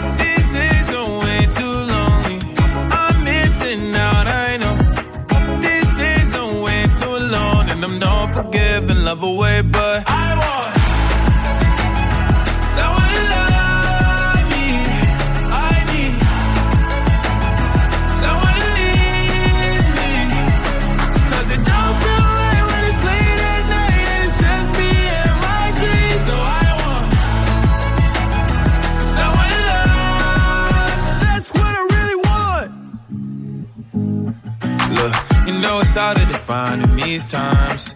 Love 9.21 9.35
away, 9.35 9.61
but 9.61 10.03
I 10.07 10.35
want 10.41 10.73
someone 12.75 13.11
to 13.17 13.23
love 13.33 14.43
me. 14.51 14.67
I 15.51 15.73
need 15.91 16.13
someone 18.21 18.57
to 18.63 18.69
leave 18.79 19.87
me. 19.99 20.11
'Cause 21.29 21.49
it 21.55 21.61
don't 21.69 21.95
feel 22.01 22.25
right 22.39 22.63
when 22.69 22.81
it's 22.89 23.01
late 23.09 23.41
at 23.53 23.63
night 23.75 24.05
and 24.13 24.21
it's 24.25 24.37
just 24.45 24.69
me 24.79 24.91
and 25.21 25.35
my 25.47 25.65
dreams. 25.79 26.21
So 26.27 26.35
I 26.61 26.67
want 26.81 27.05
someone 29.17 29.49
to 29.55 29.61
love. 29.71 30.91
That's 31.23 31.49
what 31.57 31.71
I 31.79 31.83
really 31.95 32.17
want. 32.27 32.69
Look, 34.97 35.13
you 35.47 35.53
know 35.59 35.75
it's 35.81 35.95
hard 35.95 36.17
to 36.17 36.25
define 36.25 36.81
in 36.81 36.95
these 36.95 37.25
times, 37.25 37.95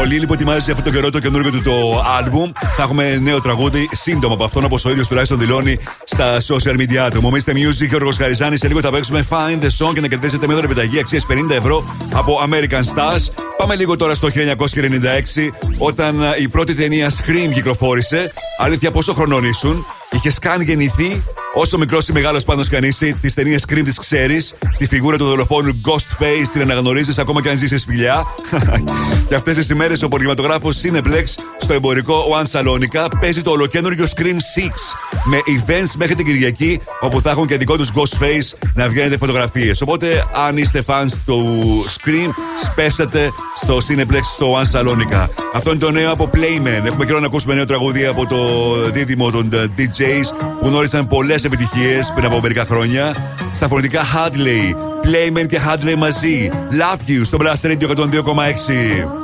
Ο 0.00 0.04
Λίλι 0.04 0.26
που 0.26 0.32
ετοιμάζει 0.32 0.70
αυτόν 0.70 0.84
τον 0.84 0.92
καιρό 0.92 1.10
το 1.10 1.18
καινούργιο 1.18 1.50
του 1.50 1.62
το 1.62 1.98
album. 1.98 2.50
Θα 2.76 2.82
έχουμε 2.82 3.16
νέο 3.16 3.40
τραγούδι 3.40 3.88
σύντομα 3.92 4.34
από 4.34 4.44
αυτόν, 4.44 4.64
όπως 4.64 4.84
ο 4.84 4.90
ίδιος 4.90 5.08
τουλάχιστον 5.08 5.38
δηλώνει 5.38 5.78
στα 6.04 6.40
social 6.40 6.80
media 6.80 7.10
του. 7.10 7.20
Μομίστε 7.20 7.52
Music 7.52 7.88
και 7.88 7.96
ο 7.96 8.10
Χαριζάνη. 8.18 8.56
Σε 8.56 8.68
λίγο 8.68 8.80
θα 8.80 8.90
παίξουμε 8.90 9.26
Find 9.30 9.62
the 9.62 9.86
Song 9.86 9.94
και 9.94 10.00
να 10.00 10.08
κερδίσετε 10.08 10.46
μια 10.46 10.56
επιταγή 10.56 10.98
αξίας 10.98 11.26
50 11.30 11.50
ευρώ 11.50 11.84
από 12.12 12.40
American 12.48 12.80
Stars. 12.80 13.44
Πάμε 13.56 13.74
λίγο 13.74 13.96
τώρα 13.96 14.14
στο 14.14 14.28
1996, 14.28 14.34
όταν 15.78 16.22
ε, 16.22 16.34
η 16.38 16.48
πρώτη 16.48 16.74
ταινία 16.74 17.10
Scream 17.10 17.52
κυκλοφόρησε. 17.54 18.32
Αλήθεια, 18.58 18.90
πόσο 18.90 19.14
χρονών 19.14 19.44
ήσουν; 19.44 19.86
Είχε 20.10 20.32
καν 20.40 20.60
γεννηθεί 20.60 21.22
Όσο 21.56 21.78
μικρός 21.78 22.08
ή 22.08 22.12
μεγάλος 22.12 22.44
πάντως 22.44 22.68
κανείς, 22.68 22.98
τις 23.20 23.34
ταινίες 23.34 23.64
Scream 23.68 23.82
τις 23.84 23.98
ξέρεις. 23.98 24.54
Τη 24.78 24.86
φιγούρα 24.86 25.16
του 25.16 25.24
δολοφόνου 25.24 25.80
Ghostface 25.86 26.48
την 26.52 26.60
αναγνωρίζεις 26.60 27.18
ακόμα 27.18 27.42
και 27.42 27.48
αν 27.48 27.58
ζεις 27.58 27.68
σε 27.68 27.76
σπηλιά. 27.76 28.24
και 29.28 29.34
αυτές 29.34 29.56
τις 29.56 29.68
ημέρες 29.68 30.02
ο 30.02 30.08
πολυματογράφο 30.08 30.68
Cineplex 30.82 31.24
στο 31.56 31.72
εμπορικό 31.72 32.24
One 32.40 32.58
Salonica 32.58 33.06
παίζει 33.20 33.42
το 33.42 33.50
ολοκένουργιο 33.50 34.04
Scream 34.16 34.22
6 34.22 34.30
με 35.24 35.38
events 35.46 35.92
μέχρι 35.96 36.14
την 36.14 36.24
Κυριακή 36.24 36.80
όπου 37.00 37.20
θα 37.20 37.30
έχουν 37.30 37.46
και 37.46 37.56
δικό 37.56 37.76
τους 37.76 37.90
Ghostface 37.94 38.68
να 38.74 38.88
βγαίνετε 38.88 39.16
φωτογραφίες. 39.16 39.80
Οπότε, 39.80 40.24
αν 40.46 40.56
είστε 40.56 40.82
fans 40.86 41.12
του 41.26 41.64
Scream, 41.88 42.30
σπέσατε 42.64 43.30
στο 43.62 43.78
Cineplex 43.88 44.22
στο 44.34 44.60
One 44.60 44.78
Salonica. 44.78 45.28
Αυτό 45.54 45.70
είναι 45.70 45.78
το 45.78 45.90
νέο 45.90 46.12
από 46.12 46.30
Playman. 46.34 46.86
Έχουμε 46.86 47.04
καιρό 47.04 47.20
να 47.20 47.26
ακούσουμε 47.26 47.54
νέο 47.54 47.64
τραγούδι 47.64 48.06
από 48.06 48.26
το 48.26 48.36
δίδυμο 48.92 49.30
των 49.30 49.50
DJs 49.52 50.46
που 50.60 50.66
γνώρισαν 50.66 51.06
πολλές 51.06 51.43
επιτυχίες 51.44 52.12
πριν 52.14 52.26
από 52.26 52.40
μερικά 52.40 52.64
χρόνια. 52.64 53.16
Στα 53.54 53.68
φωνητικά 53.68 54.02
Hadley, 54.02 54.74
Playman 55.06 55.46
και 55.46 55.60
Hadley 55.66 55.94
μαζί. 55.96 56.50
Love 56.52 57.10
you 57.10 57.20
στο 57.24 57.38
Blast 57.40 57.66
Radio 57.66 57.88
102,6. 57.88 59.23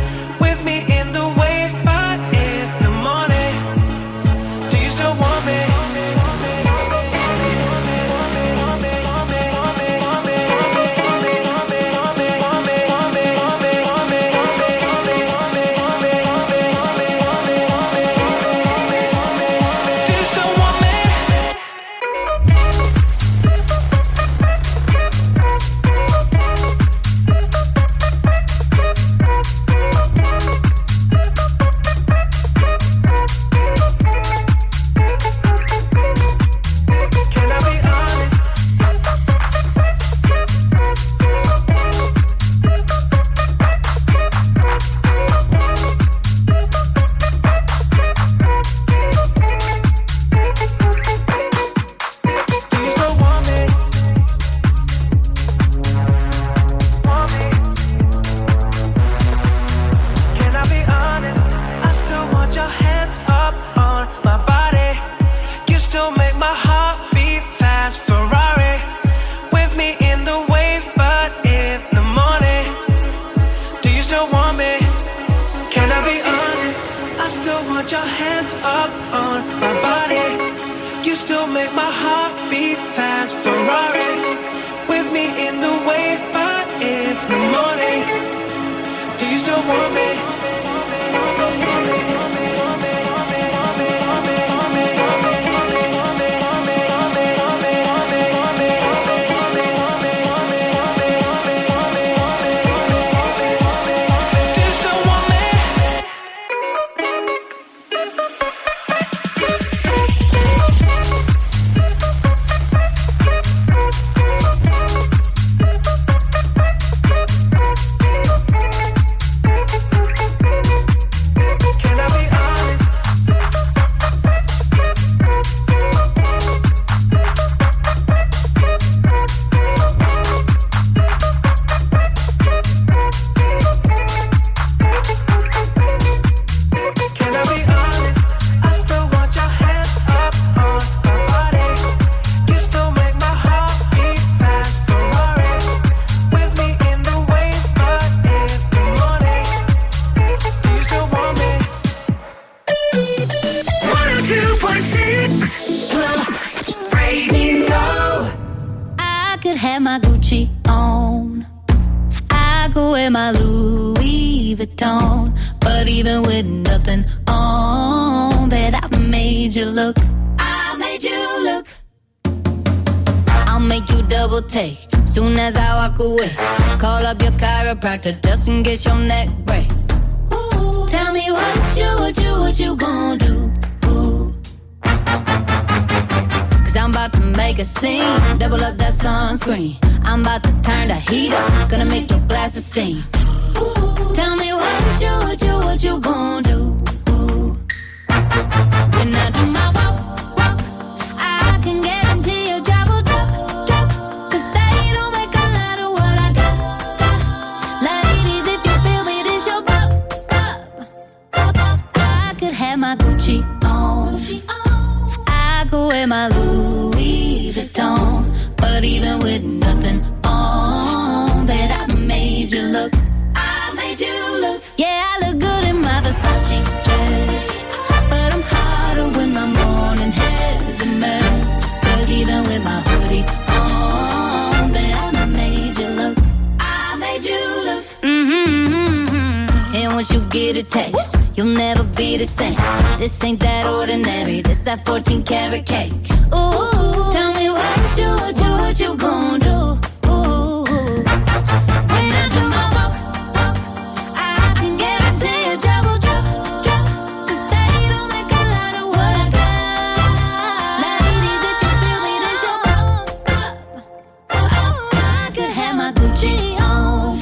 My 265.81 265.91
Gucci 265.93 266.35
on. 266.61 267.17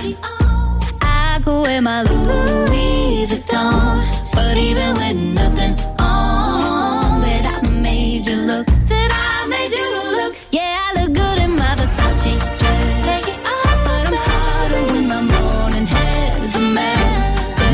I 1.02 1.40
could 1.44 1.61
wear 1.61 1.81
my 1.81 2.02
Louis 2.03 3.26
Vuitton. 3.30 4.03
But 4.34 4.57
even 4.57 4.90
with 4.99 5.18
nothing 5.40 5.73
on, 5.98 7.22
bet 7.22 7.45
I 7.45 7.57
made 7.69 8.26
you 8.27 8.36
look. 8.49 8.68
Said 8.81 9.11
I 9.11 9.48
made 9.48 9.72
you 9.72 9.78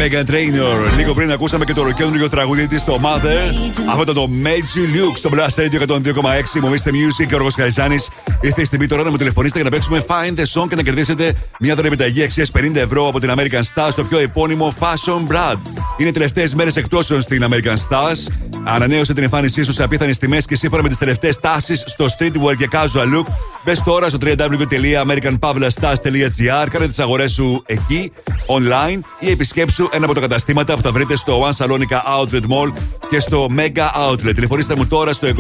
Megan 0.06 0.30
Trainor. 0.30 0.96
Λίγο 0.98 1.14
πριν 1.14 1.32
ακούσαμε 1.32 1.66
και 1.66 1.74
το 1.74 1.92
καινούριο 1.92 2.30
τραγουδί 2.30 2.68
της, 2.68 2.84
το 2.84 3.00
Mother. 3.04 3.72
Αυτό 3.90 4.02
ήταν 4.02 4.14
το 4.14 4.30
Magic 4.44 4.96
Luke 4.96 5.18
στο 5.18 5.30
Blast 5.34 5.64
Radio 5.64 5.88
102,6. 5.88 6.60
Μου 6.62 6.74
είστε 6.74 6.92
Music 6.92 7.26
και 7.28 7.36
ο 7.36 7.38
Ρογο 7.38 7.50
Χαριζάνη. 7.56 7.96
Ήρθε 8.42 8.62
η 8.62 8.66
στιγμή 8.66 8.88
τώρα 8.88 9.04
να 9.04 9.10
μου 9.10 9.18
τηλεφωνήσετε 9.18 9.62
για 9.62 9.70
να 9.70 9.76
παίξουμε 9.76 10.06
Find 10.08 10.40
the 10.40 10.62
Song 10.62 10.68
και 10.70 10.76
να 10.76 10.82
κερδίσετε 10.82 11.36
μια 11.60 11.76
δωρεπιταγή 11.76 12.24
αξίας 12.24 12.52
50 12.58 12.76
ευρώ 12.76 13.08
από 13.08 13.20
την 13.20 13.32
American 13.36 13.62
Stars 13.74 13.92
στο 13.92 14.04
πιο 14.04 14.18
επώνυμο 14.18 14.74
Fashion 14.80 15.34
Brand. 15.34 15.60
Είναι 15.98 16.10
οι 16.10 16.12
τελευταίες 16.12 16.54
μέρες 16.54 16.76
εκτόσεων 16.76 17.22
στην 17.22 17.44
American 17.50 17.76
Stars. 17.90 18.45
Ανανέωσε 18.68 19.14
την 19.14 19.24
εμφάνισή 19.24 19.64
σου 19.64 19.72
σε 19.72 19.84
απίθανες 19.84 20.18
τιμές 20.18 20.46
και 20.46 20.56
σύμφωνα 20.56 20.82
με 20.82 20.88
τις 20.88 20.98
τελευταίες 20.98 21.40
τάσεις 21.40 21.84
στο 21.86 22.06
streetwear 22.06 22.58
και 22.58 22.70
casual 22.72 23.14
look. 23.16 23.26
Μπες 23.64 23.84
τώρα 23.84 24.10
στο 24.10 24.18
www.americanpavlastars.gr, 24.22 26.68
κάνε 26.72 26.88
τις 26.88 27.00
αγορές 27.00 27.32
σου 27.32 27.64
εκεί, 27.66 28.12
online 28.48 29.00
ή 29.20 29.32
επισκέψου 29.32 29.90
ένα 29.92 30.06
από 30.06 30.14
τα 30.14 30.20
καταστήματα 30.20 30.76
που 30.76 30.82
θα 30.82 30.92
βρείτε 30.92 31.16
στο 31.16 31.48
One 31.48 31.52
Salonica 31.66 32.02
Outlet 32.20 32.42
Mall 32.42 32.74
και 33.10 33.20
στο 33.20 33.48
Mega 33.58 33.92
Outlet. 34.10 34.34
Τηλεφωνήστε 34.36 34.76
μου 34.76 34.88
τώρα 34.88 35.14
στο 35.14 35.28
23 35.28 35.32
126 35.32 35.38
126. 35.38 35.40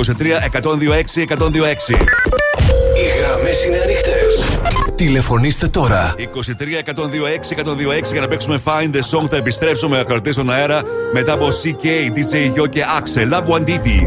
Οι 2.95 3.05
γραμμές 3.19 3.65
είναι 3.65 3.79
ανοιχτές. 3.83 4.43
Τηλεφωνήστε 4.95 5.67
τώρα. 5.67 6.15
23 6.17 6.19
126 6.19 8.09
126 8.09 8.11
για 8.11 8.21
να 8.21 8.27
παίξουμε 8.27 8.59
Find 8.65 8.95
the 8.95 8.99
Song. 8.99 9.25
Θα 9.29 9.35
επιστρέψουμε 9.35 9.99
ακροατέ 9.99 10.31
στον 10.31 10.49
αέρα 10.51 10.81
μετά 11.13 11.33
από 11.33 11.47
CK, 11.47 11.85
DJ 11.85 12.59
Yo 12.59 12.69
και 12.69 12.83
Axel. 12.97 13.33
La 13.33 13.41
Buanditi. 13.41 13.99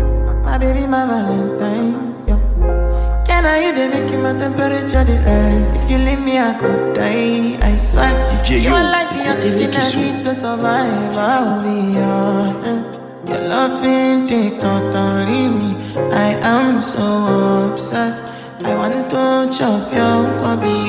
My 0.44 0.59
baby, 0.62 0.85
my 0.94 1.05
Valentine. 1.10 1.94
Yeah. 2.28 3.28
Can 3.28 3.43
I 3.55 3.56
you 3.65 3.70
they 3.78 3.89
make 3.94 4.12
my 4.27 4.32
temperature 4.43 5.05
the 5.10 5.16
rise? 5.28 5.70
If 5.78 5.85
you 5.90 5.98
leave 6.06 6.23
me, 6.28 6.35
I 6.48 6.52
could 6.60 6.82
die. 6.98 7.70
I 7.70 7.77
swear. 7.89 8.12
DJ 8.31 8.48
you 8.48 8.70
Yo, 8.70 8.74
are 8.78 8.89
like 8.97 9.10
the 9.16 9.23
oxygen 9.32 9.70
I 9.85 9.89
need 10.01 10.19
to 10.27 10.32
survive. 10.44 11.12
I'll 11.32 11.60
be 11.66 11.78
honest. 11.98 13.02
Your 13.31 13.43
love 13.52 13.77
ain't 13.94 14.23
take 14.31 14.56
totally 14.66 15.43
me. 15.59 15.70
I 16.27 16.28
am 16.55 16.81
so 16.94 17.06
obsessed. 17.70 18.27
I 18.64 18.74
want 18.74 19.10
to 19.10 19.59
chop 19.59 19.94
your 19.94 20.24
kwabi. 20.43 20.89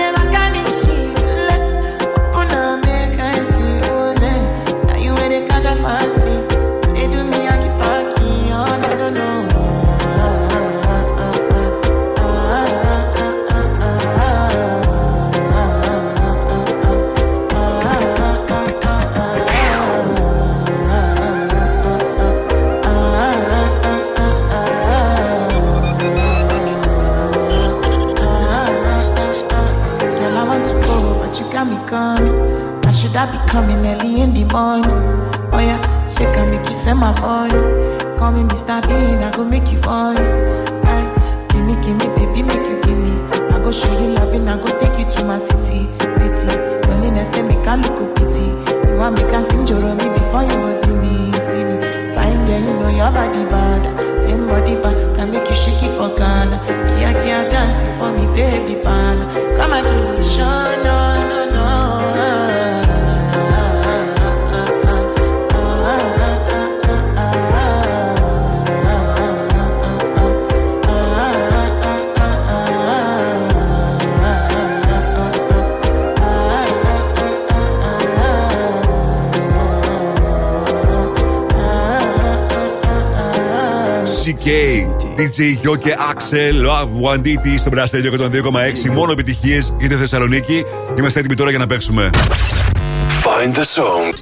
coming 33.51 33.85
early 33.85 34.21
in 34.21 34.33
the 34.33 34.45
morning? 34.53 34.89
Oh 35.51 35.59
yeah, 35.59 35.79
she 36.07 36.23
can 36.23 36.49
make 36.51 36.65
you 36.67 36.73
send 36.83 36.99
my 36.99 37.11
money. 37.19 37.53
Call 38.17 38.31
me 38.31 38.43
Mr. 38.47 38.79
Bean, 38.87 39.19
I 39.21 39.29
go 39.31 39.43
make 39.43 39.69
you 39.71 39.79
on. 39.87 40.15
Hey, 40.87 41.03
give 41.49 41.63
me, 41.67 41.75
give 41.83 41.97
me, 41.99 42.07
baby, 42.15 42.41
make 42.43 42.63
you 42.65 42.79
give 42.81 42.97
me. 42.97 43.11
I 43.51 43.59
go 43.61 43.71
show 43.71 43.91
you 43.99 44.15
loving, 44.15 44.47
I 44.47 44.55
go 44.55 44.67
take 44.79 44.97
you 44.97 45.05
to 45.15 45.25
my 45.25 45.37
city, 45.37 45.87
city. 45.99 46.47
Loneliness 46.87 47.29
can 47.35 47.47
make 47.47 47.67
a 47.67 47.75
look 47.75 47.99
a 47.99 48.07
pity. 48.15 48.47
You 48.87 48.95
want 48.97 49.17
me 49.17 49.23
can 49.29 49.43
sing 49.43 49.67
your 49.67 49.95
me 49.99 50.07
before 50.15 50.43
you 50.43 50.55
go 50.63 50.71
see 50.81 50.95
me, 51.03 51.31
see 51.51 51.63
me. 51.67 51.75
Fine 52.15 52.45
girl, 52.47 52.59
you 52.61 52.73
know 52.79 52.89
your 52.89 53.11
body 53.11 53.43
bad. 53.51 53.83
Same 54.23 54.47
body 54.47 54.75
bad, 54.81 55.15
can 55.15 55.31
make 55.31 55.47
you 55.49 55.55
shake 55.55 55.83
it 55.83 55.91
for 55.99 56.09
Ghana. 56.15 56.55
Kia 56.87 57.11
kia 57.19 57.49
dance 57.49 57.75
for 57.99 58.11
me, 58.15 58.25
baby 58.33 58.79
pan. 58.81 59.17
Come 59.57 59.73
and 59.73 59.85
me 59.85 60.15
the 60.15 60.23
show, 60.23 60.83
no, 60.83 60.83
no. 60.83 61.10
CK, 84.43 84.49
DJ 85.17 85.67
Yo 85.67 85.79
και 85.79 85.95
Axel, 86.11 86.65
Love 86.65 87.13
One 87.13 87.19
DT 87.19 87.57
στο 87.57 87.71
Blast 87.73 87.95
Radio 87.95 88.11
102,6. 88.19 88.93
Μόνο 88.93 89.11
επιτυχίες 89.11 89.73
για 89.79 89.89
τη 89.89 89.95
Θεσσαλονίκη. 89.95 90.63
Είμαστε 90.97 91.19
έτοιμοι 91.19 91.35
τώρα 91.35 91.49
για 91.49 91.59
να 91.59 91.67
παίξουμε. 91.67 92.09
Find 93.23 93.55
the 93.55 93.59
song. 93.59 94.13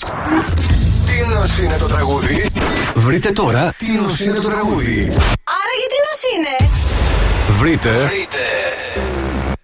Τι 1.06 1.34
νος 1.34 1.60
είναι 1.60 1.78
το 1.78 1.86
τραγούδι; 1.86 2.46
Βρείτε 2.96 3.32
τώρα 3.32 3.74
τι 3.78 3.92
νος 3.92 4.20
είναι 4.20 4.36
το 4.36 4.50
τραγούδι; 4.50 5.00
Άρα 5.44 5.74
γιατί 5.80 5.96
νος 6.06 6.22
είναι; 6.36 6.72
Βρείτε. 7.60 8.12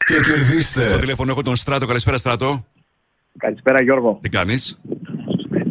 Και 0.06 0.20
κερδίστε. 0.30 0.88
Στο 0.88 1.00
τηλέφωνο 1.00 1.32
έχω 1.32 1.42
τον 1.42 1.56
Στράτο. 1.56 1.86
Καλησπέρα, 1.86 2.18
Στράτο. 2.18 2.66
Καλησπέρα 3.38 3.84
Γιώργο. 3.84 4.20
Τι 4.22 4.30
κάνεις; 4.30 4.80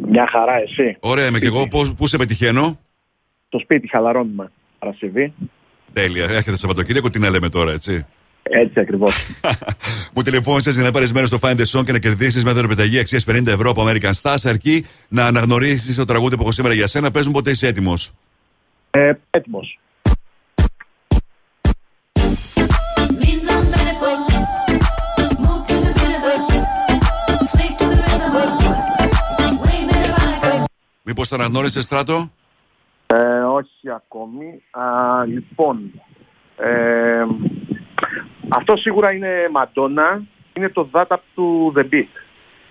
Μια 0.09 0.29
χαρά 0.31 0.55
εσύ. 0.55 0.97
Ωραία, 1.01 1.27
είμαι 1.27 1.39
και 1.39 1.47
εγώ. 1.47 1.69
Πώς, 1.69 1.95
πού 1.95 2.07
σε 2.07 2.17
πετυχαίνω; 2.17 2.79
Το 3.49 3.59
σπίτι 3.59 3.89
χαλαρώνουμε. 3.89 4.51
Παρασκευή. 4.85 5.33
Τέλεια. 5.93 6.25
Έρχεται 6.25 6.57
Σαββατοκύριακο, 6.57 7.11
τι 7.11 7.19
να 7.19 7.31
λέμε 7.31 7.49
τώρα, 7.49 7.73
έτσι; 7.73 8.07
Έτσι 8.43 8.81
ακριβώς. 8.81 9.15
Μου 10.15 10.23
τηλεφώνησες 10.23 10.75
για 10.75 10.83
να 10.83 10.91
πάρεις 10.91 11.13
μέρος 11.13 11.29
στο 11.29 11.39
Find 11.43 11.57
the 11.57 11.79
Song 11.79 11.85
και 11.85 11.93
να 11.93 11.99
κερδίσεις 11.99 12.45
με 12.45 12.53
δωρεπιταγή 12.53 12.99
αξίας 12.99 13.25
50 13.29 13.47
ευρώ 13.47 13.71
από 13.71 13.85
American 13.87 14.13
Stars. 14.23 14.37
Αρκεί 14.45 14.87
να 15.09 15.27
αναγνωρίσεις 15.27 15.97
το 15.97 16.05
τραγούδι 16.05 16.37
που 16.37 16.43
έχω 16.43 16.53
σήμερα 16.53 16.75
για 16.75 16.87
σένα. 16.87 17.11
Παίζουν 17.11 17.33
ποτέ 17.33 17.51
είσαι 17.51 17.67
έτοιμος. 17.67 18.13
Ε, 18.91 19.13
έτοιμος. 19.31 19.79
Μήπως 31.07 31.29
το 31.29 31.35
αναγνώρισες, 31.35 31.85
Στράτο; 31.85 32.31
Ε, 33.55 33.61
όχι 33.61 33.91
ακόμη. 33.97 34.63
Α, 34.71 35.25
λοιπόν, 35.25 35.91
ε, 36.57 37.25
αυτό 38.49 38.77
σίγουρα 38.77 39.13
είναι 39.13 39.49
Μαντόνα. 39.53 40.23
Είναι 40.53 40.69
το 40.69 40.89
That 40.93 41.07
Up 41.07 41.17
to 41.17 41.79
the 41.79 41.83
Beat. 41.83 42.15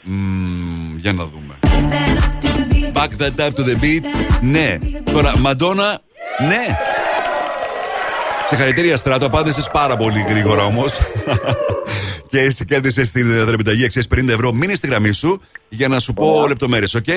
Μμμ, 0.03 0.97
για 0.97 1.14
να 1.14 1.26
δούμε. 1.26 1.60
Back 2.93 3.11
that 3.22 3.39
up 3.39 3.49
to 3.49 3.64
the 3.64 3.76
beat. 3.84 4.03
Ναι. 4.41 4.77
Τώρα, 5.14 5.38
Μαντόνα, 5.39 5.99
ναι. 6.47 6.77
Σε 8.45 8.55
χαρακτήρια 8.55 8.97
Στράτο, 8.97 9.26
απάντησες 9.26 9.69
πάρα 9.72 9.97
πολύ 9.97 10.26
γρήγορα 10.30 10.65
όμως. 10.65 10.99
και 12.30 12.39
εσύ 12.39 12.65
κέρδισες 12.65 13.11
την 13.11 13.45
δωρεπιταγή 13.45 13.85
αξία 13.85 14.03
50 14.15 14.27
ευρώ. 14.27 14.53
Μείνε 14.53 14.73
στη 14.73 14.88
γραμμή 14.88 15.11
σου 15.11 15.41
για 15.69 15.88
να 15.88 15.99
σου 15.99 16.14
πω 16.14 16.47
λεπτομέρειες, 16.47 16.93
οκ; 16.93 17.07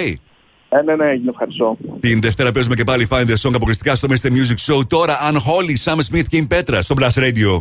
Ε, 0.78 0.82
ναι, 0.82 0.96
ναι, 0.96 1.10
έγινε 1.10 1.30
ευχαριστώ. 1.30 1.76
Την 2.00 2.20
Δευτέρα 2.20 2.52
παίζουμε 2.52 2.74
και 2.74 2.84
πάλι 2.84 3.06
Find 3.10 3.26
the 3.26 3.48
Song 3.48 3.54
αποκλειστικά 3.54 3.94
στο 3.94 4.08
Mr. 4.10 4.28
Music 4.28 4.74
Show. 4.74 4.86
Τώρα, 4.88 5.18
Unholy, 5.32 5.92
Sam 5.92 5.96
Smith 5.96 6.24
και 6.28 6.36
η 6.36 6.46
Petras 6.46 6.82
στο 6.82 6.94
Blast 6.98 7.18
Radio. 7.20 7.60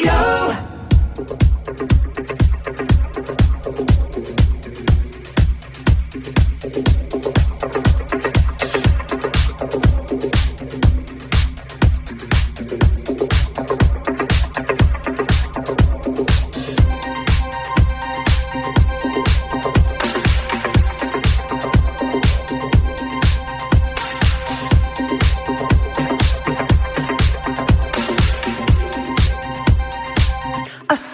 Radio. 0.00 0.67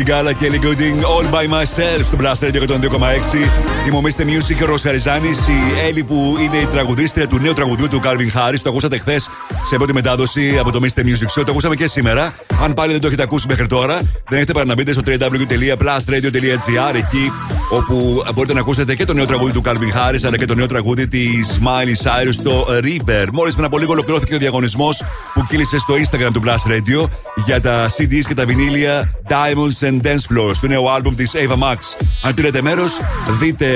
Halo, 0.00 0.06
Σιγάλα 0.06 0.32
και 0.32 0.50
Ellie 0.50 0.64
Goulding, 0.64 0.98
All 1.02 1.26
by 1.34 1.46
myself 1.52 2.00
στο 2.02 2.16
Blast 2.20 2.44
Radio 2.44 2.62
102,6. 2.62 2.68
Είμαι 3.86 3.96
ο 3.96 4.00
Mr. 4.04 4.22
Music, 4.22 4.62
ο 4.62 4.64
Ροσαριζάνη, 4.64 5.28
η 5.28 5.86
Έλλη 5.86 6.04
που 6.04 6.36
είναι 6.40 6.56
η 6.56 6.66
τραγουδίστρια 6.66 7.28
του 7.28 7.38
νέου 7.38 7.52
τραγουδιού 7.52 7.88
του 7.88 8.00
Calvin 8.04 8.30
Harris. 8.38 8.58
Το 8.62 8.70
ακούσατε 8.70 8.98
χθες 8.98 9.30
σε 9.68 9.76
πρώτη 9.76 9.92
μετάδοση 9.92 10.58
από 10.58 10.70
το 10.70 10.80
Mr. 10.82 11.00
Music 11.00 11.26
Show. 11.38 11.44
Το 11.44 11.50
ακούσαμε 11.50 11.74
και 11.74 11.86
σήμερα. 11.86 12.34
Αν 12.62 12.74
πάλι 12.74 12.92
δεν 12.92 13.00
το 13.00 13.06
έχετε 13.06 13.22
ακούσει 13.22 13.46
μέχρι 13.48 13.66
τώρα, 13.66 13.96
δεν 14.28 14.38
έχετε 14.38 14.52
παρά 14.52 14.64
να 14.64 14.74
μπείτε 14.74 14.92
στο 14.92 15.02
www.plusradio.gr 15.06 16.94
εκεί 16.94 17.32
όπου 17.70 18.22
μπορείτε 18.34 18.54
να 18.54 18.60
ακούσετε 18.60 18.94
και 18.94 19.04
το 19.04 19.12
νέο 19.12 19.24
τραγούδι 19.24 19.52
του 19.52 19.62
Calvin 19.64 19.96
Harris 19.96 20.20
αλλά 20.24 20.38
και 20.38 20.44
το 20.44 20.54
νέο 20.54 20.66
τραγούδι 20.66 21.08
της 21.08 21.60
Miley 21.64 22.04
Cyrus 22.04 22.32
στο 22.32 22.66
River. 22.82 23.26
Μόλις 23.32 23.52
πριν 23.52 23.66
από 23.66 23.78
λίγο 23.78 23.92
ολοκληρώθηκε 23.92 24.34
ο 24.34 24.38
διαγωνισμός 24.38 25.02
που 25.34 25.46
κύλησε 25.48 25.78
στο 25.78 25.94
Instagram 25.94 26.30
του 26.32 26.42
Blast 26.44 26.70
Radio 26.70 27.08
για 27.46 27.60
τα 27.60 27.88
CDs 27.88 28.24
και 28.28 28.34
τα 28.34 28.44
βινίλια 28.44 29.10
Diamonds 29.28 29.88
and 29.88 30.06
Dance 30.06 30.36
Floors 30.36 30.56
του 30.60 30.66
νέου 30.66 30.90
άλμπουμ 30.90 31.14
της 31.14 31.30
Ava 31.34 31.54
Max. 31.54 31.76
Αν 32.22 32.34
πήρετε 32.34 32.62
μέρος, 32.62 32.92
δείτε 33.40 33.66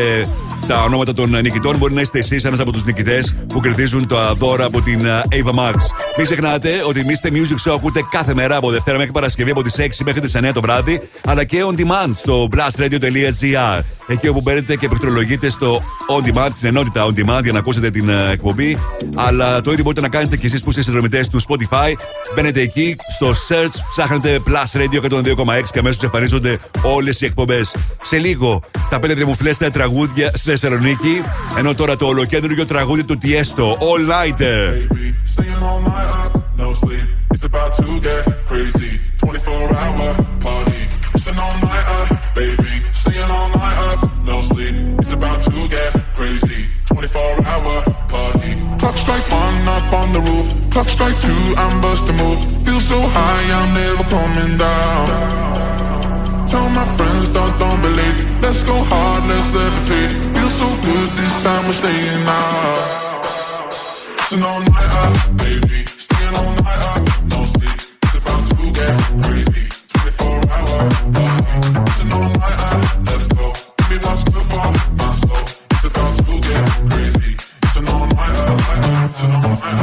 τα 0.67 0.83
ονόματα 0.83 1.15
των 1.15 1.31
νικητών. 1.31 1.77
Μπορεί 1.77 1.95
να 1.95 2.01
είστε 2.01 2.19
εσείς 2.19 2.45
ένας 2.45 2.59
από 2.59 2.73
τους 2.73 2.85
νικητές 2.85 3.35
που 3.49 3.61
κερδίζουν 3.61 4.07
τα 4.07 4.35
δώρα 4.35 4.65
από 4.65 4.81
την 4.81 5.05
ε, 5.05 5.23
Ava 5.31 5.51
Max. 5.51 5.75
Μην 6.17 6.27
ξεχνάτε 6.27 6.83
ότι 6.87 7.05
Mr. 7.07 7.29
Music 7.29 7.71
Show 7.71 7.75
ακούτε 7.75 8.01
κάθε 8.11 8.35
μέρα 8.35 8.57
από 8.57 8.71
Δευτέρα 8.71 8.97
μέχρι 8.97 9.13
Παρασκευή 9.13 9.51
από 9.51 9.63
τις 9.63 9.75
6 9.79 9.87
μέχρι 10.05 10.21
τις 10.21 10.37
9 10.37 10.51
το 10.55 10.61
βράδυ, 10.61 11.01
αλλά 11.25 11.45
και 11.45 11.63
on 11.71 11.81
demand 11.81 12.11
στο 12.15 12.49
blastradio.gr. 12.57 13.81
Εκεί 14.07 14.29
όπου 14.29 14.41
μπαίνετε 14.41 14.77
και 14.77 14.89
πληκτρολογείτε 14.89 15.51
στο 15.51 15.83
on 16.11 16.29
demand, 16.29 16.49
στην 16.55 16.69
ενότητα 16.69 17.05
on 17.07 17.09
demand 17.09 17.43
για 17.43 17.53
να 17.53 17.59
ακούσετε 17.59 17.91
την 17.91 18.09
ε, 18.09 18.31
εκπομπή. 18.31 18.79
Αλλά 19.15 19.61
το 19.61 19.71
ίδιο 19.71 19.83
μπορείτε 19.83 20.01
να 20.01 20.09
κάνετε 20.09 20.37
και 20.37 20.47
εσείς 20.47 20.63
που 20.63 20.71
είστε 20.71 20.83
συνδρομητές 20.83 21.29
του 21.29 21.41
Spotify. 21.49 21.93
Μπαίνετε 22.35 22.61
εκεί 22.61 22.97
στο 23.15 23.33
search, 23.49 23.75
ψάχνετε 23.91 24.41
Plus 24.47 24.81
Radio 24.81 25.11
102,6 25.11 25.63
και 25.73 25.79
αμέσως 25.79 26.03
εμφανίζονται 26.03 26.59
όλες 26.83 27.21
οι 27.21 27.25
εκπομπές. 27.25 27.77
Σε 28.03 28.17
λίγο 28.17 28.63
τα 28.91 29.01
πέντε 29.01 29.15
δημοφιλέστερα 29.15 29.71
τραγούδια 29.71 30.31
στη 30.35 30.51
Θεσσαλονίκη. 30.51 31.23
Ενώ 31.59 31.75
τώρα 31.75 31.97
το 31.97 32.07
ολοκέντρο 32.07 32.65
τραγούδι 32.65 33.05
του 33.05 33.19
Tiesto, 33.23 33.65
All 33.65 34.11
Nighter. 34.11 34.75
Staying 35.35 35.65
One 49.15 49.69
up 49.69 49.93
on 49.93 50.13
the 50.13 50.21
roof. 50.21 50.47
Clock 50.73 50.89
strike 50.89 51.19
two, 51.21 51.55
I'm 51.57 51.81
busting 51.81 52.17
move. 52.17 52.41
Feel 52.65 52.81
so 52.81 53.01
high, 53.01 53.45
I'm 53.59 53.73
never 53.75 54.05
coming 54.11 54.59
down. 54.59 55.07
Tell 56.49 56.69
my 56.71 56.85
friends, 56.97 57.29
don't, 57.31 57.57
don't 57.59 57.81
believe. 57.81 58.43
Let's 58.43 58.63
go 58.65 58.75
hard, 58.75 59.23
let's 59.31 59.49
levitate. 59.55 60.13
Feel 60.35 60.51
so 60.51 60.67
good 60.83 61.11
this 61.19 61.43
time, 61.45 61.67
we're 61.67 61.75
staying 61.75 62.27
out. 62.27 63.05
An 64.33 64.43
all 64.43 64.61
night 64.61 64.93
up, 65.05 65.34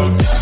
House. 0.02 0.41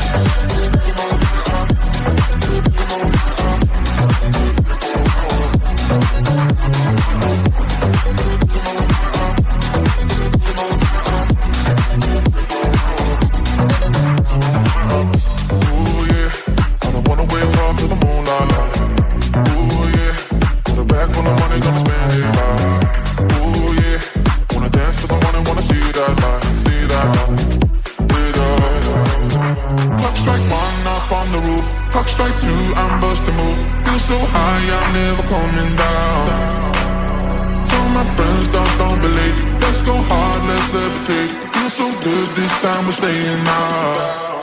So 34.09 34.17
high, 34.17 34.65
I'm 34.77 34.89
never 34.93 35.23
coming 35.33 35.73
down. 35.85 36.25
Tell 37.69 37.87
my 37.97 38.05
friends, 38.15 38.47
don't, 38.55 38.73
don't 38.81 38.99
be 39.03 39.09
late. 39.19 39.37
Let's 39.61 39.81
go 39.83 39.95
hard, 40.09 40.41
let's 40.49 40.67
levitate. 40.75 41.31
Feel 41.53 41.69
so 41.69 41.87
good 42.01 42.27
this 42.35 42.53
time, 42.63 42.85
we're 42.87 42.97
staying 43.01 43.45
out. 43.45 44.38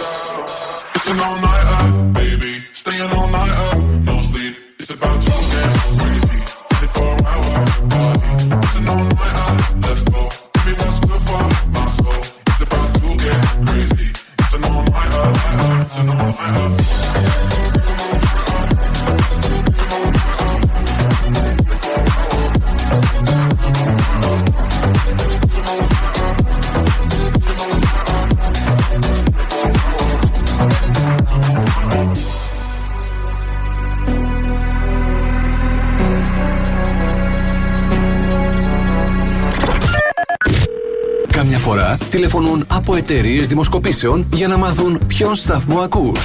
Εταιρείες 43.11 43.47
δημοσκοπήσεων 43.49 44.27
για 44.33 44.49
να 44.49 44.57
μάθουν 44.57 45.01
ποιον 45.07 45.35
σταθμό 45.35 45.79
ακούς. 45.81 46.21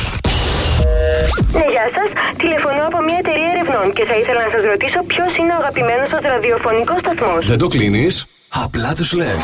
Ναι, 1.52 1.66
γεια 1.74 1.86
σας. 1.96 2.10
Τηλεφωνώ 2.38 2.84
από 2.92 3.00
μια 3.08 3.18
εταιρεία 3.24 3.50
ερευνών 3.56 3.88
και 3.98 4.04
θα 4.10 4.16
ήθελα 4.22 4.40
να 4.46 4.50
σας 4.56 4.64
ρωτήσω 4.72 5.00
ποιος 5.12 5.32
είναι 5.40 5.54
ο 5.56 5.58
αγαπημένος 5.64 6.08
σα 6.14 6.20
ραδιοφωνικός 6.34 7.00
σταθμός. 7.04 7.42
Δεν 7.52 7.58
το 7.58 7.68
κλείνεις, 7.68 8.26
απλά 8.64 8.94
τους 8.94 9.14
λες. 9.14 9.44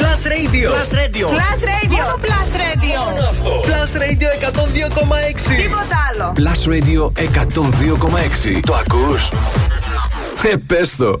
Plus 0.00 0.22
Radio. 0.34 0.68
Plus 0.76 0.92
Radio. 1.02 1.26
Plus 1.36 1.60
Radio. 1.72 2.00
Μόνο 2.02 2.14
Plus 2.26 2.50
Radio. 2.64 3.00
Plus 3.68 3.90
Radio 4.04 4.28
102,6. 4.48 5.56
Τίποτα 5.62 5.96
άλλο. 6.08 6.26
Plus 6.40 6.62
Radio 6.72 7.02
102,6. 7.14 8.60
Το 8.66 8.74
ακούς; 8.74 9.28
Ε, 10.52 10.54
πες 10.66 10.96
το. 10.96 11.20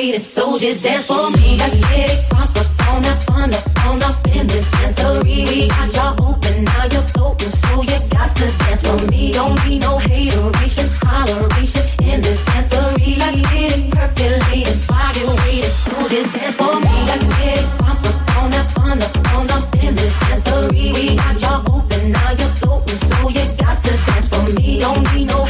waiting, 0.00 0.22
so 0.22 0.58
just 0.58 0.82
dance 0.82 1.04
for 1.04 1.30
me. 1.30 1.58
Let's 1.58 1.78
get 1.78 2.10
it 2.10 2.24
crunk 2.30 2.56
up 2.60 2.88
on 2.88 3.02
that 3.02 3.22
fun 3.24 3.52
up 3.54 3.86
on 3.86 4.02
up 4.02 4.26
in 4.34 4.46
this 4.46 4.66
dancery. 4.70 5.46
We 5.48 5.68
got 5.68 5.92
y'all 5.94 6.14
open, 6.28 6.64
now 6.64 6.84
you're 6.92 7.08
floating, 7.12 7.50
so 7.50 7.82
you 7.82 7.98
got 8.10 8.34
to 8.36 8.46
dance 8.60 8.80
for 8.80 8.98
me. 9.10 9.32
Don't 9.32 9.58
need 9.66 9.82
no 9.82 9.98
hateration, 9.98 10.86
holleration 11.04 11.86
in 12.10 12.20
this 12.22 12.40
dancery. 12.44 13.18
Let's 13.18 13.40
get 13.50 13.76
it 13.76 13.90
percolated, 13.92 14.78
fire 14.88 15.26
waited, 15.42 15.74
so 15.84 15.92
just 16.08 16.32
dance 16.34 16.54
for 16.54 16.74
me. 16.86 16.96
Let's 17.10 17.24
get 17.36 17.58
it 17.60 17.66
crunk 17.78 18.02
up 18.10 18.36
on 18.38 18.50
that 18.54 18.66
fun 18.74 19.02
up, 19.06 19.14
on 19.34 19.50
up 19.50 19.66
in 19.84 19.94
this 19.94 20.14
dancery. 20.24 20.94
We 20.94 21.16
got 21.16 21.40
y'all 21.42 21.76
open, 21.76 22.12
now 22.12 22.30
you're 22.38 22.54
floating, 22.60 23.00
so 23.08 23.28
you 23.36 23.44
got 23.62 23.76
to 23.84 23.92
dance 24.06 24.28
for 24.28 24.44
me. 24.56 24.80
Don't 24.80 25.04
need 25.14 25.28
no 25.28 25.49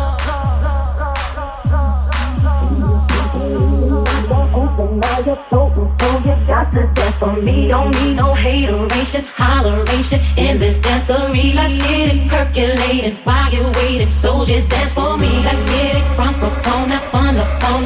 Now 5.01 5.19
you're 5.19 5.43
floating, 5.49 5.89
so 5.99 6.09
you 6.19 6.35
got 6.47 6.71
to 6.73 6.87
dance 6.93 7.15
for 7.15 7.33
me. 7.33 7.67
Don't 7.67 7.91
need 7.99 8.15
no 8.15 8.33
hateration, 8.33 9.23
holleration 9.25 10.19
in 10.37 10.59
this 10.59 10.77
dancery. 10.77 11.55
Let's 11.55 11.77
get 11.77 12.15
it 12.15 12.29
percolated 12.29 13.17
while 13.25 13.51
you're 13.51 13.71
waiting. 13.71 14.09
So 14.09 14.45
just 14.45 14.69
dance 14.69 14.91
for 14.93 15.17
me. 15.17 15.29
Let's 15.43 15.63
get 15.65 15.95
it 15.95 16.03
crunk 16.15 16.41
up 16.43 16.67
on 16.67 16.89
that 16.89 17.03
fun 17.11 17.37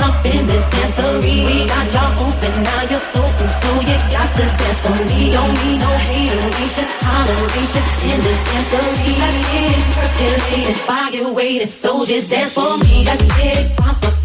up 0.01 0.25
in 0.25 0.45
this 0.45 0.65
dancery. 0.67 1.45
We 1.45 1.67
got 1.67 1.87
y'all 1.93 2.27
open, 2.27 2.63
now 2.63 2.81
you're 2.89 3.05
floating, 3.11 3.51
so 3.61 3.69
you 3.89 3.97
got 4.11 4.29
to 4.35 4.45
dance 4.59 4.79
for 4.79 4.97
me. 5.09 5.31
Don't 5.31 5.53
need 5.63 5.79
no 5.79 5.91
hateration, 6.07 6.85
holleration 6.99 7.83
in 8.11 8.19
this 8.25 8.39
dancery. 8.49 9.11
Let's 9.21 9.39
get 9.51 9.71
it 9.71 9.83
percolated 9.95 10.77
while 10.87 11.13
you're 11.13 11.33
waiting. 11.33 11.69
So 11.69 12.03
just 12.05 12.29
dance 12.29 12.51
for 12.51 12.77
me. 12.79 13.05
Let's 13.05 13.21
get 13.37 13.57
it 13.57 13.77
crunk 13.77 14.03
up 14.05 14.24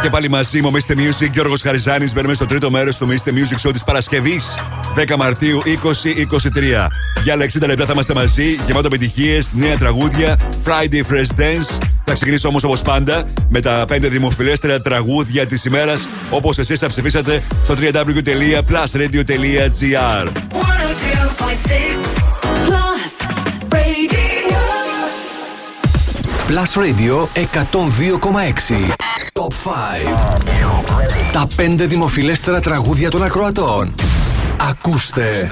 Και 0.00 0.10
πάλι 0.10 0.28
μαζί 0.28 0.62
μου, 0.62 0.72
Mr. 0.72 0.92
Music, 0.92 1.30
Γιώργος 1.32 1.62
Χαριζάνης. 1.62 2.12
Μπαίνουμε 2.12 2.34
στο 2.34 2.46
τρίτο 2.46 2.70
μέρος 2.70 2.96
του 2.96 3.08
Mr. 3.08 3.28
Music 3.28 3.58
Show 3.66 3.72
της 3.72 3.84
Παρασκευής 3.84 4.54
10 4.96 5.16
Μαρτίου 5.16 5.62
2023. 5.64 6.88
Για 7.22 7.32
άλλα 7.32 7.44
60 7.44 7.66
λεπτά 7.66 7.86
θα 7.86 7.92
είμαστε 7.92 8.14
μαζί, 8.14 8.58
γεμάτο 8.66 8.86
επιτυχίες, 8.86 9.48
νέα 9.52 9.76
τραγούδια, 9.76 10.38
Friday 10.64 11.02
Fresh 11.10 11.26
Dance. 11.40 11.78
Θα 12.04 12.12
ξεκινήσω 12.12 12.48
όμως 12.48 12.64
όπως 12.64 12.82
πάντα 12.82 13.24
με 13.48 13.60
τα 13.60 13.84
5 13.88 14.08
δημοφιλέστερα 14.08 14.80
τραγούδια 14.80 15.46
της 15.46 15.64
ημέρας, 15.64 16.00
όπως 16.30 16.58
εσείς 16.58 16.78
θα 16.78 16.88
ψηφίσατε 16.88 17.42
στο 17.64 17.74
www.plusradio.gr. 17.80 20.26
102.6 20.26 20.30
Plus 22.66 23.12
Radio. 23.70 24.60
Plus 26.48 26.70
Radio 26.82 27.14
102,6. 27.34 29.11
Top 29.42 29.52
5. 29.52 31.32
Τα 31.32 31.46
5 31.56 31.74
δημοφιλέστερα 31.76 32.60
τραγούδια 32.60 33.10
των 33.10 33.22
ακροατών. 33.22 33.94
Ακούστε. 34.70 35.50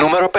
Νούμερο 0.00 0.30
5. 0.32 0.38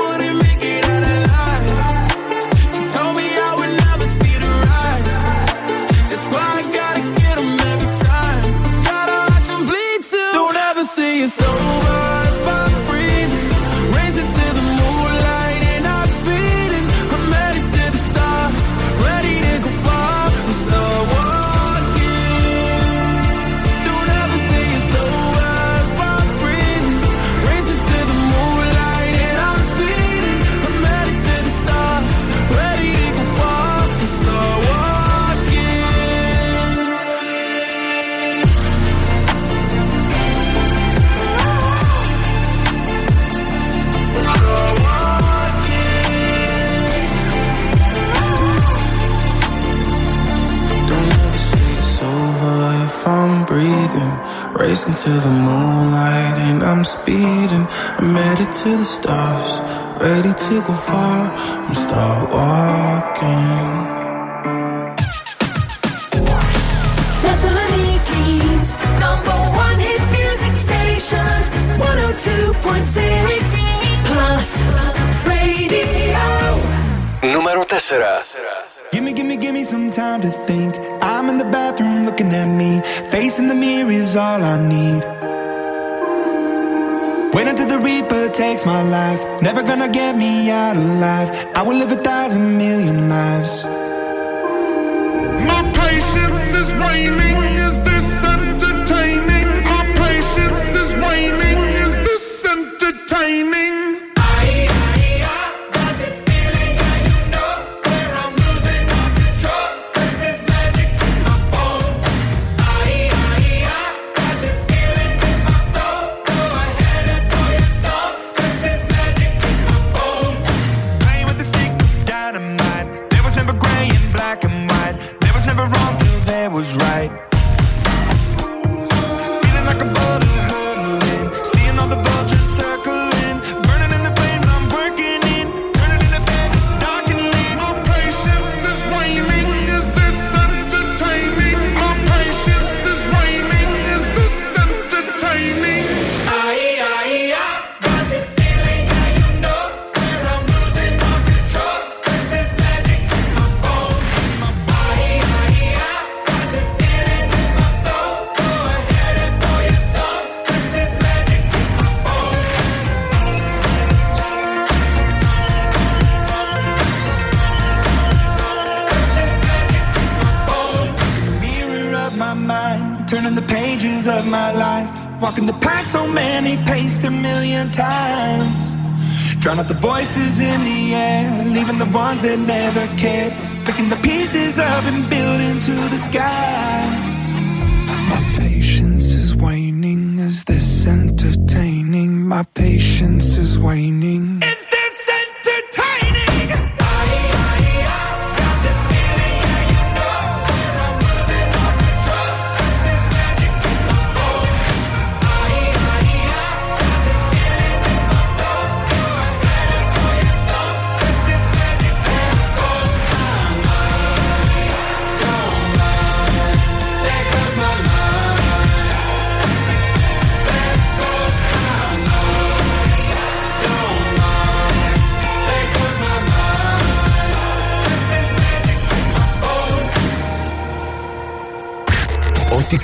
my 88.65 88.81
life. 88.81 89.41
Never 89.41 89.63
gonna 89.63 89.89
get 89.89 90.15
me 90.15 90.49
out 90.51 90.75
alive. 90.75 91.29
I 91.55 91.61
will 91.63 91.75
live 91.75 91.91
a 91.91 91.95
thousand 91.95 92.57
million 92.57 93.09
lives. 93.09 93.65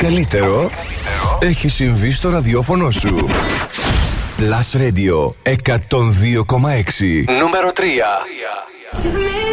καλύτερο 0.07 0.69
έχει 1.39 1.69
συμβεί 1.69 2.11
στο 2.11 2.29
ραδιόφωνο 2.29 2.91
σου. 2.91 3.27
Plus 4.37 4.77
Radio 4.77 5.31
102,6 5.43 5.53
Νούμερο 7.39 7.71
3 7.75 9.46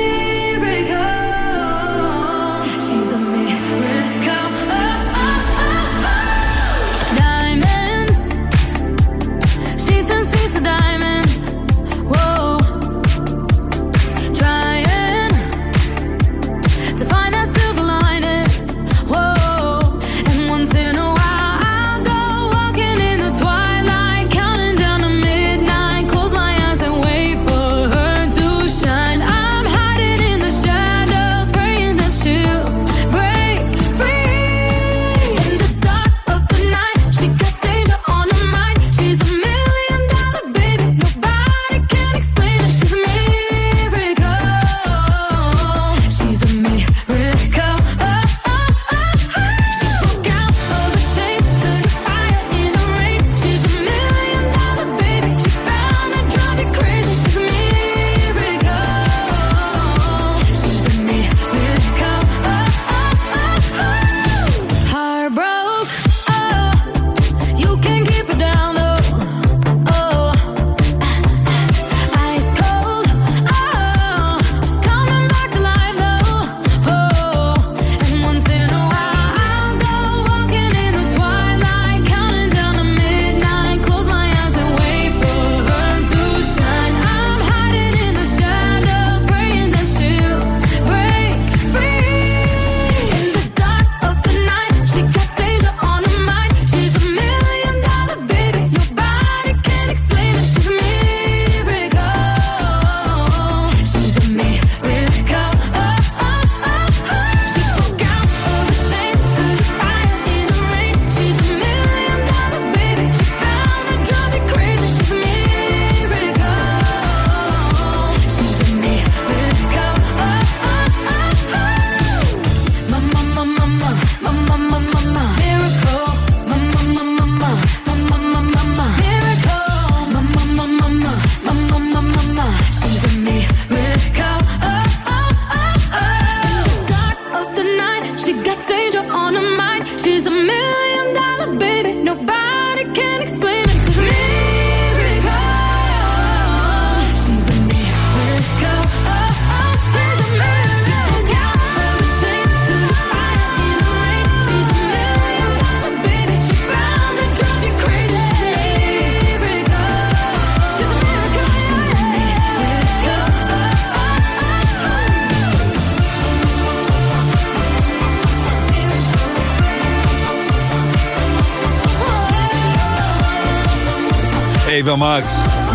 Ava 174.84 174.96
Max. 174.96 175.24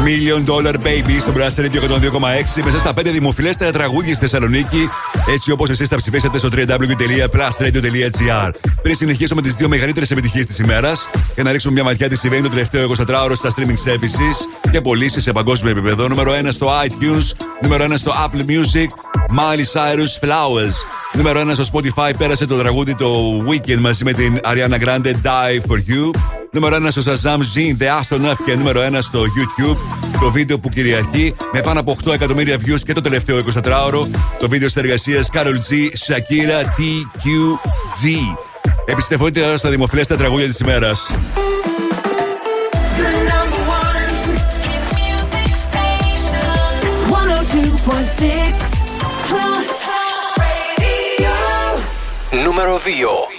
Million 0.05 0.41
Dollar 0.45 0.75
Baby 0.75 1.19
στο 1.19 1.33
Brass 1.35 1.55
Radio 1.59 1.79
102,6 1.81 2.63
μέσα 2.63 2.79
στα 2.79 2.93
5 2.99 3.03
δημοφιλέστερα 3.03 3.71
τραγούδια 3.71 4.13
στη 4.13 4.23
Θεσσαλονίκη, 4.23 4.89
έτσι 5.33 5.51
όπως 5.51 5.69
εσείς 5.69 5.89
τα 5.89 5.95
ψηφίσατε 5.95 6.37
στο 6.37 6.49
www.plusradio.gr. 6.51 8.49
Πριν 8.81 8.95
συνεχίσουμε 8.95 9.41
τις 9.41 9.55
δύο 9.55 9.67
μεγαλύτερες 9.67 10.11
επιτυχίες 10.11 10.45
της 10.45 10.57
ημέρας, 10.57 11.07
για 11.33 11.43
να 11.43 11.51
ρίξουμε 11.51 11.73
μια 11.73 11.83
ματιά 11.83 12.09
τι 12.09 12.15
συμβαίνει 12.15 12.41
το 12.43 12.49
τελευταίο 12.49 12.91
24ωρο 12.97 13.33
στα 13.35 13.49
streaming 13.55 13.79
services 13.89 14.35
και 14.71 14.81
πωλήσεις 14.81 15.23
σε 15.23 15.31
παγκόσμιο 15.31 15.71
επίπεδο. 15.71 16.07
Νούμερο 16.07 16.33
1 16.43 16.47
στο 16.51 16.69
iTunes, 16.85 17.31
νούμερο 17.61 17.85
1 17.85 17.93
στο 17.95 18.11
Apple 18.11 18.45
Music, 18.49 18.87
Miley 19.37 19.65
Cyrus 19.73 20.13
Flowers. 20.27 20.75
Νούμερο 21.13 21.41
1 21.41 21.51
στο 21.53 21.65
Spotify 21.73 22.11
πέρασε 22.17 22.45
το 22.45 22.57
τραγούδι 22.57 22.95
το 22.95 23.39
Weekend 23.49 23.79
μαζί 23.79 24.03
με 24.03 24.13
την 24.13 24.39
Ariana 24.43 24.79
Grande 24.83 25.13
Die 25.23 25.59
for 25.67 25.77
You. 25.89 26.11
Νούμερο 26.51 26.75
1 26.75 26.87
στο 26.89 27.01
Shazam 27.05 27.37
Jean, 27.37 27.81
The 27.81 27.99
Astronaut 27.99 28.35
και 28.45 28.55
νούμερο 28.55 28.81
1 28.81 28.97
στο 29.01 29.19
YouTube. 29.19 29.77
Το 30.21 30.31
βίντεο 30.31 30.59
που 30.59 30.69
κυριαρχεί 30.69 31.35
με 31.53 31.61
πάνω 31.61 31.79
από 31.79 31.97
8 32.05 32.13
εκατομμύρια 32.13 32.55
views 32.55 32.79
και 32.85 32.93
το 32.93 33.01
τελευταίο 33.01 33.39
24ωρο. 33.39 34.07
Το 34.39 34.49
βίντεο 34.49 34.69
συνεργασία 34.69 35.25
Carol 35.33 35.55
G, 35.69 35.71
Shakira 36.07 36.61
TQG. 36.61 38.07
Επιστρεφόντια 38.85 39.43
τώρα 39.43 39.57
στα 39.57 39.69
δημοφιλέστερα 39.69 40.19
τραγούδια 40.19 40.47
της 40.47 40.59
ημέρας. 40.59 41.11
Νούμερο 52.43 52.77
2 52.77 53.38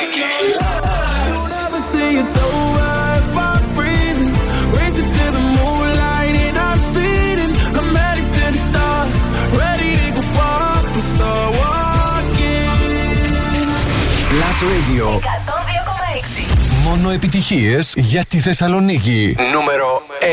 Radio. 14.61 15.07
102,6. 15.07 16.83
Μόνο 16.83 17.09
επιτυχίες 17.09 17.93
για 17.97 18.25
τη 18.25 18.39
Θεσσαλονίκη. 18.39 19.35
Νούμερο 19.53 20.01
1. 20.19 20.25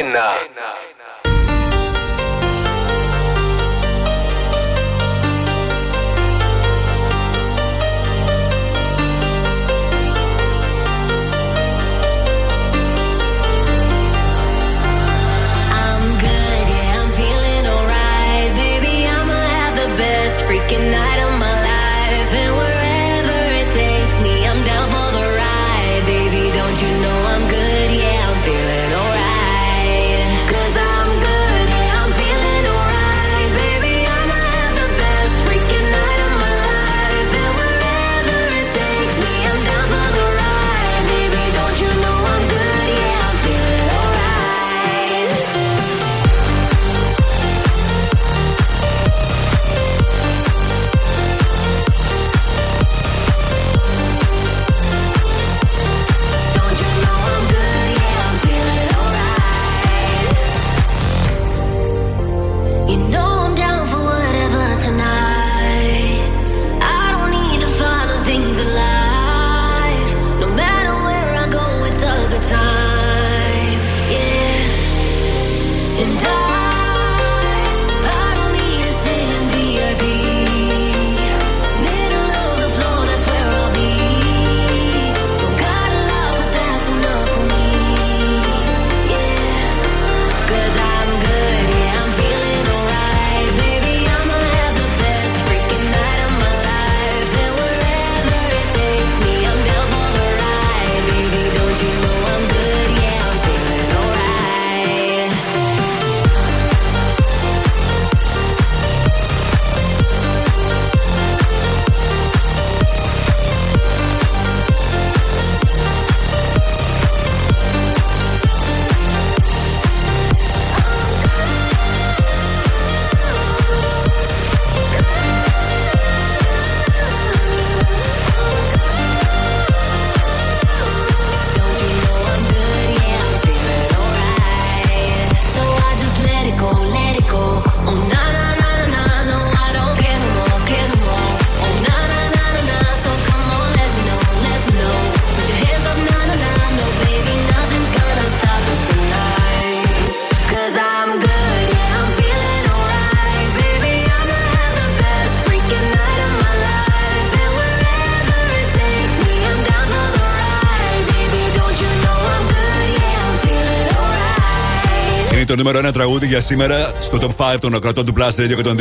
Το 165.48 165.56
νούμερο 165.56 165.88
1 165.88 165.92
τραγούδι 165.92 166.26
για 166.26 166.40
σήμερα 166.40 166.92
στο 166.98 167.18
top 167.20 167.54
5 167.54 167.56
των 167.60 167.80
κρατών 167.80 168.06
του 168.06 168.12
Plus 168.16 168.30
Radio 168.40 168.64
102,6. 168.64 168.74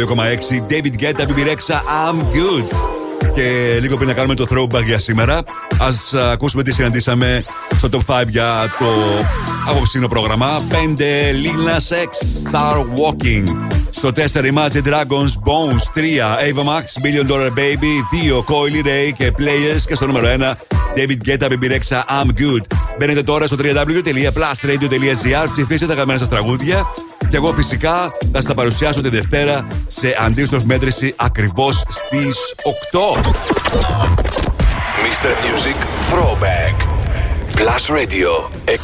David 0.70 1.02
Guetta, 1.02 1.22
BB 1.22 1.48
Rexha, 1.48 1.76
I'm 1.76 2.16
good. 2.16 2.76
Και 3.36 3.78
λίγο 3.82 3.96
πριν 3.96 4.08
να 4.08 4.14
κάνουμε 4.14 4.36
το 4.36 4.48
throwback 4.52 4.84
για 4.86 5.00
σήμερα, 5.00 5.38
α 5.38 6.20
ακούσουμε 6.32 6.64
τι 6.64 6.72
συναντήσαμε 6.72 7.44
στο 7.78 7.90
top 7.92 8.22
5 8.22 8.28
για 8.28 8.76
το 8.80 8.86
απόψινο 9.70 10.08
πρόγραμμα. 10.08 10.62
5 10.70 10.74
Lil 11.44 11.70
Nas 11.70 11.96
X, 11.96 12.10
Star 12.52 12.76
Walking. 12.76 13.44
Στο 13.90 14.12
4 14.16 14.54
Imagine 14.54 14.88
Dragons, 14.88 15.34
Bones. 15.46 15.84
3 15.94 16.22
Ava 16.22 16.64
Max, 16.64 16.84
Million 17.04 17.28
Dollar 17.32 17.50
Baby. 17.50 17.94
2 18.12 18.38
Coily 18.40 18.86
Ray 18.86 19.12
και 19.18 19.34
Players. 19.38 19.82
Και 19.88 19.96
στο 19.96 20.06
νούμερο 20.06 20.28
1 20.40 20.54
David 20.96 21.30
Guetta, 21.30 21.50
BB 21.50 21.72
Rexha, 21.72 22.04
I'm 22.10 22.30
good. 22.42 22.77
Μπαίνετε 22.98 23.24
τώρα 23.24 23.46
στο 23.46 23.56
www.plusradio.gr, 23.60 25.48
ψηφίστε 25.52 25.86
τα 25.86 25.92
αγαπημένα 25.94 26.20
σας 26.20 26.30
τραγούδια. 26.30 26.88
Και 27.30 27.36
εγώ 27.36 27.54
φυσικά 27.54 28.12
θα 28.32 28.42
στα 28.42 28.54
παρουσιάσω 28.54 29.02
τη 29.02 29.10
Δευτέρα 29.10 29.68
σε 29.88 30.18
αντίστροφη 30.26 30.66
μέτρηση 30.66 31.14
ακριβώς 31.18 31.84
στις 31.90 32.56
8. 32.92 33.00
Mr. 35.04 35.30
Music 35.46 35.78
Throwback. 36.12 36.76
Plus 37.56 37.86
Radio 37.96 38.32
102,6. 38.66 38.76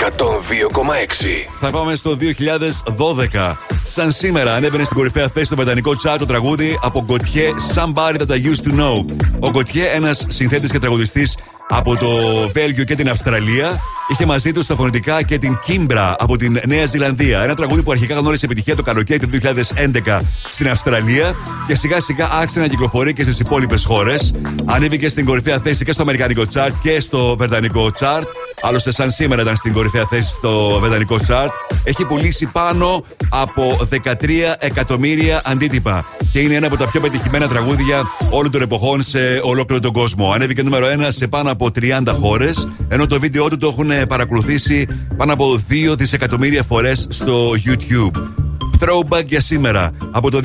Θα 1.60 1.70
πάμε 1.70 1.96
στο 1.96 2.18
2012. 2.20 3.56
Σαν 3.94 4.12
σήμερα 4.12 4.54
ανέβαινε 4.54 4.84
στην 4.84 4.98
κορυφαία 4.98 5.28
θέση 5.28 5.46
στο 5.46 5.56
βρετανικό 5.56 5.96
τσάρ 5.96 6.18
το 6.18 6.26
τραγούδι 6.26 6.80
από 6.82 7.02
Γκοτιέ 7.02 7.50
Somebody 7.76 8.16
That 8.16 8.30
I 8.30 8.38
Used 8.46 8.64
to 8.68 8.80
Know. 8.80 9.06
Ο 9.40 9.50
Γκοτιέ, 9.50 9.88
ένας 9.88 10.26
συνθέτης 10.28 10.72
και 10.72 10.80
τραγουδιστής 10.80 11.38
από 11.76 11.98
το 11.98 12.08
Βέλγιο 12.54 12.84
και 12.84 12.96
την 12.96 13.10
Αυστραλία, 13.10 13.80
είχε 14.08 14.26
μαζί 14.26 14.52
του 14.52 14.62
στα 14.62 14.76
φωνητικά 14.76 15.22
και 15.22 15.38
την 15.38 15.60
Κίμπρα 15.66 16.16
από 16.20 16.38
την 16.38 16.60
Νέα 16.66 16.86
Ζηλανδία. 16.86 17.44
Ένα 17.44 17.56
τραγούδι 17.56 17.82
που 17.82 17.92
αρχικά 17.92 18.16
γνώρισε 18.16 18.46
επιτυχία 18.46 18.76
το 18.76 18.84
καλοκαίρι 18.84 19.28
του 19.28 19.40
2011 19.42 20.20
στην 20.52 20.70
Αυστραλία 20.70 21.36
και 21.68 21.76
σιγά 21.76 22.00
σιγά 22.00 22.30
άρχισε 22.32 22.60
να 22.60 22.68
κυκλοφορεί 22.68 23.14
και 23.14 23.24
στις 23.24 23.40
υπόλοιπες 23.40 23.86
χώρες. 23.86 24.34
Ανέβηκε 24.66 25.08
στην 25.08 25.26
κορυφαία 25.26 25.60
θέση 25.60 25.86
και 25.86 25.92
στο 25.92 26.02
Αμερικανικό 26.02 26.48
τσάρτ 26.48 26.74
και 26.82 27.00
στο 27.00 27.36
Βρετανικό 27.38 27.92
τσάρτ. 27.92 28.28
Άλλωστε, 28.62 28.92
σαν 28.92 29.12
σήμερα 29.12 29.42
ήταν 29.42 29.56
στην 29.56 29.74
κορυφαία 29.74 30.06
θέση 30.10 30.28
στο 30.28 30.78
Βρετανικό 30.82 31.20
τσάρτ. 31.20 31.52
Έχει 31.84 32.06
πουλήσει 32.06 32.46
πάνω 32.46 33.04
από 33.30 33.88
13 33.90 34.14
εκατομμύρια 34.60 35.42
αντίτυπα 35.46 36.06
και 36.32 36.40
είναι 36.40 36.56
ένα 36.56 36.68
από 36.68 36.78
τα 36.78 36.88
πιο 36.88 37.00
πετυχημένα 37.00 37.48
τραγούδια 37.48 38.04
όλων 38.30 38.52
των 38.52 38.62
εποχών 38.62 39.04
σε 39.04 39.40
ολόκληρο 39.44 39.82
τον 39.82 39.94
κόσμο. 39.94 40.32
Ανέβηκε 40.32 40.64
νούμερο 40.64 40.88
1 41.00 41.08
σε 41.08 41.28
πάνω 41.28 41.52
από 41.52 41.63
από 41.64 41.72
30 41.82 42.18
χώρες, 42.20 42.68
ενώ 42.88 43.08
το 43.08 43.20
βίντεο 43.20 43.50
του 43.50 43.58
το 43.58 43.68
έχουν 43.68 43.92
ε, 43.92 44.06
παρακολουθήσει 44.06 44.88
πάνω 45.18 45.34
από 45.34 45.60
2 45.70 45.98
δισεκατομμύρια 45.98 46.64
φορές 46.64 47.08
στο 47.10 47.50
YouTube. 47.66 48.18
Throwback 48.80 49.26
για 49.26 49.40
σήμερα, 49.40 49.92
από 50.12 50.32
το 50.32 50.40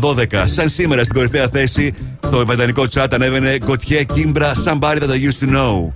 2012. 0.00 0.24
Σαν 0.44 0.68
σήμερα 0.68 1.04
στην 1.04 1.16
κορυφαία 1.16 1.48
θέση 1.48 1.94
στο 2.20 2.46
βαλτανικό 2.46 2.84
chat 2.94 3.06
ανέβαινε: 3.10 3.58
Κοτιέ, 3.58 4.04
Κύμπρα, 4.04 4.52
Somebody 4.64 4.98
that 4.98 5.18
used 5.18 5.40
to 5.40 5.46
know. 5.46 5.92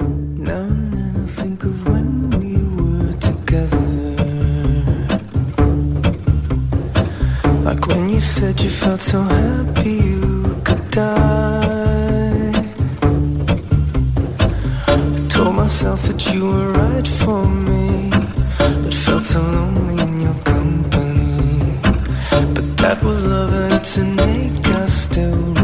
Myself 15.64 16.02
that 16.02 16.22
you 16.34 16.44
were 16.44 16.72
right 16.72 17.08
for 17.08 17.46
me, 17.48 18.10
but 18.58 18.92
felt 18.92 19.24
so 19.24 19.40
lonely 19.40 19.96
in 20.02 20.20
your 20.20 20.38
company. 20.44 21.80
But 22.54 22.76
that 22.82 23.02
was 23.02 23.24
love 23.24 23.54
and 23.72 23.86
an 23.96 24.20
ache 24.20 24.68
I 24.68 24.84
still 24.84 25.63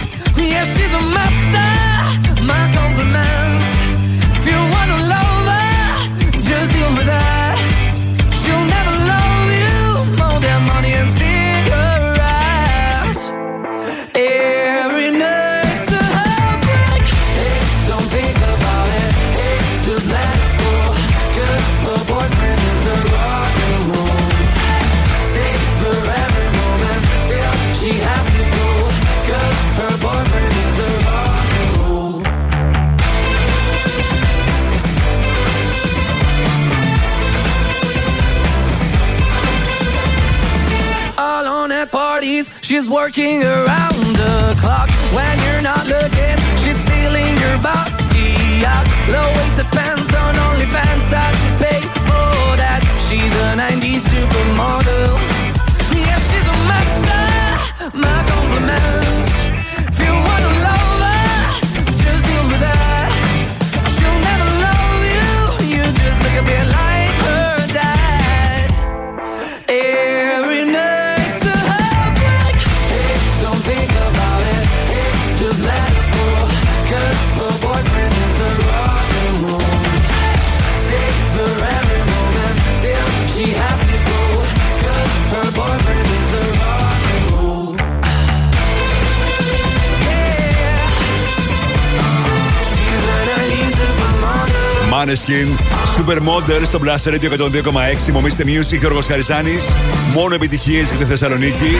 Supermodel 96.41 96.61
στο 96.65 96.79
Blast 96.83 97.09
Radio 97.09 97.29
102,6. 98.07 98.11
Μομίστε 98.11 98.43
Music, 98.47 98.79
Γιώργος 98.79 99.05
Χαριζάνης. 99.05 99.63
Μόνο 100.13 100.33
επιτυχίες 100.33 100.87
για 100.87 100.97
τη 100.97 101.05
Θεσσαλονίκη. 101.05 101.77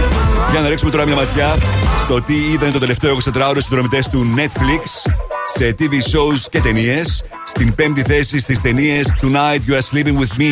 Για 0.52 0.60
να 0.60 0.68
ρίξουμε 0.68 0.92
τώρα 0.92 1.06
μια 1.06 1.16
ματιά 1.16 1.58
στο 2.04 2.22
τι 2.22 2.34
είδαν 2.34 2.72
το 2.72 2.80
τελευταίο 2.80 3.18
24ωρο 3.18 3.58
συνδρομητές 3.58 4.10
του 4.10 4.26
Netflix 4.38 5.12
σε 5.56 5.76
TV 5.80 5.92
shows 5.94 6.40
και 6.50 6.62
ταινίες. 6.62 7.24
Στην 7.46 7.76
πέμπτη 7.76 8.02
θέση 8.02 8.40
στις 8.40 8.62
ταινίες 8.62 9.06
Tonight 9.22 9.70
You 9.70 9.74
Are 9.74 9.86
Sleeping 9.92 10.18
With 10.20 10.42
Me. 10.42 10.52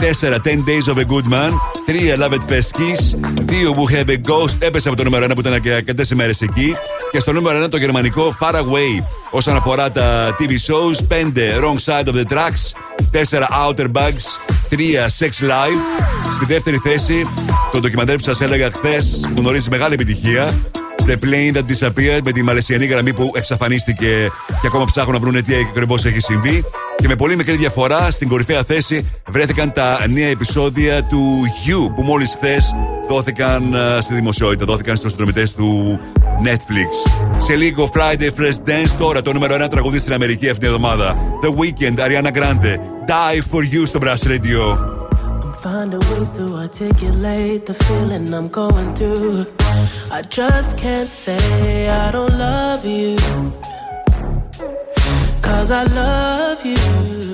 4 0.00 0.38
10 0.38 0.64
Days 0.64 0.94
of 0.94 0.98
a 0.98 1.04
Good 1.04 1.32
Man. 1.32 1.50
3 1.86 2.16
Love 2.18 2.32
It 2.32 2.44
Best 2.52 2.70
Kiss. 2.76 3.14
2 3.46 3.74
Who 3.74 3.84
Have 3.94 4.08
a 4.08 4.18
Ghost 4.30 4.56
έπεσε 4.58 4.88
από 4.88 4.96
το 4.96 5.04
νούμερο 5.04 5.24
1 5.24 5.34
που 5.34 5.40
ήταν 5.40 5.60
και 5.60 5.72
αρκετές 5.72 6.10
ημέρες 6.10 6.40
εκεί. 6.40 6.74
Και 7.10 7.18
στο 7.18 7.32
νούμερο 7.32 7.64
1 7.64 7.70
το 7.70 7.76
γερμανικό 7.76 8.36
Far 8.40 8.54
Away. 8.54 9.02
Όσον 9.30 9.56
αφορά 9.56 9.92
τα 9.92 10.36
TV 10.38 10.50
shows, 10.50 11.06
5 11.08 11.60
Wrong 11.60 11.78
Side 11.84 12.08
of 12.08 12.14
the 12.14 12.24
Tracks. 12.32 12.83
4 13.12 13.48
Outer 13.50 13.86
Bags. 13.92 14.24
3 14.70 15.06
Sex 15.18 15.30
Live. 15.40 15.80
Στη 16.36 16.44
δεύτερη 16.44 16.76
θέση 16.76 17.26
το 17.72 17.80
ντοκιμαντέρ 17.80 18.16
που 18.16 18.22
σας 18.22 18.40
έλεγα 18.40 18.70
χθες 18.70 19.20
που 19.34 19.40
γνωρίζει 19.40 19.70
μεγάλη 19.70 19.94
επιτυχία. 19.94 20.54
The 21.06 21.12
Plane 21.12 21.56
That 21.56 21.64
Disappeared 21.72 22.20
με 22.24 22.32
τη 22.32 22.42
μαλαισιανή 22.42 22.86
γραμμή 22.86 23.12
που 23.12 23.32
εξαφανίστηκε 23.34 24.30
και 24.60 24.66
ακόμα 24.66 24.84
ψάχνουν 24.84 25.12
να 25.14 25.20
βρουν 25.20 25.44
τι 25.44 25.54
ακριβώς 25.54 26.04
έχει 26.04 26.20
συμβεί. 26.20 26.64
Και 26.96 27.08
με 27.08 27.16
πολύ 27.16 27.36
μικρή 27.36 27.56
διαφορά 27.56 28.10
στην 28.10 28.28
κορυφαία 28.28 28.62
θέση 28.62 29.10
βρέθηκαν 29.28 29.72
τα 29.72 30.06
νέα 30.08 30.28
επεισόδια 30.28 31.02
του 31.02 31.42
You 31.66 31.94
που 31.94 32.02
μόλις 32.02 32.36
χθες 32.36 32.74
δόθηκαν 33.08 33.74
ε, 33.74 34.00
στη 34.00 34.14
δημοσιότητα, 34.14 34.64
δόθηκαν 34.64 34.96
στους 34.96 35.10
συνδρομητέ 35.10 35.48
του 35.56 36.00
Netflix. 36.42 36.88
Σε 37.36 37.54
λίγο 37.54 37.90
Friday 37.94 38.40
Fresh 38.40 38.68
Dance, 38.68 38.90
τώρα 38.98 39.22
το 39.22 39.32
νούμερο 39.32 39.64
1 39.64 39.70
τραγούδι 39.70 39.98
στην 39.98 40.12
Αμερική 40.12 40.46
αυτήν 40.50 40.60
την 40.60 40.68
εβδομάδα. 40.68 41.16
The 41.42 41.48
Weekend, 41.48 41.98
Ariana 41.98 42.32
Grande. 42.32 42.78
Die 43.06 43.40
for 43.52 43.62
you 43.74 43.86
στο 43.86 43.98
Brass 44.02 44.26
Radio. 44.26 44.92
Finding 45.64 46.04
ways 46.10 46.30
to 46.38 46.44
articulate 46.64 47.64
the 47.70 47.76
feeling 47.84 48.26
I'm 48.38 48.48
going 48.60 48.90
through. 48.98 49.46
I 50.18 50.20
just 50.38 50.70
can't 50.82 51.10
say 51.24 51.88
I 52.02 52.06
don't 52.16 52.34
love 52.46 52.82
you. 52.84 53.16
Cause 55.46 55.70
I 55.80 55.82
love 56.02 56.60
you. 56.70 57.33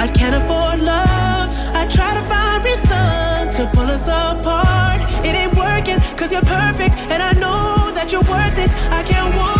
I 0.00 0.08
can't 0.08 0.34
afford 0.34 0.80
love. 0.80 1.48
I 1.76 1.86
try 1.86 2.14
to 2.14 2.22
find 2.32 2.64
reason 2.64 3.52
to 3.56 3.70
pull 3.76 3.90
us 3.96 4.08
apart. 4.08 5.02
It 5.26 5.34
ain't 5.34 5.54
working, 5.54 6.00
cause 6.16 6.32
you're 6.32 6.40
perfect. 6.40 6.96
And 7.12 7.22
I 7.22 7.32
know 7.32 7.92
that 7.92 8.10
you're 8.10 8.22
worth 8.22 8.56
it. 8.56 8.70
I 8.90 9.02
can't 9.02 9.36
walk 9.36 9.59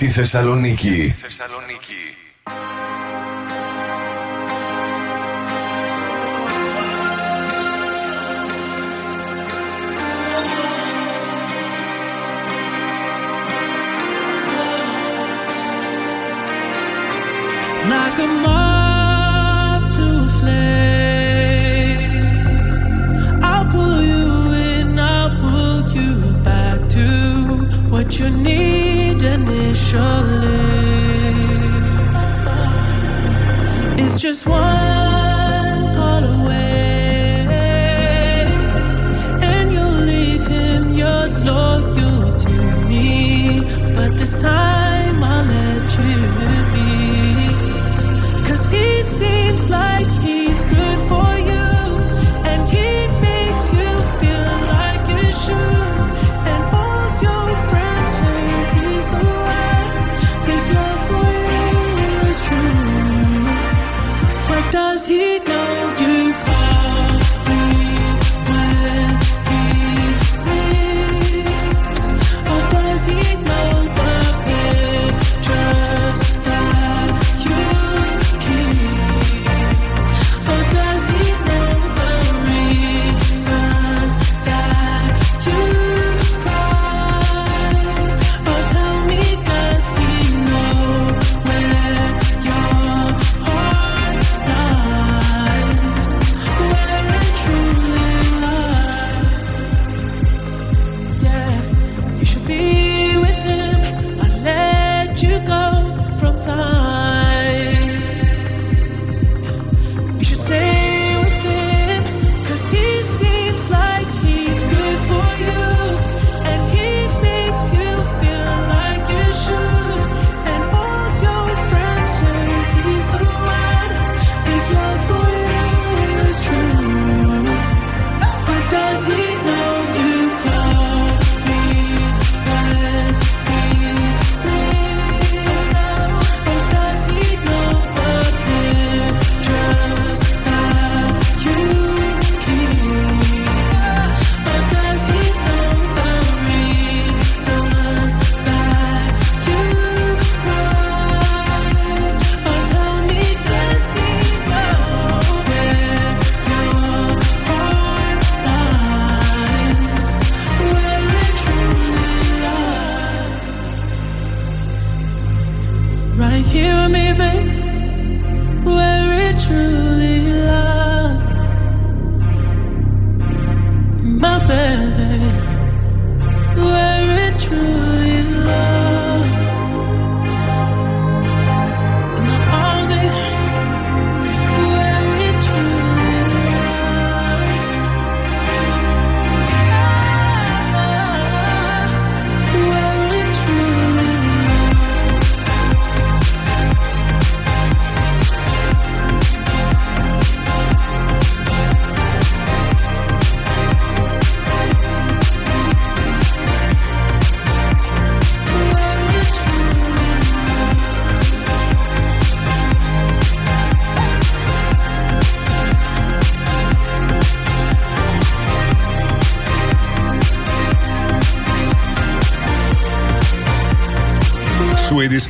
τη 0.00 0.08
Θεσσαλονίκη. 0.08 1.14
Like 17.90 18.20
a 18.20 18.69
sure 29.90 30.39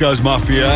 House 0.01 0.21
Mafia. 0.25 0.71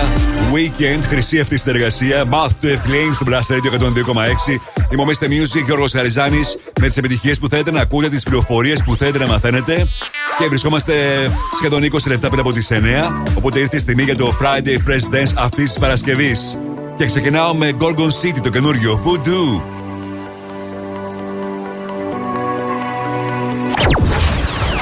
Weekend, 0.54 1.04
χρυσή 1.08 1.40
αυτή 1.40 1.58
συνεργασία. 1.58 2.24
Bath 2.30 2.66
to 2.66 2.68
a 2.68 2.76
Flame 2.76 3.14
στο 3.14 3.26
Blast 3.28 3.54
Radio 3.54 3.72
102,6. 3.72 4.60
Θυμόμαστε 4.90 5.28
Music, 5.30 5.66
Γιώργος 5.66 5.92
Καριζάνη. 5.92 6.40
με 6.82 6.88
τις 6.88 6.98
επιτυχίες 6.98 7.40
που 7.40 7.48
θέλετε 7.48 7.72
να 7.72 7.82
ακούτε, 7.82 8.10
τις 8.10 8.24
πληροφορίες 8.24 8.84
που 8.84 8.96
θέλετε 8.96 9.18
να 9.18 9.28
μαθαίνετε. 9.28 9.86
Και 10.40 10.48
βρισκόμαστε 10.48 10.94
σχεδόν 11.58 11.84
20 11.84 12.10
λεπτά 12.10 12.28
πριν 12.28 12.40
από 12.40 12.52
τις 12.52 12.72
9. 12.72 13.24
Οπότε 13.38 13.60
ήρθε 13.60 13.76
η 13.76 13.80
στιγμή 13.80 14.04
για 14.04 14.16
το 14.16 14.38
Friday 14.42 14.90
Fresh 14.90 15.14
Dance 15.14 15.34
αυτής 15.36 15.70
της 15.70 15.80
Παρασκευής. 15.80 16.58
Και 16.98 17.06
ξεκινάω 17.06 17.56
με 17.56 17.72
Gorgon 17.80 18.10
City, 18.22 18.40
το 18.44 18.50
καινούριο 18.50 19.02
Voodoo. 19.06 19.62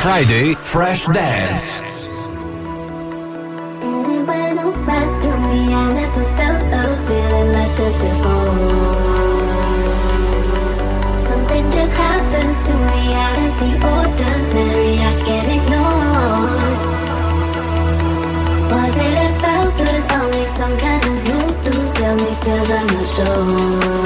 Friday 0.04 0.56
Fresh 0.74 1.16
Dance. 1.16 2.13
show. 23.16 24.03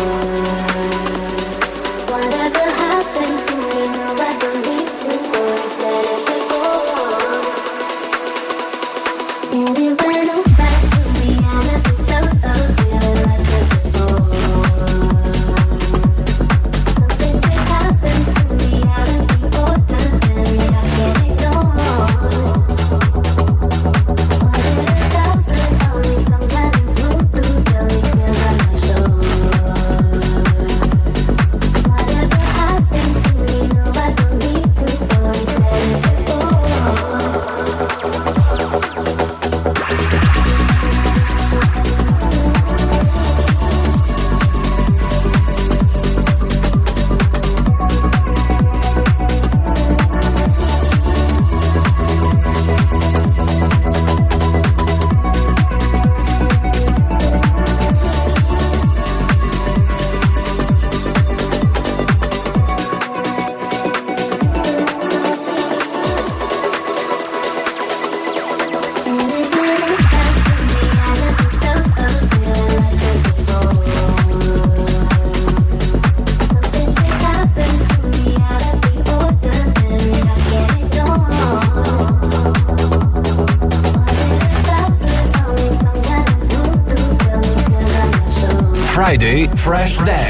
Fresh 89.67 89.97
Dance. 89.97 90.26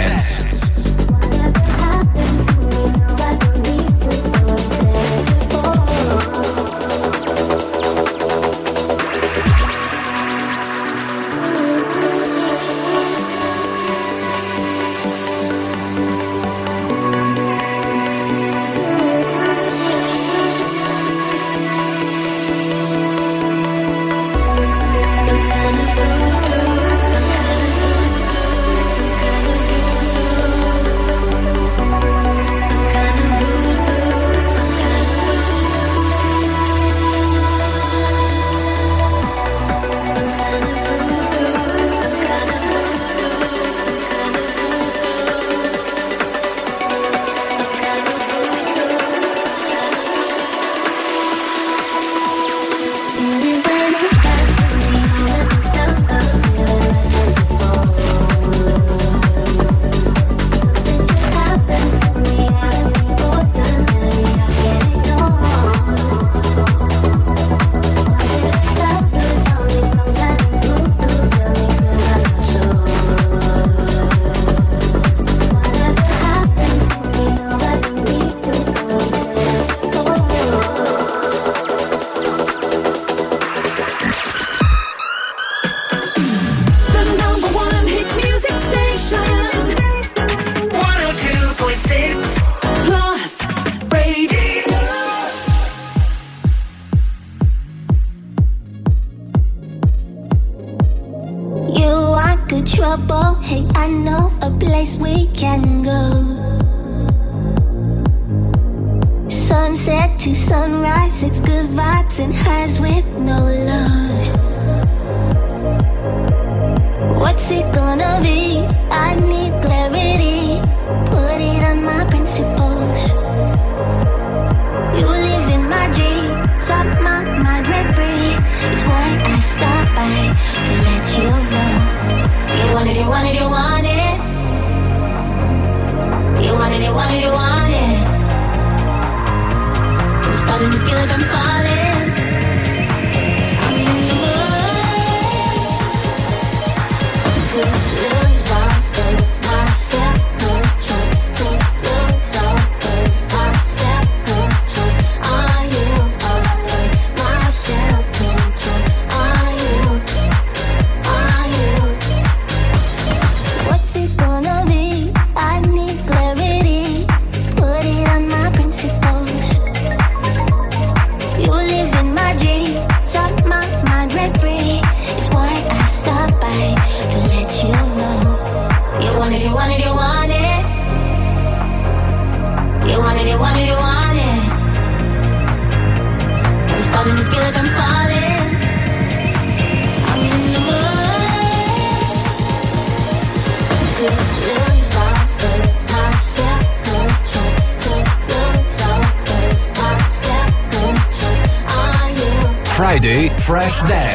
Fresh 203.48 203.80
Dance. 203.88 204.07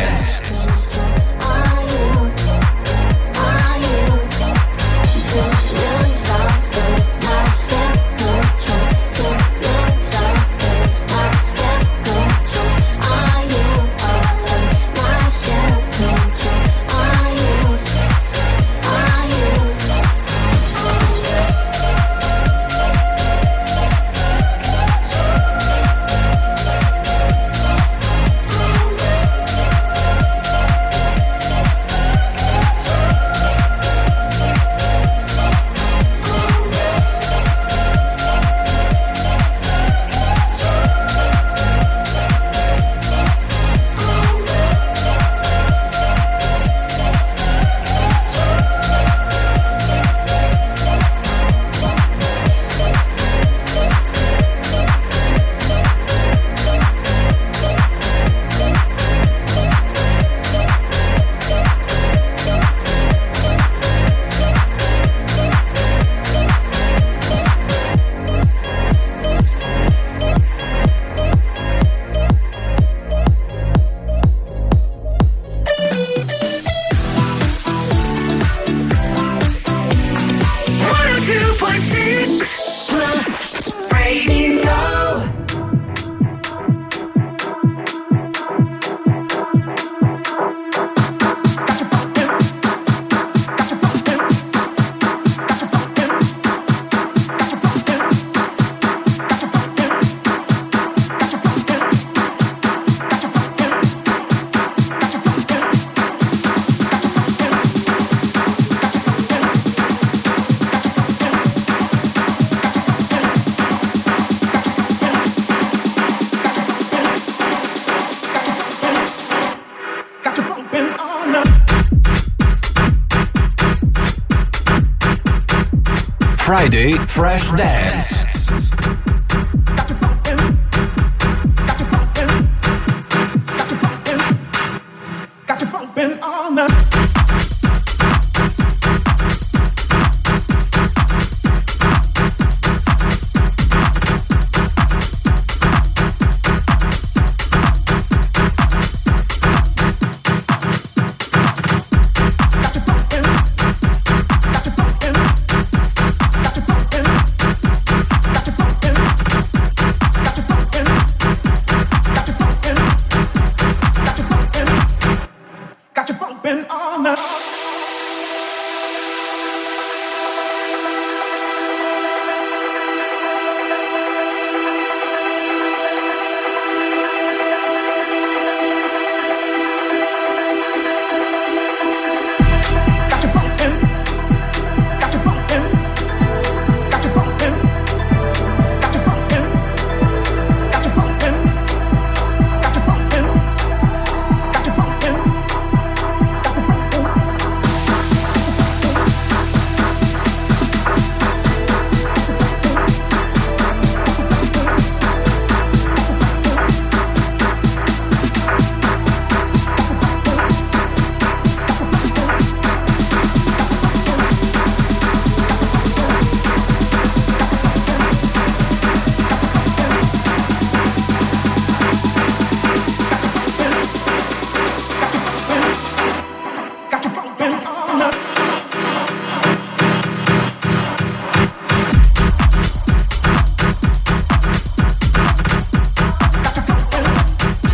Friday 126.52 126.92
Fresh 127.06 127.50
Dance. 127.52 128.21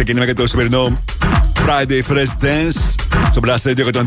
Ξεκινάμε 0.08 0.32
και 0.32 0.40
το 0.40 0.48
σημερινό 0.48 0.92
Friday 1.66 2.12
Fresh 2.12 2.44
Dance 2.44 2.94
στο 3.30 3.40
Blast 3.44 3.68
Radio 3.68 3.92
102,6 3.92 4.04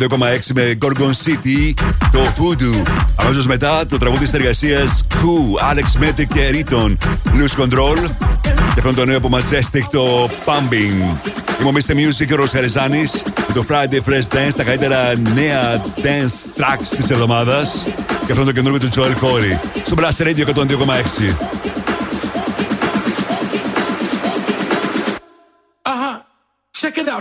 με 0.54 0.78
Gorgon 0.82 1.12
City, 1.26 1.74
το 2.12 2.22
Voodoo. 2.38 2.84
Αμέσως 3.16 3.48
μετά 3.48 3.86
το 3.86 3.98
τραγούδι 3.98 4.24
της 4.24 4.34
εργασίας 4.34 5.08
Koo, 5.14 5.74
Alex 5.74 6.04
Metric 6.04 6.26
και 6.34 6.50
Riton, 6.52 6.98
Lose 7.26 7.64
Control. 7.64 8.10
Και 8.44 8.78
αυτό 8.78 8.90
είναι 8.90 8.98
το 8.98 9.06
νέο 9.06 9.18
από 9.18 9.30
Majestic, 9.34 9.84
το 9.92 10.30
Pumping. 10.46 11.18
Είμαι 11.60 11.70
ο 11.70 11.72
Mr. 11.74 11.92
Music, 11.92 12.30
ο 12.32 12.36
Ροσχαριζάνη 12.36 13.04
με 13.48 13.54
το 13.54 13.66
Friday 13.70 14.10
Fresh 14.10 14.36
Dance, 14.36 14.54
τα 14.58 14.64
καλύτερα 14.64 15.14
νέα 15.34 15.82
dance 15.96 16.62
tracks 16.62 16.96
της 16.98 17.10
εβδομάδας. 17.10 17.86
Και 18.26 18.32
αυτό 18.32 18.42
είναι 18.42 18.52
το 18.52 18.52
καινούργιο 18.52 18.90
του 18.90 18.96
Joel 18.96 19.26
Corey 19.26 19.82
στο 19.86 19.96
Blast 20.00 20.24
Radio 20.24 20.46
102,6. 20.46 21.60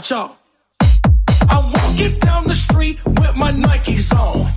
Out, 0.01 0.11
y'all. 0.11 0.37
I'm 1.51 1.73
walking 1.73 2.19
down 2.21 2.45
the 2.45 2.55
street 2.55 3.05
with 3.05 3.37
my 3.37 3.53
Nikes 3.53 4.11
on. 4.19 4.50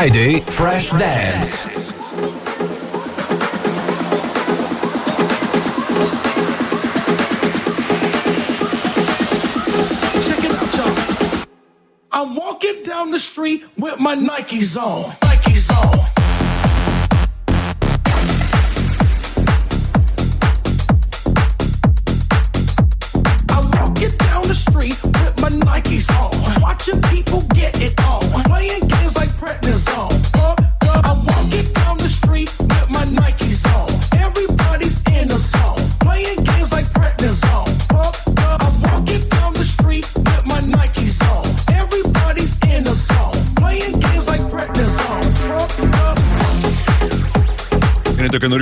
Friday 0.00 0.40
Fresh 0.40 0.92
Dance. 0.92 1.60
I'm 12.10 12.34
walking 12.34 12.82
down 12.82 13.10
the 13.10 13.18
street 13.18 13.62
with 13.76 14.00
my. 14.00 14.16
Nikes 14.16 14.74
on. 14.80 15.29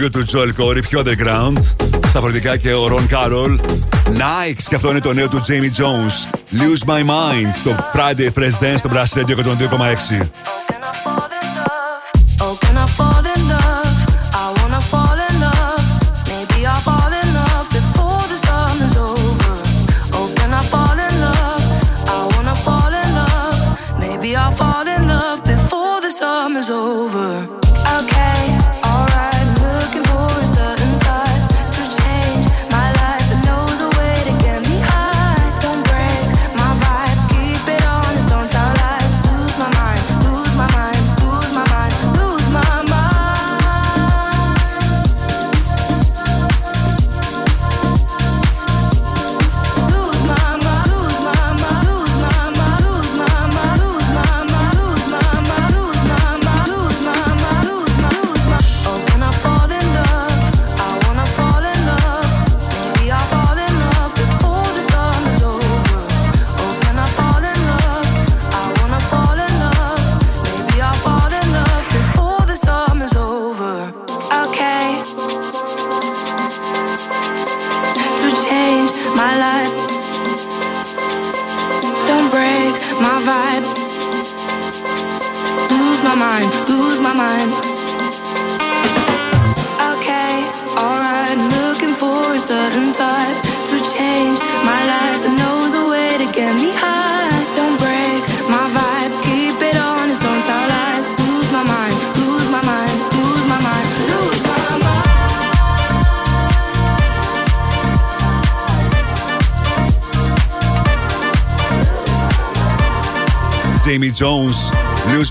Καινούριο 0.09 0.11
του 0.11 0.27
Joel 0.33 0.63
Corey, 0.63 0.83
πιο 0.83 1.03
underground. 1.05 1.63
Στα 2.09 2.21
φορτικά 2.21 2.57
και 2.57 2.73
ο 2.73 2.87
Ron 2.87 3.15
Carroll. 3.15 3.59
Nikes 4.07 4.63
και 4.69 4.75
αυτό 4.75 4.91
είναι 4.91 5.01
το 5.01 5.13
νέο 5.13 5.29
του 5.29 5.41
Jamie 5.47 5.81
Jones. 5.81 6.37
Lose 6.53 6.89
My 6.89 7.01
Mind 7.01 7.55
στο 7.61 7.77
Friday 7.95 8.39
Fresh 8.39 8.65
Dance 8.65 8.79
στο 8.79 8.91
Brass 8.93 9.19
Radio 9.19 9.37
102,6. 9.37 10.48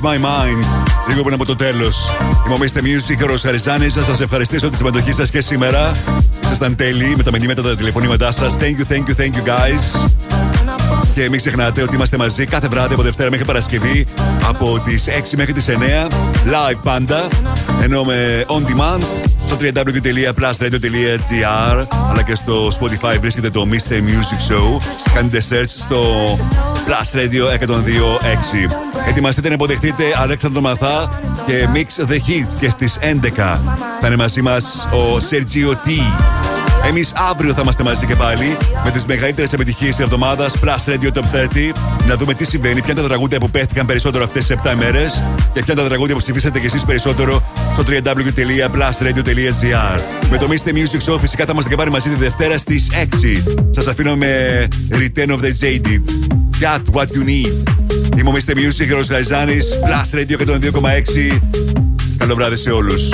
My 0.07 0.15
Mind. 0.15 0.63
Λίγο 1.07 1.21
πριν 1.21 1.33
από 1.33 1.45
το 1.45 1.55
τέλος. 1.55 2.09
Είμαι 2.45 2.55
Music, 2.73 3.23
ο 3.23 3.25
Ροσαριζάνη. 3.25 3.87
Να 3.95 4.01
σας 4.01 4.21
ευχαριστήσω 4.21 4.69
τη 4.69 4.75
συμμετοχή 4.75 5.11
σας 5.11 5.29
και 5.29 5.41
σήμερα. 5.41 5.91
Ήσασταν 6.43 6.75
τέλειοι 6.75 7.13
με 7.17 7.23
τα 7.23 7.31
μηνύματα, 7.31 7.61
τα 7.61 7.75
τηλεφωνήματά 7.75 8.31
σας. 8.31 8.55
Thank 8.59 8.63
you, 8.63 8.85
thank 8.93 9.05
you, 9.09 9.15
thank 9.21 9.35
you, 9.35 9.43
guys. 9.45 10.09
Και 11.13 11.29
μην 11.29 11.39
ξεχνάτε 11.39 11.81
ότι 11.81 11.95
είμαστε 11.95 12.17
μαζί 12.17 12.45
κάθε 12.45 12.67
βράδυ 12.67 12.93
από 12.93 13.03
Δευτέρα 13.03 13.29
μέχρι 13.29 13.45
Παρασκευή 13.45 14.05
από 14.47 14.81
τις 14.85 15.07
6 15.07 15.37
μέχρι 15.37 15.53
τις 15.53 15.67
9. 15.67 16.07
Live 16.45 16.79
πάντα. 16.83 17.27
Ενώ 17.81 18.03
με 18.03 18.45
on 18.47 18.61
demand 18.61 19.01
στο 19.45 19.57
www.plusradio.gr 19.61 21.85
αλλά 22.09 22.21
και 22.25 22.35
στο 22.35 22.67
Spotify 22.67 23.17
βρίσκεται 23.19 23.49
το 23.49 23.67
Mr. 23.71 23.93
Music 23.93 24.51
Show. 24.51 24.77
Κάνετε 25.13 25.43
search 25.49 25.71
στο 25.85 26.03
Plus 26.73 27.11
Radio 27.17 27.43
102.6. 27.67 28.86
Ετοιμαστείτε 29.09 29.47
να 29.47 29.53
υποδεχτείτε 29.53 30.03
Αλέξανδρο 30.15 30.61
Μαθά 30.61 31.21
και 31.45 31.67
Mix 31.73 31.85
the 32.09 32.13
Hits 32.13 32.53
και 32.59 32.69
στις 32.69 32.97
11 33.01 33.05
θα 34.01 34.07
είναι 34.07 34.15
μαζί 34.15 34.41
μας 34.41 34.87
ο 34.91 35.17
Sergio 35.29 35.71
T. 35.71 35.89
Εμείς 36.87 37.13
αύριο 37.31 37.53
θα 37.53 37.61
είμαστε 37.61 37.83
μαζί 37.83 38.05
και 38.05 38.15
πάλι 38.15 38.57
με 38.83 38.91
τις 38.91 39.05
μεγαλύτερες 39.05 39.53
επιτυχίες 39.53 39.95
της 39.95 40.03
εβδομάδας 40.03 40.53
Plus 40.63 40.77
Radio 40.85 41.11
Top 41.13 41.19
30. 41.19 41.23
Να 42.07 42.15
δούμε 42.15 42.33
τι 42.33 42.45
συμβαίνει, 42.45 42.81
ποια 42.81 42.91
είναι 42.91 43.01
τα 43.01 43.07
τραγούδια 43.07 43.39
που 43.39 43.49
παίχτηκαν 43.49 43.85
περισσότερο 43.85 44.23
αυτές 44.23 44.45
τις 44.45 44.55
7 44.63 44.71
ημέρε 44.73 45.05
και 45.53 45.63
ποια 45.63 45.73
είναι 45.73 45.81
τα 45.81 45.87
τραγούδια 45.87 46.15
που 46.15 46.21
ψηφίσατε 46.21 46.59
κι 46.59 46.65
εσείς 46.65 46.85
περισσότερο 46.85 47.41
στο 47.73 47.83
www.plusradio.gr. 47.87 49.99
Με 50.29 50.37
το 50.37 50.47
Mr. 50.49 50.69
Music 50.69 51.01
Show 51.11 51.19
φυσικά 51.19 51.45
θα 51.45 51.51
είμαστε 51.51 51.69
και 51.69 51.75
πάλι 51.75 51.91
μαζί 51.91 52.09
τη 52.09 52.15
Δευτέρα 52.15 52.57
στις 52.57 52.87
6. 52.91 52.95
Σας 53.71 53.87
αφήνω 53.87 54.15
με 54.15 54.67
Return 54.91 55.29
of 55.29 55.39
the 55.39 55.53
Jaded. 55.61 56.01
Got 56.61 56.81
what 56.93 57.07
you 57.15 57.23
need. 57.23 57.76
Είμαι 58.17 58.29
ο 58.29 58.33
Mr. 58.33 58.51
Music, 58.51 58.97
ο 58.97 59.05
Γαριζάνη, 59.09 59.57
Plus 59.57 60.17
Radio 60.17 60.37
102,6. 60.37 61.39
Καλό 62.17 62.35
βράδυ 62.35 62.55
σε 62.55 62.69
όλους. 62.69 63.09